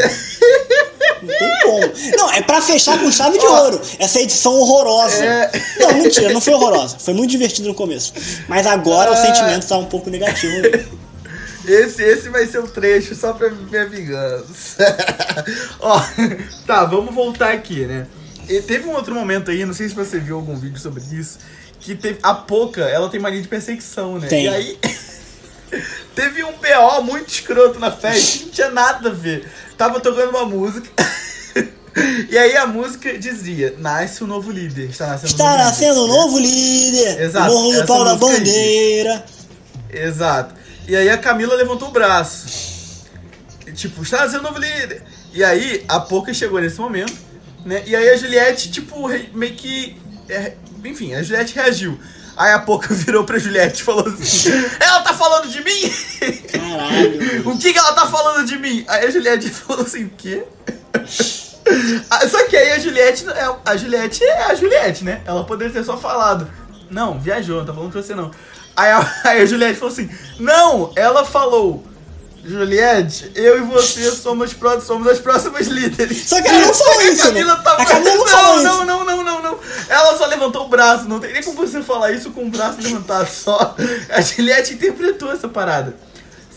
Não 1.22 1.38
tem 1.38 1.50
como. 1.62 1.92
Não, 2.16 2.30
é 2.32 2.40
pra 2.42 2.60
fechar 2.60 2.98
com 2.98 3.10
chave 3.10 3.38
de 3.38 3.46
ouro. 3.46 3.80
Essa 3.98 4.20
edição 4.20 4.52
horrorosa. 4.54 5.24
É. 5.24 5.50
Não, 5.78 5.92
mentira, 5.94 6.32
não 6.32 6.40
foi 6.40 6.54
horrorosa. 6.54 6.96
Foi 6.98 7.14
muito 7.14 7.30
divertido 7.30 7.68
no 7.68 7.74
começo. 7.74 8.12
Mas 8.48 8.66
agora 8.66 9.10
o 9.10 9.14
Ah. 9.14 9.16
sentimento 9.16 9.66
tá 9.66 9.76
um 9.78 9.86
pouco 9.86 10.10
negativo. 10.10 10.62
Esse, 11.66 12.02
esse 12.02 12.28
vai 12.28 12.46
ser 12.46 12.58
o 12.58 12.68
trecho 12.68 13.14
só 13.14 13.32
pra 13.32 13.50
minha 13.50 13.86
vingança. 13.86 14.96
Ó, 15.78 16.00
tá, 16.66 16.84
vamos 16.84 17.14
voltar 17.14 17.52
aqui, 17.52 17.86
né? 17.86 18.06
E 18.48 18.60
teve 18.62 18.88
um 18.88 18.94
outro 18.94 19.14
momento 19.14 19.50
aí, 19.50 19.64
não 19.64 19.74
sei 19.74 19.88
se 19.88 19.94
você 19.94 20.18
viu 20.18 20.36
algum 20.36 20.56
vídeo 20.56 20.78
sobre 20.78 21.02
isso, 21.12 21.38
que 21.78 21.94
teve. 21.94 22.18
A 22.22 22.34
Poca, 22.34 22.82
ela 22.82 23.08
tem 23.08 23.20
mania 23.20 23.40
de 23.40 23.48
perseguição, 23.48 24.18
né? 24.18 24.26
Tem. 24.26 24.44
E 24.44 24.48
aí. 24.48 24.78
teve 26.16 26.42
um 26.42 26.52
BO 26.52 27.02
muito 27.04 27.28
escroto 27.28 27.78
na 27.78 27.92
festa, 27.92 28.38
que 28.38 28.44
não 28.46 28.52
tinha 28.52 28.70
nada 28.70 29.10
a 29.10 29.12
ver. 29.12 29.48
Tava 29.76 30.00
tocando 30.00 30.30
uma 30.30 30.44
música. 30.44 30.88
E 32.30 32.38
aí 32.38 32.56
a 32.56 32.68
música 32.68 33.18
dizia: 33.18 33.74
Nasce 33.76 34.22
um 34.22 34.26
novo 34.26 34.52
líder. 34.52 34.90
Está 34.90 35.08
nascendo 35.08 35.32
Está 35.32 35.44
um 35.44 35.48
novo 35.48 35.64
nascendo 35.64 36.00
um 36.00 36.06
líder. 36.06 36.16
novo 36.16 36.38
líder. 36.38 37.20
Exato, 37.22 37.50
O 37.50 37.54
morro 37.54 37.80
do 37.80 37.86
pau 37.86 38.16
bandeira. 38.16 39.24
Exato. 39.92 40.54
E 40.90 40.96
aí 40.96 41.08
a 41.08 41.16
Camila 41.16 41.54
levantou 41.54 41.86
o 41.88 41.92
braço. 41.92 43.04
E, 43.64 43.70
Tipo, 43.72 44.02
está 44.02 44.28
sendo 44.28 44.42
novo 44.42 44.58
líder. 44.58 45.04
E 45.32 45.44
aí 45.44 45.84
a 45.86 46.00
Poca 46.00 46.34
chegou 46.34 46.60
nesse 46.60 46.80
momento, 46.80 47.14
né? 47.64 47.84
E 47.86 47.94
aí 47.94 48.08
a 48.10 48.16
Juliette, 48.16 48.72
tipo, 48.72 49.08
meio 49.32 49.54
que. 49.54 49.96
é, 50.28 50.54
enfim, 50.84 51.14
a 51.14 51.22
Juliette 51.22 51.54
reagiu. 51.54 51.96
Aí 52.36 52.52
a 52.52 52.58
Poca 52.58 52.88
virou 52.94 53.22
pra 53.22 53.38
Juliette 53.38 53.82
e 53.82 53.84
falou 53.84 54.04
assim: 54.08 54.50
Ela 54.80 55.00
tá 55.02 55.14
falando 55.14 55.48
de 55.48 55.62
mim? 55.62 55.92
Caralho. 56.50 57.20
O 57.54 57.56
que, 57.58 57.72
que 57.72 57.78
ela 57.78 57.92
tá 57.92 58.06
falando 58.08 58.44
de 58.44 58.58
mim? 58.58 58.84
Aí 58.88 59.06
a 59.06 59.10
Juliette 59.10 59.48
falou 59.50 59.84
assim: 59.84 60.06
O 60.06 60.10
quê? 60.18 60.42
Ah, 62.10 62.26
Só 62.28 62.44
que 62.48 62.56
aí 62.56 62.72
a 62.72 62.78
Juliette, 62.80 63.28
é- 63.28 63.56
a 63.64 63.76
Juliette 63.76 64.24
é 64.24 64.42
a 64.46 64.54
Juliette, 64.56 65.04
né? 65.04 65.20
Ela 65.24 65.44
poderia 65.44 65.72
ter 65.72 65.84
só 65.84 65.96
falado. 65.96 66.50
Não, 66.90 67.20
viajou, 67.20 67.58
não 67.58 67.66
tá 67.66 67.72
falando 67.72 67.92
com 67.92 68.02
você 68.02 68.16
não. 68.16 68.32
Aí 68.80 68.90
a, 68.92 69.14
aí 69.30 69.42
a 69.42 69.46
Juliette 69.46 69.78
falou 69.78 69.92
assim: 69.92 70.08
Não, 70.38 70.92
ela 70.96 71.24
falou. 71.24 71.84
Juliette, 72.42 73.30
eu 73.34 73.58
e 73.58 73.60
você 73.60 74.10
somos, 74.12 74.54
pró- 74.54 74.80
somos 74.80 75.06
as 75.06 75.18
próximas 75.18 75.66
líderes. 75.66 76.26
Só 76.26 76.40
que 76.40 76.48
ela 76.48 76.66
não 76.66 76.72
falou 76.74 76.94
que 76.98 77.00
a 77.08 77.10
isso, 77.12 77.22
Camila 77.24 77.54
né? 77.56 77.60
tava- 77.62 77.82
A 77.82 77.84
Camila 77.86 78.14
não 78.14 78.24
não, 78.24 78.26
falou 78.28 78.56
não, 78.62 78.72
isso. 78.76 78.84
não, 78.86 79.04
não, 79.04 79.22
não, 79.24 79.42
não. 79.42 79.58
Ela 79.90 80.16
só 80.16 80.24
levantou 80.26 80.64
o 80.64 80.68
braço. 80.68 81.06
Não 81.06 81.20
tem 81.20 81.34
nem 81.34 81.42
como 81.42 81.58
você 81.58 81.82
falar 81.82 82.12
isso 82.12 82.30
com 82.30 82.44
o 82.46 82.48
braço 82.48 82.78
levantado 82.80 83.28
só. 83.28 83.76
A 84.08 84.20
Juliette 84.22 84.72
interpretou 84.72 85.30
essa 85.30 85.48
parada. 85.48 85.94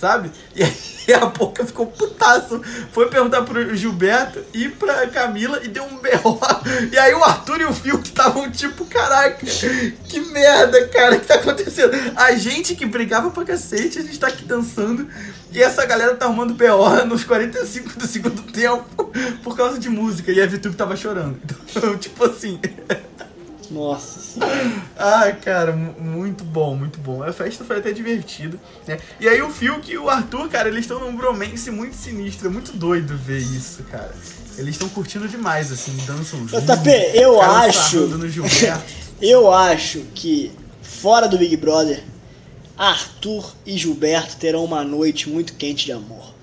Sabe? 0.03 0.31
E 0.53 0.61
aí 0.61 1.13
a 1.15 1.27
Boca 1.27 1.65
ficou 1.65 1.87
putaço. 1.87 2.61
Foi 2.91 3.07
perguntar 3.07 3.43
pro 3.43 3.73
Gilberto 3.73 4.43
e 4.53 4.67
pra 4.67 5.07
Camila 5.07 5.61
e 5.63 5.69
deu 5.69 5.85
um 5.85 5.97
B.O. 5.97 6.37
E 6.91 6.97
aí 6.97 7.13
o 7.13 7.23
Arthur 7.23 7.61
e 7.61 7.63
o 7.63 7.73
Fio 7.73 7.99
que 7.99 8.09
estavam 8.09 8.51
tipo, 8.51 8.83
caraca, 8.83 9.45
que 9.45 10.19
merda, 10.19 10.89
cara, 10.89 11.17
que 11.17 11.25
tá 11.25 11.35
acontecendo? 11.35 11.93
A 12.17 12.35
gente 12.35 12.75
que 12.75 12.85
brigava 12.85 13.31
pra 13.31 13.45
cacete, 13.45 13.99
a 13.99 14.01
gente 14.01 14.19
tá 14.19 14.27
aqui 14.27 14.43
dançando. 14.43 15.07
E 15.53 15.63
essa 15.63 15.85
galera 15.85 16.15
tá 16.15 16.25
arrumando 16.25 16.53
B.O. 16.53 17.05
nos 17.05 17.23
45 17.23 17.97
do 17.97 18.05
segundo 18.05 18.41
tempo 18.51 19.09
por 19.41 19.55
causa 19.55 19.79
de 19.79 19.87
música. 19.87 20.33
E 20.33 20.41
a 20.41 20.45
Vitu 20.45 20.73
tava 20.73 20.97
chorando. 20.97 21.39
Então, 21.75 21.97
tipo 21.97 22.25
assim. 22.25 22.59
Nossa 23.73 24.19
senhora. 24.19 24.71
Ai, 24.97 25.35
cara, 25.37 25.71
mu- 25.73 25.95
muito 25.99 26.43
bom, 26.43 26.75
muito 26.75 26.99
bom. 26.99 27.23
A 27.23 27.33
festa 27.33 27.63
foi 27.65 27.77
até 27.79 27.91
divertida, 27.91 28.57
né? 28.87 28.99
E 29.19 29.27
aí 29.27 29.41
o 29.41 29.49
Fiuk 29.49 29.91
e 29.91 29.97
o 29.97 30.09
Arthur, 30.09 30.47
cara, 30.49 30.69
eles 30.69 30.81
estão 30.81 30.99
num 30.99 31.15
bromance 31.15 31.71
muito 31.71 31.95
sinistro. 31.95 32.47
É 32.47 32.51
muito 32.51 32.71
doido 32.73 33.17
ver 33.17 33.39
isso, 33.39 33.83
cara. 33.91 34.13
Eles 34.57 34.75
estão 34.75 34.87
curtindo 34.89 35.27
demais, 35.27 35.71
assim, 35.71 35.95
dançam 36.05 36.47
juntos. 36.47 36.63
JP, 36.63 36.89
eu 37.15 37.41
acho-. 37.41 37.97
Eu 39.21 39.51
acho 39.53 39.99
que, 40.13 40.51
fora 40.81 41.27
do 41.27 41.37
Big 41.37 41.55
Brother, 41.57 42.03
Arthur 42.77 43.53
e 43.65 43.77
Gilberto 43.77 44.35
terão 44.37 44.63
uma 44.65 44.83
noite 44.83 45.29
muito 45.29 45.53
quente 45.53 45.85
de 45.85 45.91
amor. 45.91 46.33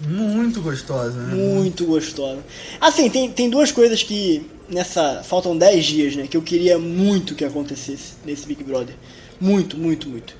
Muito 0.00 0.60
gostosa, 0.62 1.12
né? 1.20 1.34
Muito 1.34 1.84
gostosa. 1.84 2.38
Assim, 2.80 3.10
tem, 3.10 3.30
tem 3.30 3.50
duas 3.50 3.72
coisas 3.72 4.02
que 4.02 4.48
nessa. 4.68 5.22
Faltam 5.22 5.56
10 5.56 5.84
dias, 5.84 6.16
né? 6.16 6.26
Que 6.26 6.36
eu 6.36 6.42
queria 6.42 6.78
muito 6.78 7.34
que 7.34 7.44
acontecesse 7.44 8.14
nesse 8.24 8.46
Big 8.46 8.62
Brother. 8.64 8.94
Muito, 9.40 9.76
muito, 9.76 10.08
muito. 10.08 10.34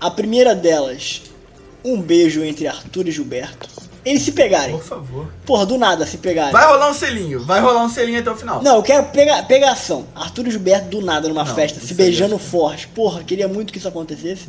A 0.00 0.10
primeira 0.10 0.54
delas, 0.54 1.22
um 1.84 2.00
beijo 2.00 2.42
entre 2.42 2.66
Arthur 2.66 3.08
e 3.08 3.10
Gilberto. 3.10 3.68
Eles 4.04 4.22
se 4.22 4.32
pegarem. 4.32 4.76
Por 4.76 4.84
favor. 4.84 5.30
Porra, 5.44 5.66
do 5.66 5.76
nada 5.76 6.06
se 6.06 6.16
pegarem. 6.18 6.52
Vai 6.52 6.66
rolar 6.66 6.90
um 6.90 6.94
selinho, 6.94 7.44
vai 7.44 7.60
rolar 7.60 7.84
um 7.84 7.88
selinho 7.90 8.18
até 8.18 8.30
o 8.30 8.36
final. 8.36 8.62
Não, 8.62 8.76
eu 8.76 8.82
quero 8.82 9.04
pega, 9.06 9.42
pegação. 9.42 10.06
Arthur 10.14 10.46
e 10.46 10.50
Gilberto 10.50 10.88
do 10.88 11.02
nada 11.02 11.28
numa 11.28 11.44
Não, 11.44 11.54
festa, 11.54 11.78
se 11.80 11.92
beijando 11.92 12.36
é- 12.36 12.38
forte. 12.38 12.88
Porra, 12.88 13.22
queria 13.22 13.46
muito 13.46 13.72
que 13.72 13.78
isso 13.78 13.88
acontecesse. 13.88 14.48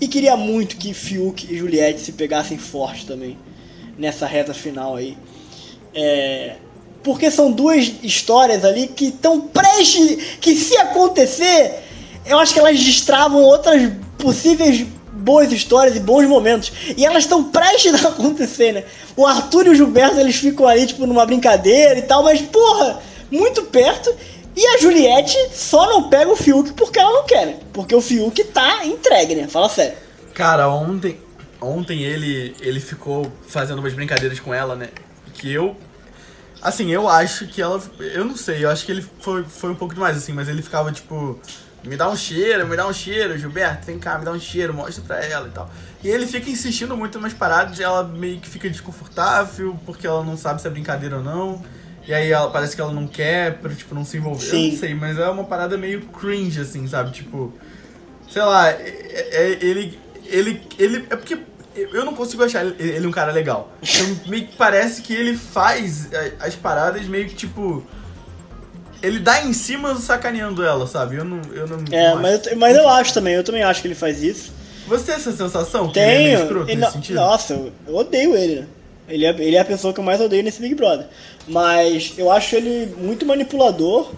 E 0.00 0.06
queria 0.06 0.36
muito 0.36 0.76
que 0.76 0.94
Fiuk 0.94 1.52
e 1.52 1.56
Juliette 1.58 2.00
se 2.00 2.12
pegassem 2.12 2.58
forte 2.58 3.04
também. 3.06 3.36
Nessa 3.98 4.24
reta 4.26 4.54
final 4.54 4.94
aí. 4.96 5.16
É. 5.94 6.56
Porque 7.02 7.30
são 7.30 7.50
duas 7.50 7.92
histórias 8.02 8.64
ali 8.64 8.86
que 8.86 9.06
estão 9.06 9.40
prestes. 9.40 10.36
que 10.40 10.54
se 10.56 10.76
acontecer, 10.76 11.82
eu 12.24 12.38
acho 12.38 12.52
que 12.52 12.60
elas 12.60 12.78
destravam 12.78 13.42
outras 13.42 13.90
possíveis 14.18 14.86
boas 15.12 15.52
histórias 15.52 15.96
e 15.96 16.00
bons 16.00 16.26
momentos. 16.26 16.72
E 16.96 17.04
elas 17.04 17.24
estão 17.24 17.44
prestes 17.44 17.94
a 18.04 18.08
acontecer, 18.08 18.72
né? 18.72 18.84
O 19.16 19.26
Arthur 19.26 19.66
e 19.66 19.70
o 19.70 19.74
Gilberto, 19.74 20.18
eles 20.18 20.36
ficam 20.36 20.66
ali, 20.66 20.86
tipo, 20.86 21.06
numa 21.06 21.26
brincadeira 21.26 21.98
e 21.98 22.02
tal, 22.02 22.22
mas, 22.22 22.40
porra, 22.40 23.00
muito 23.30 23.62
perto. 23.64 24.14
E 24.54 24.66
a 24.66 24.78
Juliette 24.78 25.36
só 25.54 25.88
não 25.88 26.10
pega 26.10 26.30
o 26.30 26.36
Fiuk 26.36 26.74
porque 26.74 26.98
ela 26.98 27.10
não 27.10 27.24
quer, 27.24 27.46
né? 27.46 27.56
Porque 27.72 27.94
o 27.94 28.02
Fiuk 28.02 28.44
tá 28.44 28.84
entregue, 28.84 29.34
né? 29.34 29.48
Fala 29.48 29.68
sério. 29.68 29.96
Cara, 30.34 30.68
ontem, 30.68 31.18
ontem 31.60 32.02
ele, 32.02 32.54
ele 32.60 32.80
ficou 32.80 33.32
fazendo 33.46 33.78
umas 33.78 33.94
brincadeiras 33.94 34.38
com 34.40 34.52
ela, 34.52 34.76
né? 34.76 34.88
Que 35.34 35.50
eu. 35.50 35.74
Assim, 36.62 36.90
eu 36.92 37.08
acho 37.08 37.46
que 37.48 37.60
ela. 37.60 37.82
Eu 37.98 38.24
não 38.24 38.36
sei, 38.36 38.64
eu 38.64 38.70
acho 38.70 38.86
que 38.86 38.92
ele 38.92 39.04
foi, 39.20 39.42
foi 39.44 39.70
um 39.70 39.74
pouco 39.74 39.94
demais, 39.94 40.16
assim, 40.16 40.32
mas 40.32 40.48
ele 40.48 40.62
ficava 40.62 40.92
tipo. 40.92 41.38
Me 41.84 41.96
dá 41.96 42.08
um 42.08 42.14
cheiro, 42.14 42.64
me 42.68 42.76
dá 42.76 42.86
um 42.86 42.92
cheiro, 42.92 43.36
Gilberto, 43.36 43.84
vem 43.86 43.98
cá, 43.98 44.16
me 44.16 44.24
dá 44.24 44.30
um 44.30 44.38
cheiro, 44.38 44.72
mostra 44.72 45.02
pra 45.04 45.24
ela 45.24 45.48
e 45.48 45.50
tal. 45.50 45.68
E 46.04 46.08
ele 46.08 46.28
fica 46.28 46.48
insistindo 46.48 46.96
muito 46.96 47.18
umas 47.18 47.32
paradas, 47.32 47.80
ela 47.80 48.04
meio 48.04 48.38
que 48.38 48.48
fica 48.48 48.70
desconfortável, 48.70 49.76
porque 49.84 50.06
ela 50.06 50.22
não 50.22 50.36
sabe 50.36 50.60
se 50.62 50.68
é 50.68 50.70
brincadeira 50.70 51.16
ou 51.16 51.24
não. 51.24 51.60
E 52.06 52.14
aí 52.14 52.30
ela 52.30 52.50
parece 52.52 52.76
que 52.76 52.80
ela 52.80 52.92
não 52.92 53.08
quer, 53.08 53.58
pra, 53.58 53.74
tipo, 53.74 53.96
não 53.96 54.04
se 54.04 54.16
envolver. 54.16 54.46
Eu 54.46 54.50
Sim. 54.50 54.70
não 54.70 54.78
sei, 54.78 54.94
mas 54.94 55.18
é 55.18 55.28
uma 55.28 55.42
parada 55.42 55.76
meio 55.76 56.02
cringe, 56.02 56.60
assim, 56.60 56.86
sabe? 56.86 57.10
Tipo 57.10 57.52
sei 58.32 58.42
lá, 58.42 58.70
é- 58.70 59.28
é- 59.30 59.58
ele, 59.60 59.98
ele, 60.24 60.62
ele, 60.78 61.06
é 61.10 61.16
porque 61.16 61.36
eu 61.74 62.04
não 62.04 62.14
consigo 62.14 62.44
achar 62.44 62.64
ele, 62.64 63.06
um 63.06 63.10
cara 63.10 63.32
legal. 63.32 63.70
Então 63.82 64.16
meio 64.26 64.46
que 64.46 64.56
parece 64.56 65.02
que 65.02 65.14
ele 65.14 65.36
faz 65.36 66.08
a- 66.12 66.46
as 66.46 66.54
paradas 66.54 67.06
meio 67.06 67.26
que 67.28 67.34
tipo, 67.34 67.84
ele 69.02 69.18
dá 69.18 69.42
em 69.42 69.52
cima 69.52 69.94
sacaneando 69.96 70.64
ela, 70.64 70.86
sabe? 70.86 71.16
Eu 71.16 71.24
não, 71.24 71.40
eu 71.52 71.66
não. 71.66 71.78
É, 71.90 72.14
não 72.14 72.22
mas 72.22 72.46
eu, 72.46 72.56
mas 72.56 72.76
eu 72.76 72.88
acho 72.88 73.14
também, 73.14 73.34
eu 73.34 73.44
também 73.44 73.62
acho 73.62 73.80
que 73.80 73.88
ele 73.88 73.94
faz 73.94 74.22
isso. 74.22 74.52
Você 74.86 75.04
tem 75.06 75.14
essa 75.14 75.32
sensação 75.32 75.88
que 75.90 75.98
ele 75.98 76.28
é 76.30 76.36
Tenho. 76.46 76.62
Ele 76.68 76.76
nesse 76.76 76.92
sentido? 76.92 77.14
nossa, 77.16 77.54
eu, 77.54 77.72
eu 77.86 77.94
odeio 77.96 78.36
ele, 78.36 78.60
né? 78.60 78.66
Ele 79.08 79.24
é, 79.26 79.30
ele 79.30 79.56
é 79.56 79.60
a 79.60 79.64
pessoa 79.64 79.92
que 79.92 80.00
eu 80.00 80.04
mais 80.04 80.20
odeio 80.20 80.42
nesse 80.42 80.60
Big 80.60 80.74
Brother. 80.74 81.06
Mas 81.46 82.14
eu 82.16 82.30
acho 82.30 82.54
ele 82.56 82.94
muito 82.96 83.26
manipulador. 83.26 84.10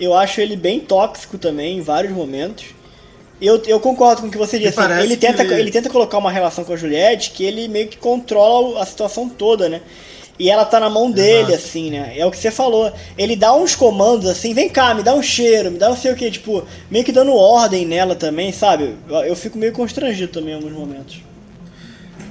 Eu 0.00 0.14
acho 0.14 0.40
ele 0.40 0.56
bem 0.56 0.80
tóxico 0.80 1.38
também 1.38 1.78
em 1.78 1.80
vários 1.80 2.12
momentos. 2.12 2.66
Eu, 3.42 3.60
eu 3.66 3.80
concordo 3.80 4.22
com 4.22 4.28
o 4.28 4.30
que 4.30 4.38
você 4.38 4.56
disse. 4.58 4.78
assim, 4.78 5.02
ele, 5.02 5.16
tenta, 5.16 5.42
ele- 5.42 5.54
ele 5.54 5.70
tenta 5.72 5.90
colocar 5.90 6.16
uma 6.18 6.30
relação 6.30 6.64
com 6.64 6.72
a 6.72 6.76
Juliette 6.76 7.30
que 7.32 7.42
ele 7.44 7.66
meio 7.68 7.88
que 7.88 7.96
controla 7.96 8.80
a 8.82 8.86
situação 8.86 9.28
toda, 9.28 9.68
né? 9.68 9.80
E 10.38 10.48
ela 10.48 10.64
tá 10.64 10.80
na 10.80 10.88
mão 10.88 11.10
dele, 11.10 11.52
Exato. 11.52 11.54
assim, 11.54 11.90
né? 11.90 12.14
É 12.16 12.24
o 12.24 12.30
que 12.30 12.36
você 12.38 12.50
falou. 12.50 12.92
Ele 13.18 13.36
dá 13.36 13.52
uns 13.54 13.74
comandos 13.74 14.28
assim, 14.30 14.54
vem 14.54 14.68
cá, 14.68 14.94
me 14.94 15.02
dá 15.02 15.14
um 15.14 15.22
cheiro, 15.22 15.70
me 15.70 15.78
dá 15.78 15.88
não 15.88 15.96
sei 15.96 16.12
o 16.12 16.16
que, 16.16 16.30
tipo, 16.30 16.64
meio 16.90 17.04
que 17.04 17.12
dando 17.12 17.34
ordem 17.34 17.84
nela 17.86 18.14
também, 18.14 18.52
sabe? 18.52 18.94
Eu, 19.08 19.16
eu 19.24 19.36
fico 19.36 19.58
meio 19.58 19.72
constrangido 19.72 20.32
também 20.32 20.52
em 20.52 20.56
alguns 20.56 20.72
momentos. 20.72 21.20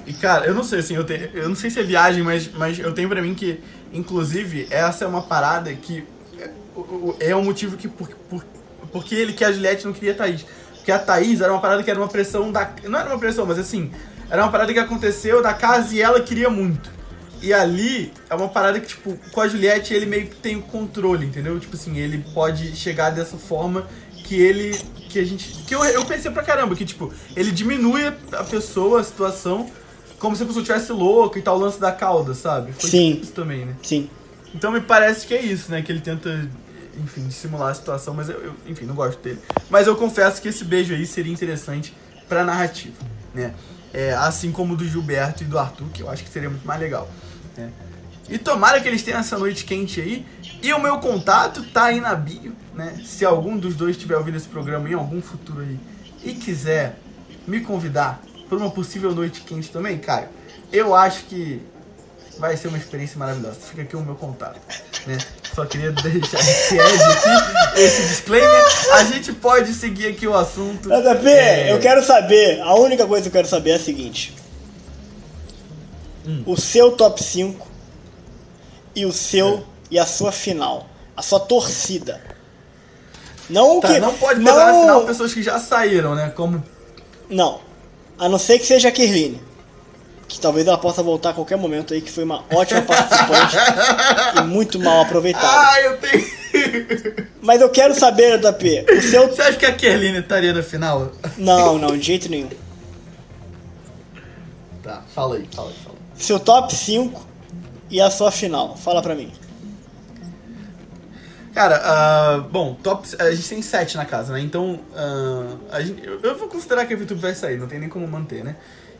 E 0.07 0.13
cara, 0.13 0.45
eu 0.45 0.53
não 0.53 0.63
sei 0.63 0.79
assim, 0.79 0.95
eu, 0.95 1.03
tenho, 1.03 1.29
eu 1.33 1.47
não 1.47 1.55
sei 1.55 1.69
se 1.69 1.79
é 1.79 1.83
viagem, 1.83 2.23
mas, 2.23 2.49
mas 2.53 2.79
eu 2.79 2.91
tenho 2.93 3.07
pra 3.07 3.21
mim 3.21 3.35
que, 3.35 3.59
inclusive, 3.93 4.67
essa 4.71 5.05
é 5.05 5.07
uma 5.07 5.21
parada 5.21 5.71
que 5.73 6.03
é, 6.39 6.49
o- 6.75 7.15
é 7.19 7.35
um 7.35 7.43
motivo 7.43 7.77
que 7.77 7.87
por, 7.87 8.09
por, 8.29 8.43
porque 8.91 9.13
ele 9.15 9.31
que 9.33 9.43
a 9.45 9.51
Juliette 9.51 9.85
não 9.85 9.93
queria 9.93 10.11
a 10.13 10.15
Thaís. 10.15 10.43
Porque 10.81 10.91
a 10.91 10.99
Thaís 10.99 11.41
era 11.41 11.51
uma 11.53 11.61
parada 11.61 11.83
que 11.83 11.89
era 11.89 11.99
uma 11.99 12.07
pressão 12.07 12.51
da. 12.51 12.69
Não 12.83 12.99
era 12.99 13.09
uma 13.09 13.19
pressão, 13.19 13.45
mas 13.45 13.59
assim, 13.59 13.91
era 14.29 14.41
uma 14.43 14.51
parada 14.51 14.73
que 14.73 14.79
aconteceu 14.79 15.41
da 15.41 15.53
casa 15.53 15.93
e 15.95 16.01
ela 16.01 16.19
queria 16.21 16.49
muito. 16.49 16.89
E 17.41 17.53
ali 17.53 18.11
é 18.29 18.35
uma 18.35 18.49
parada 18.49 18.79
que, 18.79 18.87
tipo, 18.87 19.17
com 19.31 19.41
a 19.41 19.47
Juliette 19.47 19.93
ele 19.93 20.05
meio 20.05 20.27
que 20.27 20.35
tem 20.35 20.55
o 20.57 20.61
controle, 20.61 21.25
entendeu? 21.25 21.59
Tipo 21.59 21.75
assim, 21.75 21.97
ele 21.97 22.23
pode 22.33 22.75
chegar 22.75 23.09
dessa 23.11 23.37
forma 23.37 23.87
que 24.23 24.35
ele. 24.35 24.77
Que 25.09 25.19
a 25.19 25.23
gente. 25.25 25.51
Que 25.67 25.73
eu, 25.75 25.83
eu 25.85 26.05
pensei 26.05 26.29
pra 26.31 26.43
caramba, 26.43 26.75
que, 26.75 26.85
tipo, 26.85 27.11
ele 27.35 27.51
diminui 27.51 28.05
a- 28.07 28.43
pessoa, 28.43 29.01
a 29.01 29.03
situação, 29.03 29.69
como 30.19 30.35
se 30.35 30.43
a 30.43 30.45
pessoa 30.45 30.61
estivesse 30.61 30.91
louca 30.91 31.37
e 31.39 31.41
tal, 31.41 31.57
o 31.57 31.59
lance 31.59 31.79
da 31.79 31.91
cauda, 31.91 32.33
sabe? 32.33 32.73
Foi 32.73 32.89
Sim. 32.89 33.19
isso 33.21 33.31
também, 33.33 33.65
né? 33.65 33.75
Sim. 33.83 34.09
Então 34.53 34.71
me 34.71 34.81
parece 34.81 35.25
que 35.27 35.33
é 35.33 35.41
isso, 35.41 35.71
né? 35.71 35.81
Que 35.81 35.91
ele 35.91 36.01
tenta, 36.01 36.47
enfim, 36.97 37.27
dissimular 37.27 37.69
a 37.69 37.73
situação, 37.73 38.13
mas 38.13 38.29
eu, 38.29 38.39
eu, 38.39 38.53
enfim, 38.67 38.85
não 38.85 38.95
gosto 38.95 39.21
dele. 39.21 39.39
Mas 39.69 39.87
eu 39.87 39.95
confesso 39.95 40.41
que 40.41 40.47
esse 40.47 40.63
beijo 40.63 40.93
aí 40.93 41.05
seria 41.05 41.31
interessante 41.31 41.95
pra 42.27 42.43
narrativa, 42.43 42.95
né? 43.33 43.53
É, 43.93 44.13
assim 44.13 44.51
como 44.51 44.75
do 44.75 44.87
Gilberto 44.87 45.43
e 45.43 45.45
do 45.45 45.59
Arthur, 45.59 45.87
que 45.89 46.01
eu 46.01 46.09
acho 46.09 46.23
que 46.23 46.29
seria 46.29 46.49
muito 46.49 46.65
mais 46.65 46.79
legal. 46.79 47.09
né? 47.57 47.71
E 48.29 48.37
tomara 48.37 48.79
que 48.79 48.87
eles 48.87 49.03
tenham 49.03 49.19
essa 49.19 49.37
noite 49.37 49.65
quente 49.65 49.99
aí. 49.99 50.25
E 50.63 50.71
o 50.71 50.79
meu 50.79 50.99
contato 50.99 51.63
tá 51.71 51.85
aí 51.85 51.99
na 51.99 52.15
bio, 52.15 52.55
né? 52.73 53.01
Se 53.03 53.25
algum 53.25 53.57
dos 53.57 53.75
dois 53.75 53.95
estiver 53.97 54.15
ouvindo 54.15 54.37
esse 54.37 54.47
programa 54.47 54.87
em 54.89 54.93
algum 54.93 55.21
futuro 55.21 55.61
aí 55.61 55.77
e 56.23 56.33
quiser 56.33 56.97
me 57.45 57.59
convidar 57.59 58.21
para 58.47 58.57
uma 58.57 58.69
possível 58.69 59.13
noite 59.13 59.41
quente 59.41 59.69
também, 59.69 59.97
cara, 59.97 60.31
eu 60.71 60.95
acho 60.95 61.25
que 61.25 61.61
vai 62.39 62.55
ser 62.55 62.69
uma 62.69 62.77
experiência 62.77 63.17
maravilhosa. 63.19 63.59
Fica 63.59 63.81
aqui 63.81 63.95
o 63.95 64.01
meu 64.01 64.15
contato, 64.15 64.59
né? 65.05 65.17
Só 65.53 65.65
queria 65.65 65.91
deixar 65.91 66.39
esse 66.39 66.77
edge 66.77 67.03
aqui, 67.03 67.81
esse 67.81 68.01
disclaimer. 68.03 68.65
A 68.93 69.03
gente 69.03 69.33
pode 69.33 69.73
seguir 69.73 70.07
aqui 70.07 70.27
o 70.27 70.35
assunto. 70.35 70.89
JP, 70.89 71.27
É, 71.27 71.73
eu 71.73 71.79
quero 71.79 72.03
saber, 72.03 72.61
a 72.61 72.73
única 72.75 73.05
coisa 73.05 73.23
que 73.23 73.27
eu 73.29 73.33
quero 73.41 73.47
saber 73.47 73.71
é 73.71 73.75
a 73.75 73.79
seguinte. 73.79 74.33
Hum. 76.25 76.43
O 76.45 76.55
seu 76.55 76.91
top 76.91 77.21
5 77.21 77.67
e 78.95 79.05
o 79.05 79.11
seu 79.11 79.65
e 79.89 79.99
a 79.99 80.05
sua 80.05 80.31
final. 80.31 80.87
A 81.17 81.21
sua 81.21 81.39
torcida. 81.39 82.21
Não 83.49 83.81
Tá, 83.81 83.89
que. 83.89 83.99
não 83.99 84.13
pode 84.13 84.39
não, 84.39 84.53
botar 84.53 84.71
na 84.71 84.79
final 84.79 85.05
pessoas 85.05 85.33
que 85.33 85.43
já 85.43 85.59
saíram, 85.59 86.15
né? 86.15 86.31
Como. 86.35 86.63
Não. 87.29 87.59
A 88.17 88.29
não 88.29 88.37
ser 88.37 88.59
que 88.59 88.65
seja 88.65 88.87
a 88.87 88.91
Kerline. 88.91 89.41
Que 90.31 90.39
talvez 90.39 90.65
ela 90.65 90.77
possa 90.77 91.03
voltar 91.03 91.31
a 91.31 91.33
qualquer 91.33 91.57
momento 91.57 91.93
aí, 91.93 92.01
que 92.01 92.09
foi 92.09 92.23
uma 92.23 92.45
ótima 92.49 92.81
participante 92.83 93.57
e 94.39 94.41
muito 94.43 94.79
mal 94.79 95.01
aproveitada. 95.01 95.45
Ah, 95.45 95.81
eu 95.81 95.97
tenho. 95.97 96.25
Mas 97.41 97.59
eu 97.59 97.69
quero 97.69 97.93
saber, 97.93 98.39
JP, 98.39 98.85
o 98.97 99.01
seu. 99.01 99.27
Você 99.27 99.41
acha 99.41 99.57
que 99.57 99.65
a 99.65 99.73
Kerline 99.73 100.19
estaria 100.19 100.53
na 100.53 100.63
final? 100.63 101.11
Não, 101.37 101.77
não, 101.77 101.97
de 101.97 102.05
jeito 102.05 102.29
nenhum. 102.29 102.49
Tá, 104.81 105.01
fala 105.13 105.35
aí, 105.35 105.45
fala 105.53 105.67
aí, 105.67 105.75
fala 105.83 105.95
aí. 105.95 106.23
Seu 106.23 106.39
top 106.39 106.73
5 106.73 107.27
e 107.89 107.99
a 107.99 108.09
sua 108.09 108.31
final. 108.31 108.77
Fala 108.77 109.01
pra 109.01 109.13
mim. 109.13 109.33
Cara, 111.53 111.81
ah, 111.83 112.37
bom, 112.49 112.73
top, 112.81 113.05
a 113.19 113.31
gente 113.31 113.49
tem 113.49 113.61
7 113.61 113.97
na 113.97 114.05
casa, 114.05 114.31
né? 114.31 114.39
Então, 114.39 114.79
a 115.69 115.81
gente, 115.81 116.01
eu, 116.07 116.21
eu 116.21 116.37
vou 116.37 116.47
considerar 116.47 116.85
que 116.85 116.93
a 116.93 116.97
VTube 116.97 117.19
vai 117.19 117.35
sair, 117.35 117.57
não 117.57 117.67
tem 117.67 117.79
nem 117.79 117.89
como 117.89 118.07
manter, 118.07 118.45
né? 118.45 118.55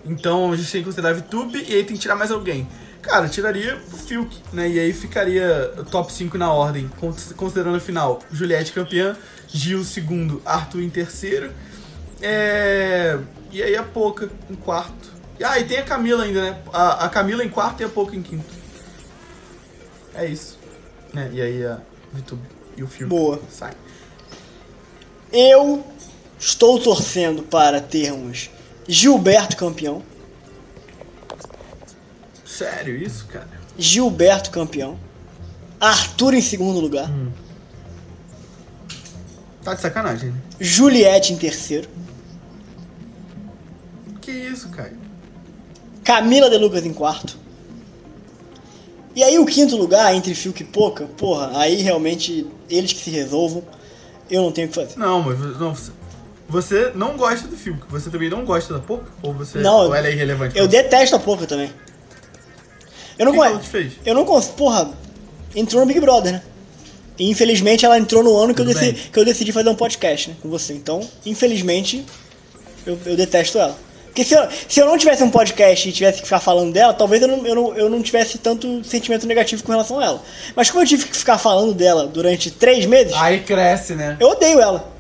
Então 0.06 0.52
a 0.52 0.56
gente 0.56 0.72
tem 0.72 0.82
que 0.82 0.86
considerar 0.86 1.14
VTube 1.14 1.64
e 1.68 1.76
aí 1.76 1.84
tem 1.84 1.95
que 1.95 2.02
tirar 2.02 2.16
mais 2.16 2.32
alguém. 2.32 2.68
Cara, 3.02 3.28
tiraria 3.28 3.78
o 3.91 3.97
Fiuk, 3.97 4.36
né? 4.54 4.70
E 4.70 4.80
aí 4.80 4.93
ficaria 4.93 5.74
top 5.89 6.12
5 6.14 6.38
na 6.38 6.52
ordem, 6.54 6.88
cons- 6.99 7.34
considerando 7.36 7.78
a 7.78 7.80
final. 7.80 8.20
Juliette 8.32 8.72
campeã, 8.74 9.16
Gil 9.47 9.84
segundo, 9.84 10.41
Arthur 10.45 10.82
em 10.82 10.89
terceiro. 10.89 11.52
É... 12.22 13.18
E 13.52 13.62
aí 13.62 13.76
a 13.76 13.84
Poca 13.84 14.30
em 14.49 14.56
quarto. 14.56 15.12
Ah, 15.43 15.58
e 15.60 15.64
tem 15.64 15.78
a 15.80 15.84
Camila 15.84 16.24
ainda, 16.24 16.41
né? 16.41 16.62
A, 16.72 17.06
a 17.06 17.10
Camila 17.10 17.43
em 17.43 17.49
quarto 17.49 17.82
e 17.82 17.84
a 17.84 17.89
Poca 17.89 18.16
em 18.16 18.22
quinto. 18.22 18.45
É 20.14 20.26
isso. 20.28 20.58
Né? 21.14 21.30
E 21.34 21.41
aí 21.41 21.66
a 21.66 21.80
VTube 22.14 22.41
e 22.78 22.84
o 22.84 22.88
Fiuk 22.88 23.10
Boa. 23.10 23.41
saem. 23.49 23.74
Eu 25.34 25.84
estou 26.39 26.80
torcendo 26.80 27.41
para 27.43 27.82
termos 27.82 28.49
Gilberto 28.88 29.56
campeão. 29.56 30.04
Sério 32.46 32.96
isso, 32.96 33.26
cara? 33.28 33.50
Gilberto 33.78 34.52
campeão. 34.52 35.00
Arthur 35.80 36.34
em 36.34 36.42
segundo 36.42 36.80
lugar. 36.80 37.10
Tá 39.64 39.74
de 39.74 39.82
sacanagem, 39.82 40.32
né? 40.32 40.42
Juliette 40.60 41.34
em 41.34 41.38
terceiro. 41.38 41.88
Que 44.20 44.32
isso, 44.32 44.70
cara? 44.70 44.94
Camila 46.04 46.50
de 46.50 46.58
Lucas 46.58 46.86
em 46.86 46.94
quarto. 46.94 47.38
E 49.16 49.24
aí 49.24 49.38
o 49.38 49.46
quinto 49.46 49.76
lugar, 49.76 50.14
entre 50.16 50.34
Fiuk 50.34 50.62
e 50.62 50.66
Poca, 50.66 51.06
porra, 51.06 51.52
aí 51.58 51.82
realmente 51.82 52.48
eles 52.70 52.94
que 52.94 53.00
se 53.00 53.10
resolvam. 53.10 53.64
Eu 54.30 54.42
não 54.44 54.52
tenho 54.52 54.68
o 54.68 54.70
que 54.70 54.76
fazer. 54.76 54.98
Não, 54.98 55.22
mas 55.22 55.40
não, 55.60 55.76
você- 56.52 56.91
não 56.93 57.16
gosta 57.18 57.47
do 57.47 57.56
Fiuk. 57.58 57.82
Você 57.89 58.10
também 58.10 58.30
não 58.30 58.43
gosta 58.45 58.74
da 58.74 58.80
Poca? 58.80 59.06
Ou 59.24 59.34
você 59.34 59.60
Não, 59.60 59.88
ou 59.88 59.95
ela 59.95 60.08
é 60.08 60.12
irrelevante? 60.12 60.58
Eu 60.58 60.68
detesto 60.68 61.16
a 61.16 61.20
Poca 61.20 61.47
também. 61.47 61.72
Eu 63.18 63.26
não 63.26 63.32
O 63.32 63.36
que 63.36 63.39
que 63.39 63.45
conhe- 63.45 63.54
ela 63.54 63.60
te 63.64 63.70
fez? 63.70 63.93
Eu 64.06 64.14
não 64.16 64.26
consigo. 64.26 64.54
Porra, 64.56 64.91
entrou 65.56 65.82
no 65.82 65.88
Big 65.88 65.99
Brother, 65.99 66.34
né? 66.34 66.41
E 67.20 67.30
infelizmente 67.30 67.86
ela 67.86 67.97
entrou 67.97 68.24
no 68.24 68.36
ano 68.38 68.54
que 68.54 68.62
eu, 68.62 68.66
decidi, 68.66 68.93
que 69.12 69.20
eu 69.20 69.26
decidi 69.26 69.52
fazer 69.52 69.70
um 69.70 69.76
podcast 69.76 70.30
né, 70.30 70.36
com 70.41 70.49
você. 70.49 70.74
Então, 70.74 71.08
infelizmente, 71.26 72.04
eu, 72.86 72.97
eu 73.06 73.16
detesto 73.16 73.58
ela. 73.60 73.78
Porque 74.08 74.26
se 74.26 74.34
eu, 74.34 74.45
se 74.68 74.80
eu 74.80 74.86
não 74.86 74.97
tivesse 74.97 75.24
um 75.24 75.30
podcast 75.30 75.88
e 75.88 75.91
tivesse 75.91 76.18
que 76.20 76.26
ficar 76.26 76.39
falando 76.39 76.74
dela, 76.74 76.93
talvez 76.93 77.22
eu 77.22 77.28
não, 77.30 77.45
eu, 77.45 77.56
não, 77.56 77.78
eu 77.78 77.89
não 77.89 78.02
tivesse 78.02 78.38
tanto 78.39 78.84
sentimento 78.84 79.26
negativo 79.28 79.64
com 79.64 79.72
relação 79.72 79.99
a 79.99 80.04
ela. 80.06 80.24
Mas 80.56 80.70
como 80.70 80.84
eu 80.84 80.88
tive 80.88 81.06
que 81.06 81.16
ficar 81.16 81.38
falando 81.38 81.74
dela 81.74 82.08
durante 82.08 82.49
três 82.52 82.86
meses, 82.86 83.14
Aí 83.16 83.39
cresce, 83.41 83.93
né? 83.95 84.18
eu 84.20 84.30
odeio 84.30 84.60
ela. 84.60 84.91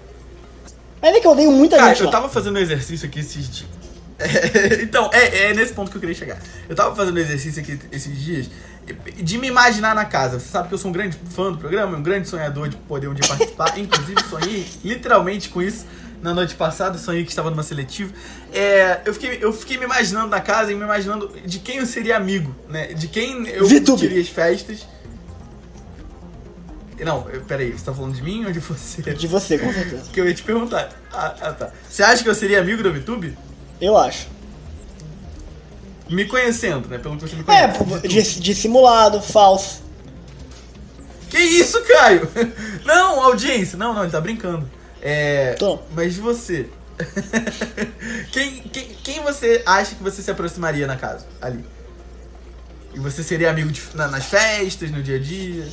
Mas 1.01 1.15
é 1.15 1.19
que 1.19 1.27
eu 1.27 1.31
odeio 1.31 1.51
muita 1.51 1.77
Cara, 1.77 1.89
gente 1.89 2.01
eu 2.01 2.05
lá. 2.05 2.11
tava 2.11 2.29
fazendo 2.29 2.55
um 2.57 2.59
exercício 2.59 3.07
aqui 3.07 3.19
esses 3.19 3.49
dias. 3.49 3.69
É, 4.23 4.83
então, 4.83 5.09
é, 5.11 5.49
é 5.49 5.53
nesse 5.55 5.73
ponto 5.73 5.89
que 5.89 5.97
eu 5.97 5.99
queria 5.99 6.13
chegar. 6.13 6.37
Eu 6.69 6.75
tava 6.75 6.95
fazendo 6.95 7.15
um 7.15 7.19
exercício 7.19 7.59
aqui 7.59 7.79
esses 7.91 8.15
dias 8.21 8.47
de 9.15 9.37
me 9.37 9.47
imaginar 9.47 9.95
na 9.95 10.05
casa. 10.05 10.39
Você 10.39 10.47
sabe 10.47 10.67
que 10.67 10.73
eu 10.73 10.77
sou 10.77 10.89
um 10.89 10.93
grande 10.93 11.17
fã 11.31 11.51
do 11.51 11.57
programa, 11.57 11.97
um 11.97 12.03
grande 12.03 12.27
sonhador 12.27 12.69
de 12.69 12.75
poder 12.75 13.07
um 13.07 13.13
dia 13.13 13.27
participar. 13.27 13.77
Inclusive, 13.79 14.21
sonhei 14.29 14.67
literalmente 14.83 15.49
com 15.49 15.61
isso 15.61 15.85
na 16.21 16.33
noite 16.33 16.55
passada. 16.55 16.97
Sonhei 16.97 17.23
que 17.23 17.29
estava 17.29 17.49
numa 17.49 17.63
seletiva. 17.63 18.13
É, 18.53 19.01
eu, 19.05 19.13
fiquei, 19.13 19.39
eu 19.41 19.53
fiquei 19.53 19.77
me 19.77 19.85
imaginando 19.85 20.27
na 20.27 20.41
casa 20.41 20.71
e 20.71 20.75
me 20.75 20.83
imaginando 20.83 21.31
de 21.45 21.59
quem 21.59 21.77
eu 21.77 21.85
seria 21.85 22.17
amigo, 22.17 22.55
né? 22.69 22.93
De 22.93 23.07
quem 23.07 23.47
eu 23.47 23.67
curtiria 23.67 24.21
as 24.21 24.29
festas. 24.29 24.85
Não, 27.05 27.23
peraí, 27.47 27.71
você 27.71 27.83
tá 27.85 27.93
falando 27.93 28.13
de 28.15 28.21
mim 28.21 28.45
ou 28.45 28.51
de 28.51 28.59
você? 28.59 29.01
De 29.01 29.27
você, 29.27 29.57
com 29.57 29.71
certeza. 29.73 30.03
Que 30.11 30.21
eu 30.21 30.27
ia 30.27 30.33
te 30.33 30.43
perguntar. 30.43 30.89
Ah, 31.11 31.35
ah, 31.41 31.51
tá. 31.53 31.71
Você 31.89 32.03
acha 32.03 32.21
que 32.23 32.29
eu 32.29 32.35
seria 32.35 32.59
amigo 32.61 32.83
do 32.83 32.93
VTube? 32.93 33.37
Eu 33.79 33.97
acho. 33.97 34.27
Me 36.09 36.25
conhecendo, 36.25 36.87
né? 36.89 36.97
Pelo 36.97 37.15
que 37.17 37.21
você 37.27 37.35
me 37.35 37.41
É, 37.47 37.67
conhece. 37.69 38.07
de- 38.07 38.39
dissimulado, 38.41 39.21
falso. 39.21 39.81
Que 41.29 41.37
isso, 41.39 41.81
Caio? 41.85 42.29
Não, 42.85 43.23
audiência. 43.23 43.77
Não, 43.77 43.93
não, 43.93 44.03
ele 44.03 44.11
tá 44.11 44.19
brincando. 44.19 44.69
É. 45.01 45.53
Tô. 45.53 45.79
Mas 45.95 46.13
de 46.15 46.19
você. 46.21 46.67
quem, 48.31 48.61
quem, 48.63 48.87
quem 49.03 49.21
você 49.23 49.61
acha 49.65 49.95
que 49.95 50.03
você 50.03 50.21
se 50.21 50.29
aproximaria 50.29 50.85
na 50.85 50.97
casa? 50.97 51.25
Ali. 51.41 51.63
E 52.93 52.99
você 52.99 53.23
seria 53.23 53.49
amigo 53.49 53.71
de- 53.71 53.81
na- 53.95 54.07
nas 54.09 54.25
festas, 54.25 54.91
no 54.91 55.01
dia 55.01 55.15
a 55.15 55.19
dia? 55.19 55.65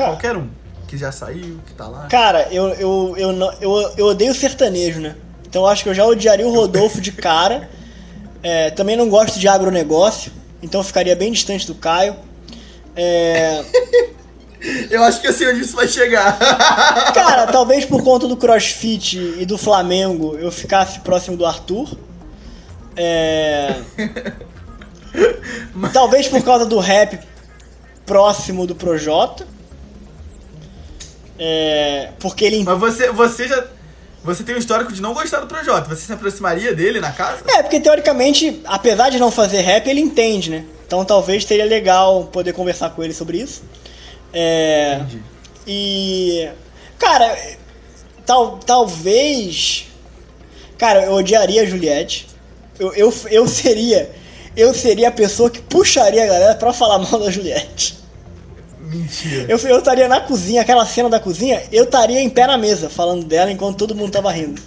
Cara, 0.00 0.12
Qualquer 0.12 0.36
um. 0.36 0.48
Que 0.88 0.96
já 0.96 1.12
saiu, 1.12 1.60
que 1.66 1.72
tá 1.74 1.86
lá. 1.86 2.06
cara 2.08 2.48
eu, 2.50 2.68
eu, 2.70 3.14
eu, 3.16 3.32
não, 3.32 3.52
eu, 3.60 3.92
eu 3.96 4.06
odeio 4.06 4.34
sertanejo, 4.34 5.00
né? 5.00 5.14
Então 5.46 5.62
eu 5.62 5.68
acho 5.68 5.84
que 5.84 5.88
eu 5.88 5.94
já 5.94 6.04
odiaria 6.04 6.46
o 6.46 6.52
Rodolfo 6.52 7.00
de 7.00 7.12
cara. 7.12 7.68
É, 8.42 8.70
também 8.70 8.96
não 8.96 9.10
gosto 9.10 9.38
de 9.38 9.46
agronegócio, 9.46 10.32
então 10.62 10.80
eu 10.80 10.84
ficaria 10.84 11.14
bem 11.14 11.30
distante 11.30 11.66
do 11.66 11.74
Caio. 11.74 12.16
É, 12.96 13.62
Eu 14.90 15.02
acho 15.04 15.20
que 15.20 15.26
eu 15.26 15.32
sei 15.32 15.48
onde 15.50 15.60
isso 15.60 15.74
vai 15.74 15.88
chegar. 15.88 16.38
cara, 17.14 17.46
talvez 17.46 17.84
por 17.84 18.02
conta 18.02 18.28
do 18.28 18.36
crossfit 18.36 19.16
e 19.38 19.46
do 19.46 19.56
Flamengo 19.56 20.36
eu 20.38 20.50
ficasse 20.50 21.00
próximo 21.00 21.36
do 21.36 21.46
Arthur. 21.46 21.96
É, 22.96 23.80
talvez 25.92 26.28
por 26.28 26.42
causa 26.42 26.66
do 26.66 26.78
rap 26.78 27.18
próximo 28.04 28.66
do 28.66 28.74
Projota. 28.74 29.46
É, 31.42 32.10
porque 32.20 32.44
ele 32.44 32.62
Mas 32.62 32.78
você, 32.78 33.10
você 33.10 33.48
já. 33.48 33.64
Você 34.22 34.44
tem 34.44 34.54
um 34.54 34.58
histórico 34.58 34.92
de 34.92 35.00
não 35.00 35.14
gostar 35.14 35.40
do 35.40 35.46
Projota. 35.46 35.88
Você 35.88 36.04
se 36.04 36.12
aproximaria 36.12 36.74
dele 36.74 37.00
na 37.00 37.10
casa? 37.10 37.42
É, 37.48 37.62
porque 37.62 37.80
teoricamente, 37.80 38.60
apesar 38.66 39.08
de 39.08 39.18
não 39.18 39.30
fazer 39.30 39.62
rap, 39.62 39.88
ele 39.88 40.00
entende, 40.00 40.50
né? 40.50 40.66
Então 40.86 41.02
talvez 41.02 41.46
seria 41.46 41.64
legal 41.64 42.24
poder 42.24 42.52
conversar 42.52 42.90
com 42.90 43.02
ele 43.02 43.14
sobre 43.14 43.38
isso. 43.38 43.62
É. 44.34 44.98
Entendi. 45.00 45.22
E. 45.66 46.50
Cara, 46.98 47.34
tal, 48.26 48.58
talvez. 48.58 49.86
Cara, 50.76 51.06
eu 51.06 51.12
odiaria 51.12 51.62
a 51.62 51.66
Juliette. 51.66 52.26
Eu, 52.78 52.92
eu, 52.92 53.14
eu 53.30 53.48
seria. 53.48 54.10
Eu 54.54 54.74
seria 54.74 55.08
a 55.08 55.12
pessoa 55.12 55.48
que 55.48 55.62
puxaria 55.62 56.24
a 56.24 56.26
galera 56.26 56.54
pra 56.56 56.74
falar 56.74 56.98
mal 56.98 57.18
da 57.18 57.30
Juliette. 57.30 57.99
Mentira. 58.90 59.46
Eu, 59.48 59.56
eu 59.58 59.78
estaria 59.78 60.08
na 60.08 60.20
cozinha, 60.20 60.62
aquela 60.62 60.84
cena 60.84 61.08
da 61.08 61.20
cozinha, 61.20 61.62
eu 61.70 61.84
estaria 61.84 62.20
em 62.20 62.28
pé 62.28 62.46
na 62.46 62.58
mesa 62.58 62.90
falando 62.90 63.24
dela 63.24 63.50
enquanto 63.50 63.78
todo 63.78 63.94
mundo 63.94 64.10
tava 64.12 64.30
rindo. 64.32 64.60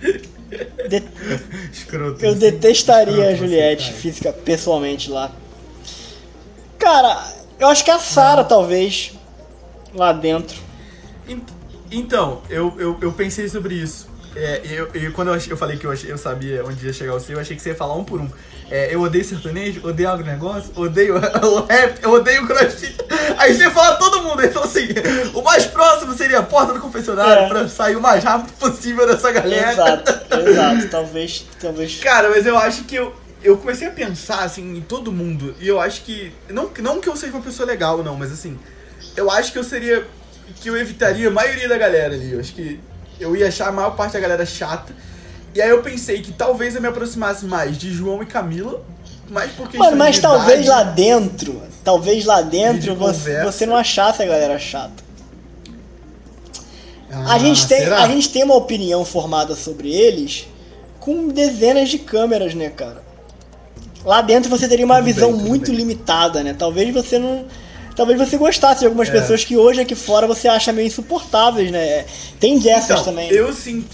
De- 0.88 1.02
Escroto. 1.72 2.24
Eu 2.24 2.34
detestaria 2.34 3.14
a 3.14 3.32
Escroto 3.32 3.36
você, 3.36 3.36
Juliette 3.38 3.86
cara. 3.88 3.96
física, 3.98 4.32
pessoalmente 4.32 5.10
lá. 5.10 5.32
Cara, 6.78 7.26
eu 7.58 7.68
acho 7.68 7.84
que 7.84 7.90
a 7.90 7.98
Sarah, 7.98 8.44
talvez, 8.44 9.12
lá 9.94 10.12
dentro. 10.12 10.56
Ent- 11.28 11.48
Então, 11.90 12.42
eu, 12.50 12.74
eu, 12.78 12.96
eu 13.00 13.12
pensei 13.12 13.48
sobre 13.48 13.74
isso. 13.74 14.08
É, 14.36 14.60
eu, 14.64 14.88
eu- 14.94 15.12
quando 15.12 15.28
eu, 15.28 15.40
eu 15.48 15.56
falei 15.56 15.76
que 15.76 15.86
eu, 15.86 15.92
eu 15.94 16.18
sabia 16.18 16.64
onde 16.64 16.84
ia 16.86 16.92
chegar 16.92 17.14
o 17.14 17.20
seu, 17.20 17.36
eu 17.36 17.40
achei 17.40 17.54
que 17.56 17.62
você 17.62 17.68
ia 17.70 17.74
falar 17.74 17.94
um 17.94 18.04
por 18.04 18.20
um. 18.20 18.28
É, 18.70 18.92
eu 18.94 19.00
odeio 19.02 19.24
sertanejo, 19.24 19.86
odeio 19.86 20.08
agronegócio, 20.08 20.72
odeio 20.74 21.14
o 21.20 21.64
rap, 21.66 22.02
eu 22.02 22.10
odeio 22.12 22.42
o 22.42 22.46
crossfit. 22.46 22.96
Aí 23.38 23.54
você 23.54 23.70
fala 23.70 23.96
todo 23.96 24.22
mundo, 24.22 24.44
então 24.44 24.64
assim, 24.64 24.88
o 25.34 25.42
mais 25.42 25.66
próximo 25.66 26.14
seria 26.14 26.38
a 26.38 26.42
porta 26.42 26.72
do 26.72 26.80
confessionário 26.80 27.44
É. 27.44 27.48
pra 27.48 27.68
sair 27.68 27.94
o 27.94 28.00
mais 28.00 28.24
rápido 28.24 28.52
possível 28.54 29.06
dessa 29.06 29.30
galera. 29.30 29.70
Exato, 29.72 30.12
exato. 30.48 30.88
Talvez, 30.88 31.46
talvez. 31.60 31.96
Cara, 32.00 32.30
mas 32.30 32.44
eu 32.46 32.56
acho 32.58 32.84
que 32.84 32.96
eu, 32.96 33.14
eu 33.42 33.56
comecei 33.58 33.86
a 33.86 33.90
pensar, 33.90 34.42
assim, 34.42 34.76
em 34.78 34.80
todo 34.80 35.12
mundo. 35.12 35.54
E 35.60 35.68
eu 35.68 35.78
acho 35.80 36.02
que. 36.02 36.32
Não, 36.48 36.70
não 36.80 37.00
que 37.00 37.08
eu 37.08 37.16
seja 37.16 37.32
uma 37.32 37.42
pessoa 37.42 37.66
legal, 37.66 38.02
não, 38.02 38.16
mas 38.16 38.32
assim. 38.32 38.58
Eu 39.16 39.30
acho 39.30 39.52
que 39.52 39.58
eu 39.58 39.64
seria. 39.64 40.04
Que 40.60 40.68
eu 40.70 40.76
evitaria 40.76 41.28
a 41.28 41.30
maioria 41.30 41.68
da 41.68 41.76
galera 41.78 42.14
ali. 42.14 42.32
Eu 42.32 42.40
acho 42.40 42.54
que 42.54 42.80
eu 43.20 43.36
ia 43.36 43.48
achar 43.48 43.68
a 43.68 43.72
maior 43.72 43.90
parte 43.96 44.12
da 44.14 44.20
galera 44.20 44.44
chata. 44.46 44.94
E 45.54 45.62
aí 45.62 45.70
eu 45.70 45.82
pensei 45.82 46.20
que 46.20 46.32
talvez 46.32 46.74
eu 46.74 46.80
me 46.82 46.88
aproximasse 46.88 47.44
mais 47.46 47.78
de 47.78 47.92
João 47.92 48.22
e 48.22 48.26
Camila. 48.26 48.82
Mais 49.30 49.50
porque. 49.52 49.78
Mano, 49.78 49.96
mas 49.96 50.18
talvez 50.18 50.66
lá 50.66 50.82
dentro, 50.82 51.62
talvez 51.82 52.24
lá 52.24 52.42
dentro 52.42 52.80
de 52.82 52.90
você, 52.90 53.42
você 53.44 53.64
não 53.66 53.76
achasse 53.76 54.22
a 54.22 54.26
galera 54.26 54.58
chata. 54.58 55.02
a, 57.10 57.34
Ah, 57.34 57.38
gente 57.38 57.66
tem, 57.66 57.78
será? 57.78 58.02
a 58.02 58.08
gente 58.08 58.28
tem 58.30 58.42
uma 58.44 58.56
opinião 58.56 59.04
formada 59.04 59.54
sobre 59.54 59.92
eles 59.94 60.48
com 61.00 61.28
dezenas 61.28 61.88
de 61.88 61.98
câmeras, 61.98 62.54
né, 62.54 62.70
cara? 62.70 63.02
Lá 64.04 64.20
dentro 64.20 64.50
você 64.50 64.68
teria 64.68 64.84
uma 64.84 64.96
Tudo 64.96 65.04
visão 65.06 65.32
bem, 65.32 65.40
muito 65.46 65.66
bem. 65.68 65.76
limitada, 65.76 66.42
né? 66.42 66.54
Talvez 66.58 66.92
você 66.92 67.18
não. 67.18 67.46
Talvez 67.96 68.18
você 68.18 68.36
gostasse 68.36 68.80
de 68.80 68.86
algumas 68.86 69.08
É. 69.08 69.12
pessoas 69.12 69.44
que 69.44 69.56
hoje 69.56 69.80
aqui 69.80 69.94
fora 69.94 70.26
você 70.26 70.48
acha 70.48 70.72
meio 70.72 70.86
insuportáveis, 70.88 71.70
né? 71.70 72.04
Tem 72.40 72.58
dessas 72.58 72.90
Então, 72.90 73.04
também. 73.04 73.30
eu 73.30 73.52
senti, 73.52 73.86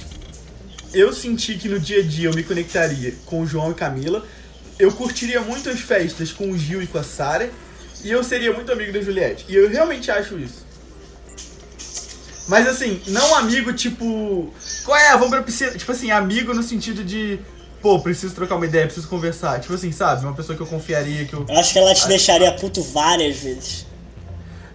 eu 0.95 1.13
senti 1.13 1.55
que 1.59 1.69
no 1.69 1.79
dia 1.79 2.01
a 2.01 2.03
dia 2.03 2.29
eu 2.29 2.35
me 2.35 2.43
conectaria 2.43 3.15
com 3.27 3.41
o 3.43 3.47
João 3.47 3.71
e 3.71 3.75
Camila. 3.75 4.25
Eu 4.79 4.91
curtiria 4.93 5.41
muito 5.43 5.69
as 5.69 5.81
festas 5.81 6.33
com 6.33 6.51
o 6.51 6.57
Gil 6.57 6.83
e 6.83 6.87
com 6.87 6.97
a 6.99 7.03
Sara. 7.05 7.51
E 8.03 8.11
eu 8.11 8.25
seria 8.25 8.51
muito 8.53 8.73
amigo 8.73 8.91
da 8.93 9.03
Juliette. 9.03 9.45
E 9.47 9.55
eu 9.55 9.69
realmente 9.69 10.11
acho 10.11 10.39
isso. 10.39 10.65
Mas 12.49 12.67
assim, 12.67 13.01
não 13.09 13.35
amigo 13.37 13.73
tipo. 13.75 14.53
Qual 14.85 14.97
é? 14.97 15.13
Vamos 15.13 15.29
pra 15.29 15.43
piscina. 15.43 15.73
Tipo 15.73 15.93
assim, 15.93 16.11
amigo 16.11 16.55
no 16.55 16.63
sentido 16.63 17.05
de. 17.05 17.39
Pô, 17.83 17.99
preciso 18.01 18.35
trocar 18.35 18.57
uma 18.57 18.65
ideia, 18.67 18.87
preciso 18.87 19.07
conversar. 19.09 19.61
Tipo 19.61 19.75
assim, 19.75 19.93
sabe? 19.93 20.25
Uma 20.25 20.35
pessoa 20.35 20.57
que 20.57 20.63
eu 20.63 20.67
confiaria, 20.67 21.25
que 21.27 21.35
eu. 21.35 21.45
Eu 21.49 21.59
acho 21.59 21.73
que 21.73 21.79
ela 21.79 21.95
te 21.95 22.09
deixaria 22.09 22.51
puto 22.53 22.83
várias 22.83 23.37
vezes. 23.37 23.87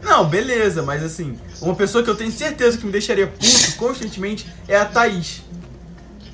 Não, 0.06 0.24
beleza, 0.24 0.84
mas 0.84 1.04
assim, 1.04 1.36
uma 1.60 1.74
pessoa 1.74 2.04
que 2.04 2.10
eu 2.10 2.16
tenho 2.16 2.32
certeza 2.32 2.78
que 2.78 2.86
me 2.86 2.92
deixaria 2.92 3.26
puto 3.26 3.76
constantemente 3.76 4.48
é 4.68 4.78
a 4.78 4.86
Thaís. 4.86 5.42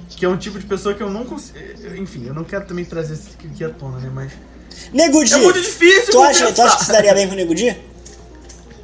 Que 0.10 0.26
é 0.26 0.30
um 0.30 0.38
tipo 0.38 0.60
de 0.60 0.66
pessoa 0.66 0.94
que 0.94 1.02
eu 1.02 1.10
não 1.10 1.26
consigo. 1.26 1.58
Enfim, 1.98 2.28
eu 2.28 2.34
não 2.34 2.44
quero 2.44 2.66
também 2.66 2.84
trazer 2.84 3.14
isso 3.14 3.30
aqui 3.34 3.64
à 3.64 3.70
tona, 3.70 3.98
né? 3.98 4.12
Mas. 4.14 4.34
Nego 4.94 5.24
Di, 5.24 5.34
É 5.34 5.38
muito 5.38 5.62
difícil 5.62 6.12
tu 6.12 6.22
acha, 6.22 6.52
tu 6.52 6.62
acha 6.62 6.78
que 6.78 6.86
se 6.86 6.92
daria 6.92 7.14
bem 7.14 7.28
com 7.28 7.34
o 7.34 7.38
Nego 7.38 7.56
Di? 7.56 7.76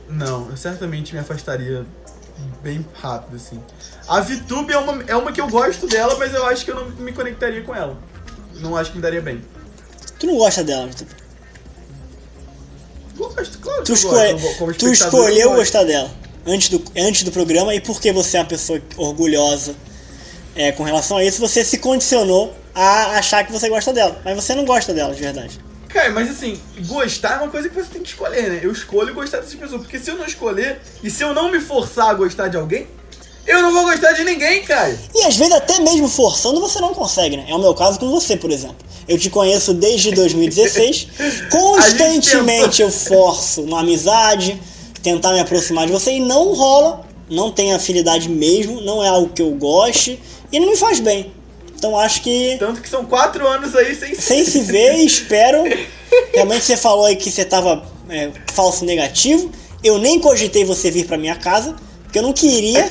Não, 0.09 0.49
eu 0.49 0.55
certamente 0.57 1.13
me 1.13 1.19
afastaria 1.19 1.85
bem 2.63 2.85
rápido, 3.01 3.35
assim. 3.35 3.61
A 4.07 4.21
VTube 4.21 4.71
é 4.71 4.77
uma, 4.77 5.03
é 5.05 5.15
uma 5.15 5.31
que 5.33 5.41
eu 5.41 5.47
gosto 5.49 5.85
dela, 5.85 6.15
mas 6.17 6.33
eu 6.33 6.45
acho 6.45 6.63
que 6.63 6.71
eu 6.71 6.75
não 6.75 6.89
me 6.91 7.11
conectaria 7.11 7.61
com 7.61 7.75
ela. 7.75 7.97
Não 8.55 8.77
acho 8.77 8.91
que 8.91 8.97
me 8.97 9.03
daria 9.03 9.21
bem. 9.21 9.43
Tu 10.17 10.25
não 10.25 10.38
gosta 10.38 10.63
dela, 10.63 10.88
Vitor. 10.88 11.07
Gosto, 13.18 13.57
claro 13.59 13.80
que 13.80 13.86
Tu, 13.86 13.93
escolhe- 13.93 14.34
gosto. 14.34 14.74
Tu 14.80 14.91
escolheu 14.91 15.51
gostar 15.55 15.84
dela 15.84 16.09
antes 16.45 16.70
do, 16.70 16.82
antes 16.97 17.24
do 17.24 17.32
programa 17.32 17.74
e 17.76 17.82
porque 17.82 18.11
você 18.13 18.38
é 18.38 18.39
uma 18.41 18.45
pessoa 18.45 18.82
orgulhosa 18.95 19.76
é, 20.55 20.72
com 20.72 20.84
relação 20.84 21.18
a 21.18 21.24
isso, 21.24 21.39
você 21.39 21.63
se 21.63 21.78
condicionou 21.78 22.53
a 22.74 23.18
achar 23.18 23.43
que 23.45 23.51
você 23.51 23.68
gosta 23.70 23.91
dela. 23.91 24.20
Mas 24.24 24.36
você 24.36 24.55
não 24.55 24.65
gosta 24.65 24.93
dela, 24.93 25.13
de 25.13 25.22
verdade. 25.22 25.59
Cara, 25.89 26.11
mas 26.11 26.30
assim, 26.30 26.59
gostar 26.86 27.34
é 27.34 27.38
uma 27.43 27.49
coisa 27.49 27.70
que 27.70 27.76
você 27.76 27.89
tem 27.91 28.01
que 28.01 28.09
escolher, 28.09 28.49
né? 28.49 28.59
Eu 28.61 28.72
escolho 28.72 29.13
gostar 29.13 29.38
dessas 29.39 29.55
pessoas. 29.55 29.82
Porque 29.82 29.97
se 29.99 30.09
eu 30.11 30.15
não 30.15 30.26
escolher, 30.26 30.80
e 31.03 31.09
se 31.09 31.24
eu 31.24 31.34
não 31.34 31.51
me 31.51 31.59
forçar 31.59 32.09
a 32.09 32.13
gostar 32.13 32.47
de 32.49 32.57
alguém, 32.57 32.88
eu 33.47 33.61
não 33.61 33.73
vou 33.73 33.83
gostar 33.83 34.11
de 34.11 34.23
ninguém, 34.23 34.61
cara. 34.63 34.97
E 35.15 35.23
às 35.23 35.37
vezes 35.37 35.53
até 35.53 35.79
mesmo 35.79 36.07
forçando 36.07 36.59
você 36.59 36.79
não 36.79 36.93
consegue, 36.93 37.37
né? 37.37 37.45
É 37.47 37.55
o 37.55 37.59
meu 37.59 37.73
caso 37.73 37.97
com 37.99 38.09
você, 38.11 38.35
por 38.35 38.51
exemplo. 38.51 38.77
Eu 39.07 39.17
te 39.17 39.29
conheço 39.29 39.73
desde 39.73 40.11
2016. 40.11 41.07
Constantemente 41.49 42.81
eu 42.81 42.91
forço 42.91 43.63
uma 43.63 43.79
amizade, 43.79 44.61
tentar 45.01 45.31
me 45.31 45.39
aproximar 45.39 45.85
de 45.85 45.93
você 45.93 46.11
e 46.11 46.19
não 46.19 46.53
rola. 46.53 47.07
Não 47.29 47.51
tem 47.51 47.73
afinidade 47.73 48.29
mesmo, 48.29 48.79
não 48.81 49.03
é 49.03 49.07
algo 49.07 49.29
que 49.29 49.41
eu 49.41 49.51
goste 49.51 50.19
e 50.51 50.59
não 50.59 50.67
me 50.67 50.77
faz 50.77 50.99
bem. 50.99 51.33
Então 51.77 51.97
acho 51.97 52.21
que 52.21 52.55
Tanto 52.57 52.81
que 52.81 52.89
são 52.89 53.05
quatro 53.05 53.47
anos 53.47 53.75
aí 53.75 53.93
sem 53.95 54.15
sem 54.15 54.43
se 54.43 54.61
ver, 54.61 54.95
espero. 55.03 55.63
Realmente 56.33 56.65
você 56.65 56.77
falou 56.77 57.05
aí 57.05 57.15
que 57.15 57.31
você 57.31 57.45
tava 57.45 57.85
é, 58.09 58.31
falso 58.53 58.83
negativo. 58.83 59.51
Eu 59.83 59.97
nem 59.97 60.19
cogitei 60.19 60.65
você 60.65 60.89
vir 60.89 61.05
pra 61.05 61.17
minha 61.17 61.35
casa, 61.35 61.75
porque 62.07 62.19
eu 62.19 62.23
não 62.23 62.33
queria 62.33 62.89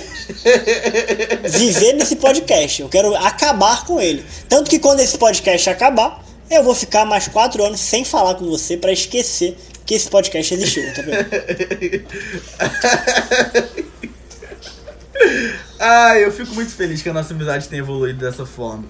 viver 1.48 1.94
nesse 1.94 2.16
podcast. 2.16 2.82
Eu 2.82 2.88
quero 2.88 3.16
acabar 3.16 3.84
com 3.86 3.98
ele. 3.98 4.24
Tanto 4.48 4.70
que 4.70 4.78
quando 4.78 5.00
esse 5.00 5.16
podcast 5.16 5.70
acabar, 5.70 6.22
eu 6.50 6.62
vou 6.62 6.74
ficar 6.74 7.06
mais 7.06 7.26
quatro 7.26 7.64
anos 7.64 7.80
sem 7.80 8.04
falar 8.04 8.34
com 8.34 8.44
você 8.44 8.76
pra 8.76 8.92
esquecer 8.92 9.56
que 9.86 9.94
esse 9.94 10.08
podcast 10.08 10.52
existiu, 10.54 10.84
tá 10.94 11.02
vendo? 11.02 11.26
Ah, 15.78 16.18
eu 16.18 16.30
fico 16.32 16.54
muito 16.54 16.72
feliz 16.72 17.02
que 17.02 17.08
a 17.08 17.12
nossa 17.12 17.34
amizade 17.34 17.68
tenha 17.68 17.82
evoluído 17.82 18.18
dessa 18.18 18.46
forma. 18.46 18.84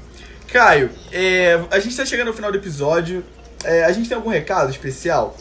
Caio, 0.52 0.90
é, 1.12 1.60
a 1.70 1.78
gente 1.80 1.96
tá 1.96 2.04
chegando 2.04 2.28
ao 2.28 2.34
final 2.34 2.50
do 2.52 2.58
episódio. 2.58 3.24
É, 3.64 3.84
a 3.84 3.92
gente 3.92 4.08
tem 4.08 4.16
algum 4.16 4.30
recado 4.30 4.70
especial? 4.70 5.36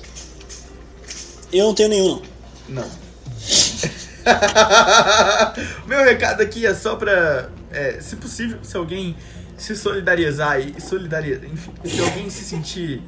Eu 1.53 1.65
não 1.65 1.75
tenho 1.75 1.89
nenhum, 1.89 2.21
não. 2.69 2.83
Não. 2.83 3.05
Meu 5.86 6.03
recado 6.03 6.41
aqui 6.41 6.65
é 6.65 6.73
só 6.73 6.95
pra, 6.95 7.49
é, 7.71 7.99
se 7.99 8.15
possível, 8.15 8.59
se 8.63 8.76
alguém 8.76 9.15
se 9.57 9.76
solidarizar 9.76 10.59
e 10.59 10.82
solidarizar, 10.82 11.45
enfim, 11.45 11.73
se 11.86 12.01
alguém 12.01 12.30
se 12.30 12.43
sentir, 12.43 13.01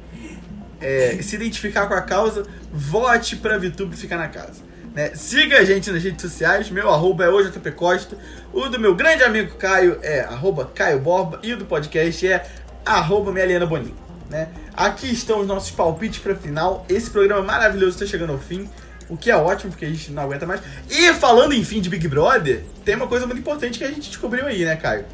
é, 0.80 1.18
se 1.20 1.36
identificar 1.36 1.86
com 1.86 1.94
a 1.94 2.00
causa, 2.02 2.44
vote 2.72 3.36
pra 3.36 3.58
VTube 3.58 3.96
ficar 3.96 4.16
na 4.16 4.28
casa. 4.28 4.62
né? 4.94 5.12
Siga 5.14 5.58
a 5.58 5.64
gente 5.64 5.90
nas 5.90 6.02
redes 6.02 6.22
sociais, 6.22 6.70
meu 6.70 6.88
arroba 6.90 7.24
é 7.24 7.28
OJP 7.28 7.72
Costa, 7.72 8.16
o 8.52 8.68
do 8.68 8.80
meu 8.80 8.94
grande 8.94 9.22
amigo 9.22 9.56
Caio 9.56 9.98
é 10.02 10.20
arroba 10.20 10.70
Caio 10.74 11.00
Borba 11.00 11.38
e 11.42 11.52
o 11.52 11.56
do 11.56 11.66
podcast 11.66 12.26
é 12.26 12.46
arroba 12.84 13.30
Meliana 13.32 13.66
Boninho. 13.66 14.08
Né? 14.30 14.48
Aqui 14.76 15.10
estão 15.10 15.40
os 15.40 15.46
nossos 15.46 15.70
palpites 15.70 16.18
pra 16.18 16.34
final. 16.34 16.84
Esse 16.88 17.08
programa 17.10 17.42
maravilhoso 17.42 17.94
está 17.94 18.06
chegando 18.06 18.32
ao 18.32 18.38
fim. 18.38 18.68
O 19.08 19.16
que 19.16 19.30
é 19.30 19.36
ótimo, 19.36 19.70
porque 19.70 19.86
a 19.86 19.88
gente 19.88 20.12
não 20.12 20.22
aguenta 20.22 20.46
mais. 20.46 20.60
E 20.90 21.12
falando 21.14 21.54
em 21.54 21.64
fim 21.64 21.80
de 21.80 21.88
Big 21.88 22.06
Brother, 22.08 22.62
tem 22.84 22.94
uma 22.94 23.06
coisa 23.06 23.26
muito 23.26 23.38
importante 23.38 23.78
que 23.78 23.84
a 23.84 23.88
gente 23.88 24.08
descobriu 24.08 24.46
aí, 24.46 24.64
né, 24.64 24.76
Caio? 24.76 25.04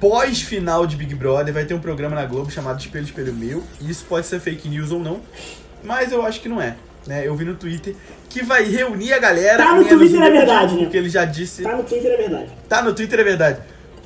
Pós-final 0.00 0.86
de 0.86 0.94
Big 0.96 1.14
Brother, 1.14 1.52
vai 1.52 1.64
ter 1.64 1.74
um 1.74 1.80
programa 1.80 2.14
na 2.14 2.24
Globo 2.24 2.50
chamado 2.50 2.78
Espelho 2.78 3.04
Espelho 3.04 3.34
Meu. 3.34 3.64
E 3.80 3.90
isso 3.90 4.04
pode 4.08 4.26
ser 4.26 4.38
fake 4.40 4.68
news 4.68 4.92
ou 4.92 5.00
não, 5.00 5.20
mas 5.82 6.12
eu 6.12 6.24
acho 6.24 6.40
que 6.40 6.48
não 6.48 6.60
é. 6.60 6.76
Né? 7.06 7.26
Eu 7.26 7.34
vi 7.34 7.44
no 7.44 7.54
Twitter 7.54 7.94
que 8.28 8.42
vai 8.42 8.64
reunir 8.64 9.12
a 9.12 9.18
galera. 9.18 9.64
Tá 9.64 9.74
no 9.74 9.84
Twitter, 9.84 10.22
é 10.22 10.30
verdade, 10.30 10.74
né? 10.74 10.82
Porque 10.82 10.96
ele 10.96 11.08
já 11.08 11.24
disse. 11.24 11.62
no 11.62 11.84
Twitter, 11.84 12.12
é 12.12 12.16
verdade. 12.16 12.52
Tá 12.68 12.82
no 12.82 12.92
Twitter, 12.92 13.20
é 13.20 13.24
verdade. 13.24 13.60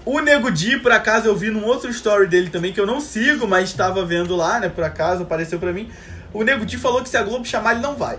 O 0.05 0.21
Nego 0.21 0.51
Di, 0.51 0.79
por 0.79 0.93
acaso, 0.93 1.27
eu 1.27 1.37
vi 1.37 1.51
num 1.51 1.65
outro 1.65 1.91
story 1.91 2.27
dele 2.27 2.49
também, 2.49 2.73
que 2.73 2.81
eu 2.81 2.87
não 2.87 3.01
sigo, 3.01 3.47
mas 3.47 3.69
estava 3.69 4.05
vendo 4.05 4.35
lá, 4.35 4.59
né? 4.61 4.69
Por 4.69 4.85
acaso, 4.85 5.23
apareceu 5.23 5.59
pra 5.59 5.73
mim. 5.73 5.91
O 6.33 6.43
Nego 6.43 6.65
Di 6.65 6.77
falou 6.77 7.03
que 7.03 7.09
se 7.09 7.17
a 7.17 7.23
Globo 7.23 7.45
chamar, 7.45 7.73
ele 7.73 7.81
não 7.81 7.97
vai. 7.97 8.19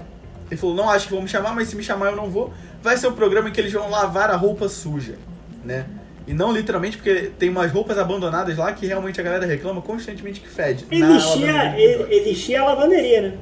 Ele 0.52 0.60
falou, 0.60 0.76
não 0.76 0.90
acho 0.90 1.08
que 1.08 1.14
vão 1.14 1.22
me 1.24 1.30
chamar, 1.30 1.56
mas 1.56 1.70
se 1.70 1.76
me 1.78 1.82
chamar 1.84 2.10
eu 2.12 2.16
não 2.16 2.30
vou. 2.30 2.52
Vai 2.84 2.98
ser 2.98 3.08
o 3.08 3.14
programa 3.14 3.48
em 3.50 3.52
que 3.54 3.60
eles 3.62 3.72
vão 3.72 3.90
lavar 3.90 4.30
a 4.30 4.36
roupa 4.36 4.68
suja, 4.68 5.16
né? 5.64 5.86
E 6.28 6.34
não 6.34 6.52
literalmente, 6.52 6.98
porque 6.98 7.32
tem 7.40 7.50
umas 7.50 7.72
roupas 7.72 7.98
abandonadas 7.98 8.58
lá 8.58 8.72
que 8.74 8.86
realmente 8.86 9.20
a 9.20 9.24
galera 9.24 9.46
reclama 9.46 9.82
constantemente 9.82 10.40
que 10.42 10.48
fede. 10.50 10.86
Existia, 10.92 11.76
existia 12.14 12.62
a 12.62 12.66
lavanderia, 12.66 13.22
né? 13.22 13.34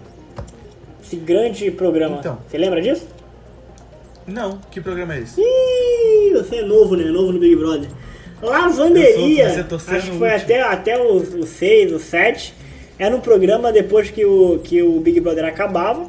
Esse 1.04 1.16
grande 1.16 1.72
programa. 1.72 2.18
Então. 2.20 2.38
Você 2.48 2.58
lembra 2.58 2.80
disso? 2.82 3.08
Não, 4.28 4.60
que 4.70 4.80
programa 4.80 5.16
é 5.16 5.22
esse? 5.22 5.42
Ih, 5.42 6.32
você 6.34 6.58
é 6.58 6.62
novo, 6.64 6.96
né? 6.96 7.06
Novo 7.06 7.32
no 7.34 7.40
Big 7.40 7.56
Brother. 7.56 7.90
Lavanderia. 8.42 9.50
Sou- 9.68 9.78
Acho 9.96 10.12
que 10.12 10.18
foi 10.18 10.30
até, 10.34 10.62
até 10.62 10.98
o 11.02 11.46
6, 11.46 11.92
o 11.94 12.00
7. 12.00 12.54
Era 12.98 13.16
um 13.16 13.20
programa 13.20 13.72
depois 13.72 14.12
que 14.12 14.24
o, 14.26 14.60
que 14.60 14.82
o 14.84 15.00
Big 15.00 15.20
Brother 15.20 15.46
acabava, 15.46 16.08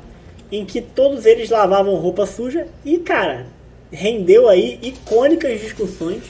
em 0.50 0.64
que 0.64 0.80
todos 0.80 1.26
eles 1.26 1.50
lavavam 1.50 1.94
roupa 1.94 2.26
suja 2.26 2.66
e, 2.84 2.98
cara, 2.98 3.46
rendeu 3.90 4.48
aí 4.48 4.78
icônicas 4.82 5.60
discussões 5.60 6.22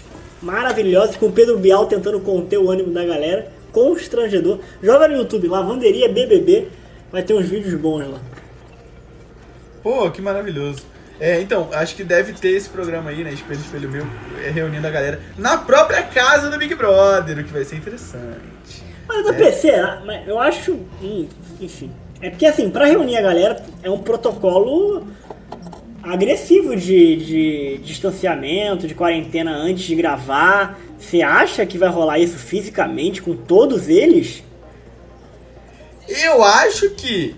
maravilhosas 0.43 1.17
com 1.17 1.27
o 1.27 1.33
Pedro 1.33 1.59
Bial 1.59 1.87
tentando 1.87 2.21
conter 2.21 2.59
o 2.59 2.71
ânimo 2.71 2.93
da 2.93 3.05
galera. 3.05 3.51
Constrangedor. 3.73 4.59
Joga 4.83 5.07
no 5.07 5.17
YouTube, 5.17 5.47
Lavanderia 5.47 6.09
BBB. 6.09 6.69
Vai 7.13 7.23
ter 7.23 7.35
uns 7.35 7.49
vídeos 7.49 7.75
bons 7.75 8.09
lá. 8.09 8.21
Pô, 9.83 10.11
que 10.11 10.21
maravilhoso. 10.21 10.83
É, 11.21 11.41
então, 11.41 11.69
acho 11.73 11.95
que 11.95 12.03
deve 12.03 12.33
ter 12.33 12.51
esse 12.51 12.69
programa 12.69 13.11
aí, 13.11 13.23
né? 13.23 13.33
Espelho, 13.33 13.61
espelho 13.61 13.91
meu, 13.91 14.07
é, 14.43 14.49
reunindo 14.49 14.87
a 14.87 14.91
galera 14.91 15.21
na 15.37 15.59
própria 15.59 16.03
casa 16.03 16.51
do 16.51 16.59
Big 16.59 16.75
Brother, 16.75 17.39
o 17.39 17.45
que 17.45 17.53
vai 17.53 17.63
ser 17.63 17.77
interessante. 17.77 18.83
Mas 19.07 19.25
da 19.25 19.33
PC, 19.35 19.71
ah, 19.71 20.03
mas 20.05 20.27
eu 20.27 20.39
acho. 20.39 20.73
hum, 21.03 21.29
Enfim. 21.61 21.93
É 22.21 22.31
porque 22.31 22.47
assim, 22.47 22.71
pra 22.71 22.85
reunir 22.85 23.17
a 23.17 23.23
galera 23.23 23.65
é 23.83 23.91
um 23.91 23.99
protocolo 23.99 25.07
agressivo 26.03 26.77
de, 26.77 27.17
de 27.17 27.79
distanciamento, 27.79 28.87
de 28.87 28.95
quarentena 28.95 29.53
antes 29.53 29.85
de 29.85 29.95
gravar. 29.95 30.79
Você 30.99 31.23
acha 31.23 31.65
que 31.65 31.79
vai 31.79 31.89
rolar 31.89 32.19
isso 32.19 32.37
fisicamente 32.37 33.23
com 33.23 33.35
todos 33.35 33.89
eles? 33.89 34.43
Eu 36.09 36.43
acho 36.43 36.91
que 36.91 37.37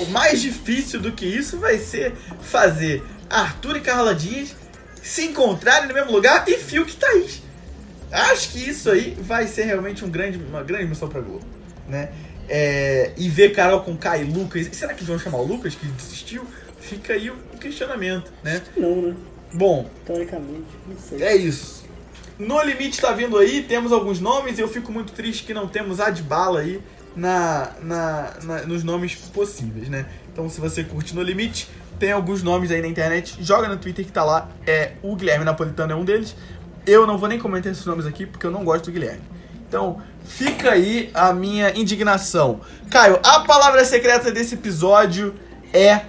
o 0.00 0.06
mais 0.06 0.40
difícil 0.40 1.00
do 1.00 1.12
que 1.12 1.26
isso 1.26 1.58
vai 1.58 1.78
ser 1.78 2.14
fazer 2.40 3.02
Arthur 3.28 3.76
e 3.76 3.80
Carla 3.80 4.14
Dias 4.14 4.56
se 5.02 5.24
encontrarem 5.26 5.88
no 5.88 5.94
mesmo 5.94 6.10
lugar 6.10 6.44
e 6.48 6.56
Fiuk 6.56 6.90
e 6.90 6.96
Thaís. 6.96 7.42
Acho 8.10 8.50
que 8.50 8.58
isso 8.58 8.90
aí 8.90 9.16
vai 9.20 9.46
ser 9.46 9.64
realmente 9.64 10.04
um 10.04 10.08
grande, 10.08 10.38
uma 10.38 10.62
grande 10.62 10.86
missão 10.86 11.08
pra 11.08 11.20
Globo, 11.20 11.44
né? 11.88 12.10
É, 12.48 13.12
e 13.16 13.28
ver 13.28 13.52
Carol 13.54 13.80
com 13.80 13.96
Kai 13.96 14.22
e 14.22 14.24
Lucas. 14.24 14.68
Será 14.72 14.92
que 14.94 15.04
vão 15.04 15.18
chamar 15.18 15.38
o 15.38 15.44
Lucas 15.44 15.74
que 15.74 15.86
desistiu? 15.86 16.44
Fica 16.80 17.14
aí 17.14 17.30
o 17.30 17.36
questionamento, 17.60 18.30
né? 18.42 18.62
Não, 18.76 18.96
né? 19.02 19.14
Bom, 19.52 19.88
Teoricamente, 20.04 20.64
não 20.86 20.96
sei. 20.98 21.22
é 21.22 21.34
isso. 21.36 21.84
No 22.38 22.60
limite 22.62 23.00
tá 23.00 23.12
vindo 23.12 23.38
aí, 23.38 23.62
temos 23.62 23.92
alguns 23.92 24.20
nomes. 24.20 24.58
Eu 24.58 24.68
fico 24.68 24.90
muito 24.92 25.12
triste 25.12 25.44
que 25.44 25.54
não 25.54 25.66
temos 25.68 26.00
Adbala 26.00 26.60
aí 26.60 26.80
na, 27.14 27.70
na, 27.80 28.32
na- 28.42 28.62
nos 28.62 28.82
nomes 28.82 29.14
possíveis, 29.14 29.88
né? 29.88 30.06
Então, 30.32 30.48
se 30.50 30.60
você 30.60 30.82
curte 30.82 31.14
No 31.14 31.22
Limite, 31.22 31.68
tem 31.98 32.10
alguns 32.10 32.42
nomes 32.42 32.72
aí 32.72 32.82
na 32.82 32.88
internet. 32.88 33.36
Joga 33.40 33.68
no 33.68 33.76
Twitter 33.76 34.04
que 34.04 34.10
tá 34.10 34.24
lá. 34.24 34.50
É 34.66 34.94
o 35.00 35.14
Guilherme 35.14 35.44
Napolitano 35.44 35.92
é 35.92 35.94
um 35.94 36.04
deles. 36.04 36.34
Eu 36.84 37.06
não 37.06 37.16
vou 37.16 37.28
nem 37.28 37.38
comentar 37.38 37.70
esses 37.70 37.86
nomes 37.86 38.04
aqui 38.04 38.26
porque 38.26 38.44
eu 38.44 38.50
não 38.50 38.64
gosto 38.64 38.86
do 38.86 38.92
Guilherme. 38.92 39.22
Então, 39.74 40.00
fica 40.24 40.70
aí 40.70 41.10
a 41.12 41.32
minha 41.32 41.76
indignação. 41.76 42.60
Caio, 42.92 43.18
a 43.24 43.40
palavra 43.40 43.84
secreta 43.84 44.30
desse 44.30 44.54
episódio 44.54 45.34
é 45.72 46.02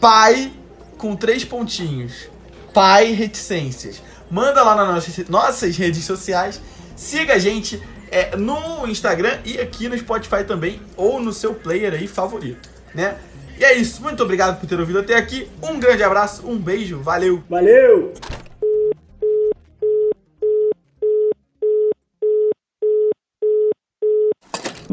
pai 0.00 0.50
com 0.96 1.14
três 1.14 1.44
pontinhos. 1.44 2.30
Pai 2.72 3.12
Reticências. 3.12 4.02
Manda 4.30 4.62
lá 4.62 4.74
nas 4.74 4.88
nossas, 4.88 5.28
nossas 5.28 5.76
redes 5.76 6.02
sociais. 6.06 6.62
Siga 6.96 7.34
a 7.34 7.38
gente 7.38 7.82
é, 8.10 8.34
no 8.36 8.86
Instagram 8.88 9.38
e 9.44 9.60
aqui 9.60 9.86
no 9.86 9.98
Spotify 9.98 10.42
também, 10.42 10.80
ou 10.96 11.20
no 11.20 11.30
seu 11.30 11.52
player 11.52 11.92
aí 11.92 12.06
favorito, 12.06 12.70
né? 12.94 13.18
E 13.58 13.64
é 13.66 13.74
isso. 13.74 14.00
Muito 14.02 14.22
obrigado 14.22 14.58
por 14.58 14.66
ter 14.66 14.80
ouvido 14.80 15.00
até 15.00 15.14
aqui. 15.14 15.46
Um 15.62 15.78
grande 15.78 16.02
abraço, 16.02 16.48
um 16.48 16.56
beijo, 16.56 17.00
valeu! 17.00 17.44
Valeu! 17.50 18.14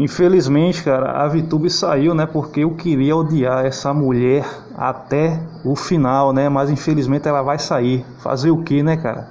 Infelizmente, 0.01 0.83
cara, 0.83 1.11
a 1.11 1.27
Vitube 1.27 1.69
saiu, 1.69 2.15
né? 2.15 2.25
Porque 2.25 2.61
eu 2.61 2.71
queria 2.71 3.15
odiar 3.15 3.67
essa 3.67 3.93
mulher 3.93 4.43
até 4.75 5.39
o 5.63 5.75
final, 5.75 6.33
né? 6.33 6.49
Mas 6.49 6.71
infelizmente 6.71 7.27
ela 7.27 7.43
vai 7.43 7.59
sair. 7.59 8.03
Fazer 8.17 8.49
o 8.49 8.63
que, 8.63 8.81
né, 8.81 8.97
cara? 8.97 9.27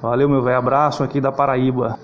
Valeu, 0.00 0.26
meu 0.26 0.42
velho. 0.42 0.56
Abraço 0.56 1.04
aqui 1.04 1.20
da 1.20 1.30
Paraíba. 1.30 1.98